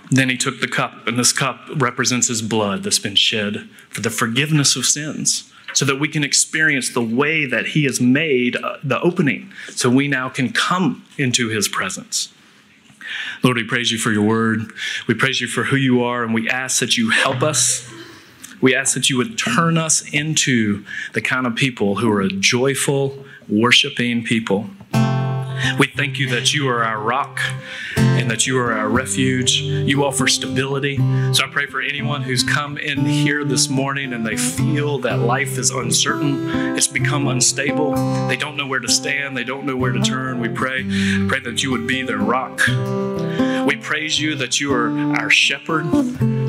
Then 0.09 0.29
he 0.29 0.37
took 0.37 0.61
the 0.61 0.67
cup, 0.67 1.05
and 1.05 1.19
this 1.19 1.33
cup 1.33 1.67
represents 1.75 2.27
his 2.27 2.41
blood 2.41 2.83
that's 2.83 2.99
been 2.99 3.15
shed 3.15 3.67
for 3.89 4.01
the 4.01 4.09
forgiveness 4.09 4.75
of 4.75 4.85
sins, 4.85 5.51
so 5.73 5.83
that 5.85 5.99
we 5.99 6.07
can 6.07 6.23
experience 6.23 6.89
the 6.89 7.01
way 7.01 7.45
that 7.45 7.67
he 7.67 7.83
has 7.83 7.99
made 7.99 8.55
uh, 8.55 8.77
the 8.83 8.99
opening, 9.01 9.51
so 9.69 9.89
we 9.89 10.07
now 10.07 10.29
can 10.29 10.51
come 10.51 11.05
into 11.17 11.49
his 11.49 11.67
presence. 11.67 12.33
Lord, 13.43 13.57
we 13.57 13.63
praise 13.63 13.91
you 13.91 13.97
for 13.97 14.11
your 14.11 14.25
word. 14.25 14.71
We 15.07 15.13
praise 15.13 15.41
you 15.41 15.47
for 15.47 15.65
who 15.65 15.75
you 15.75 16.03
are, 16.03 16.23
and 16.23 16.33
we 16.33 16.49
ask 16.49 16.79
that 16.79 16.97
you 16.97 17.09
help 17.09 17.43
us. 17.43 17.87
We 18.61 18.73
ask 18.75 18.93
that 18.95 19.09
you 19.09 19.17
would 19.17 19.37
turn 19.37 19.77
us 19.77 20.01
into 20.13 20.83
the 21.13 21.21
kind 21.21 21.45
of 21.45 21.55
people 21.55 21.97
who 21.97 22.11
are 22.11 22.21
a 22.21 22.29
joyful, 22.29 23.25
worshiping 23.47 24.23
people. 24.23 24.69
We 25.79 25.87
thank 25.95 26.17
you 26.17 26.29
that 26.29 26.53
you 26.53 26.67
are 26.67 26.83
our 26.83 26.99
rock 26.99 27.39
and 28.27 28.33
that 28.33 28.45
you 28.45 28.59
are 28.59 28.73
our 28.73 28.89
refuge. 28.89 29.61
You 29.61 30.03
offer 30.03 30.27
stability. 30.27 30.97
So 31.31 31.45
I 31.45 31.47
pray 31.49 31.65
for 31.65 31.79
anyone 31.79 32.23
who's 32.23 32.43
come 32.43 32.77
in 32.77 33.05
here 33.05 33.45
this 33.45 33.69
morning 33.69 34.11
and 34.11 34.27
they 34.27 34.35
feel 34.35 34.99
that 34.99 35.19
life 35.19 35.57
is 35.57 35.69
uncertain, 35.69 36.75
it's 36.75 36.89
become 36.89 37.29
unstable, 37.29 37.95
they 38.27 38.35
don't 38.35 38.57
know 38.57 38.67
where 38.67 38.81
to 38.81 38.89
stand, 38.89 39.37
they 39.37 39.45
don't 39.45 39.65
know 39.65 39.77
where 39.77 39.93
to 39.93 40.01
turn. 40.01 40.41
We 40.41 40.49
pray, 40.49 40.83
pray 41.29 41.39
that 41.39 41.63
you 41.63 41.71
would 41.71 41.87
be 41.87 42.01
their 42.01 42.17
rock. 42.17 42.67
We 43.65 43.77
praise 43.77 44.19
you 44.19 44.35
that 44.35 44.59
you 44.59 44.73
are 44.73 44.89
our 45.15 45.29
shepherd. 45.29 45.85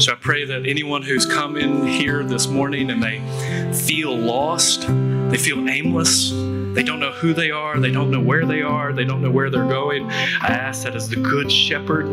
So 0.02 0.14
I 0.14 0.16
pray 0.16 0.44
that 0.46 0.66
anyone 0.66 1.02
who's 1.02 1.26
come 1.26 1.56
in 1.56 1.86
here 1.86 2.24
this 2.24 2.48
morning 2.48 2.90
and 2.90 3.00
they 3.00 3.20
feel 3.72 4.16
lost, 4.16 4.88
they 4.88 5.38
feel 5.38 5.68
aimless, 5.68 6.32
they 6.78 6.84
don't 6.84 7.00
know 7.00 7.10
who 7.10 7.34
they 7.34 7.50
are. 7.50 7.80
They 7.80 7.90
don't 7.90 8.08
know 8.08 8.20
where 8.20 8.46
they 8.46 8.62
are. 8.62 8.92
They 8.92 9.04
don't 9.04 9.20
know 9.20 9.32
where 9.32 9.50
they're 9.50 9.66
going. 9.66 10.08
I 10.08 10.46
ask 10.46 10.84
that 10.84 10.94
as 10.94 11.08
the 11.08 11.16
good 11.16 11.50
shepherd, 11.50 12.06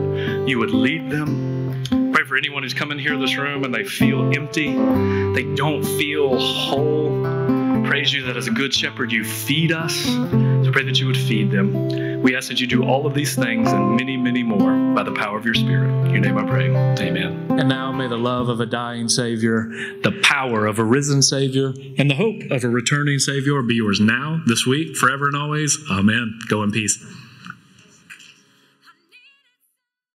you 0.49 0.57
would 0.57 0.72
lead 0.72 1.11
them. 1.11 1.84
Pray 2.11 2.24
for 2.24 2.36
anyone 2.36 2.63
who's 2.63 2.74
come 2.74 2.91
in 2.91 2.97
here 2.97 3.13
in 3.13 3.22
this 3.22 3.38
room 3.38 3.63
and 3.63 3.72
they 3.72 3.84
feel 3.84 4.36
empty. 4.36 4.74
They 5.36 5.43
don't 5.53 5.84
feel 5.84 6.39
whole. 6.39 7.22
Praise 7.86 8.11
you 8.11 8.24
that 8.24 8.38
as 8.38 8.47
a 8.47 8.51
good 8.51 8.74
shepherd, 8.74 9.11
you 9.11 9.24
feed 9.24 9.72
us. 9.72 10.03
So 10.03 10.72
pray 10.72 10.82
that 10.82 10.99
you 10.99 11.05
would 11.05 11.18
feed 11.18 11.51
them. 11.51 12.14
We 12.26 12.36
ask 12.36 12.47
that 12.47 12.59
you 12.59 12.65
do 12.65 12.84
all 12.84 13.05
of 13.05 13.13
these 13.13 13.36
things 13.36 13.71
and 13.71 13.97
many, 13.97 14.17
many 14.17 14.41
more 14.41 14.95
by 14.95 15.03
the 15.03 15.11
power 15.11 15.38
of 15.38 15.45
your 15.45 15.53
Spirit. 15.53 15.91
In 16.05 16.09
your 16.09 16.21
name 16.21 16.39
I 16.39 16.43
pray. 16.43 16.69
Amen. 16.71 17.51
And 17.51 17.69
now 17.69 17.91
may 17.91 18.07
the 18.07 18.17
love 18.17 18.49
of 18.49 18.59
a 18.59 18.65
dying 18.65 19.09
Savior, 19.09 19.69
the 20.01 20.19
power 20.23 20.65
of 20.65 20.80
a 20.80 20.84
risen 20.84 21.21
Savior, 21.21 21.71
and 21.99 22.09
the 22.09 22.15
hope 22.15 22.41
of 22.49 22.63
a 22.63 22.67
returning 22.67 23.19
Savior 23.19 23.61
be 23.61 23.76
yours 23.76 23.99
now, 23.99 24.41
this 24.47 24.65
week, 24.65 24.95
forever 24.95 25.28
and 25.28 25.36
always. 25.36 25.78
Amen. 25.91 26.39
Go 26.49 26.63
in 26.63 26.71
peace. 26.71 26.97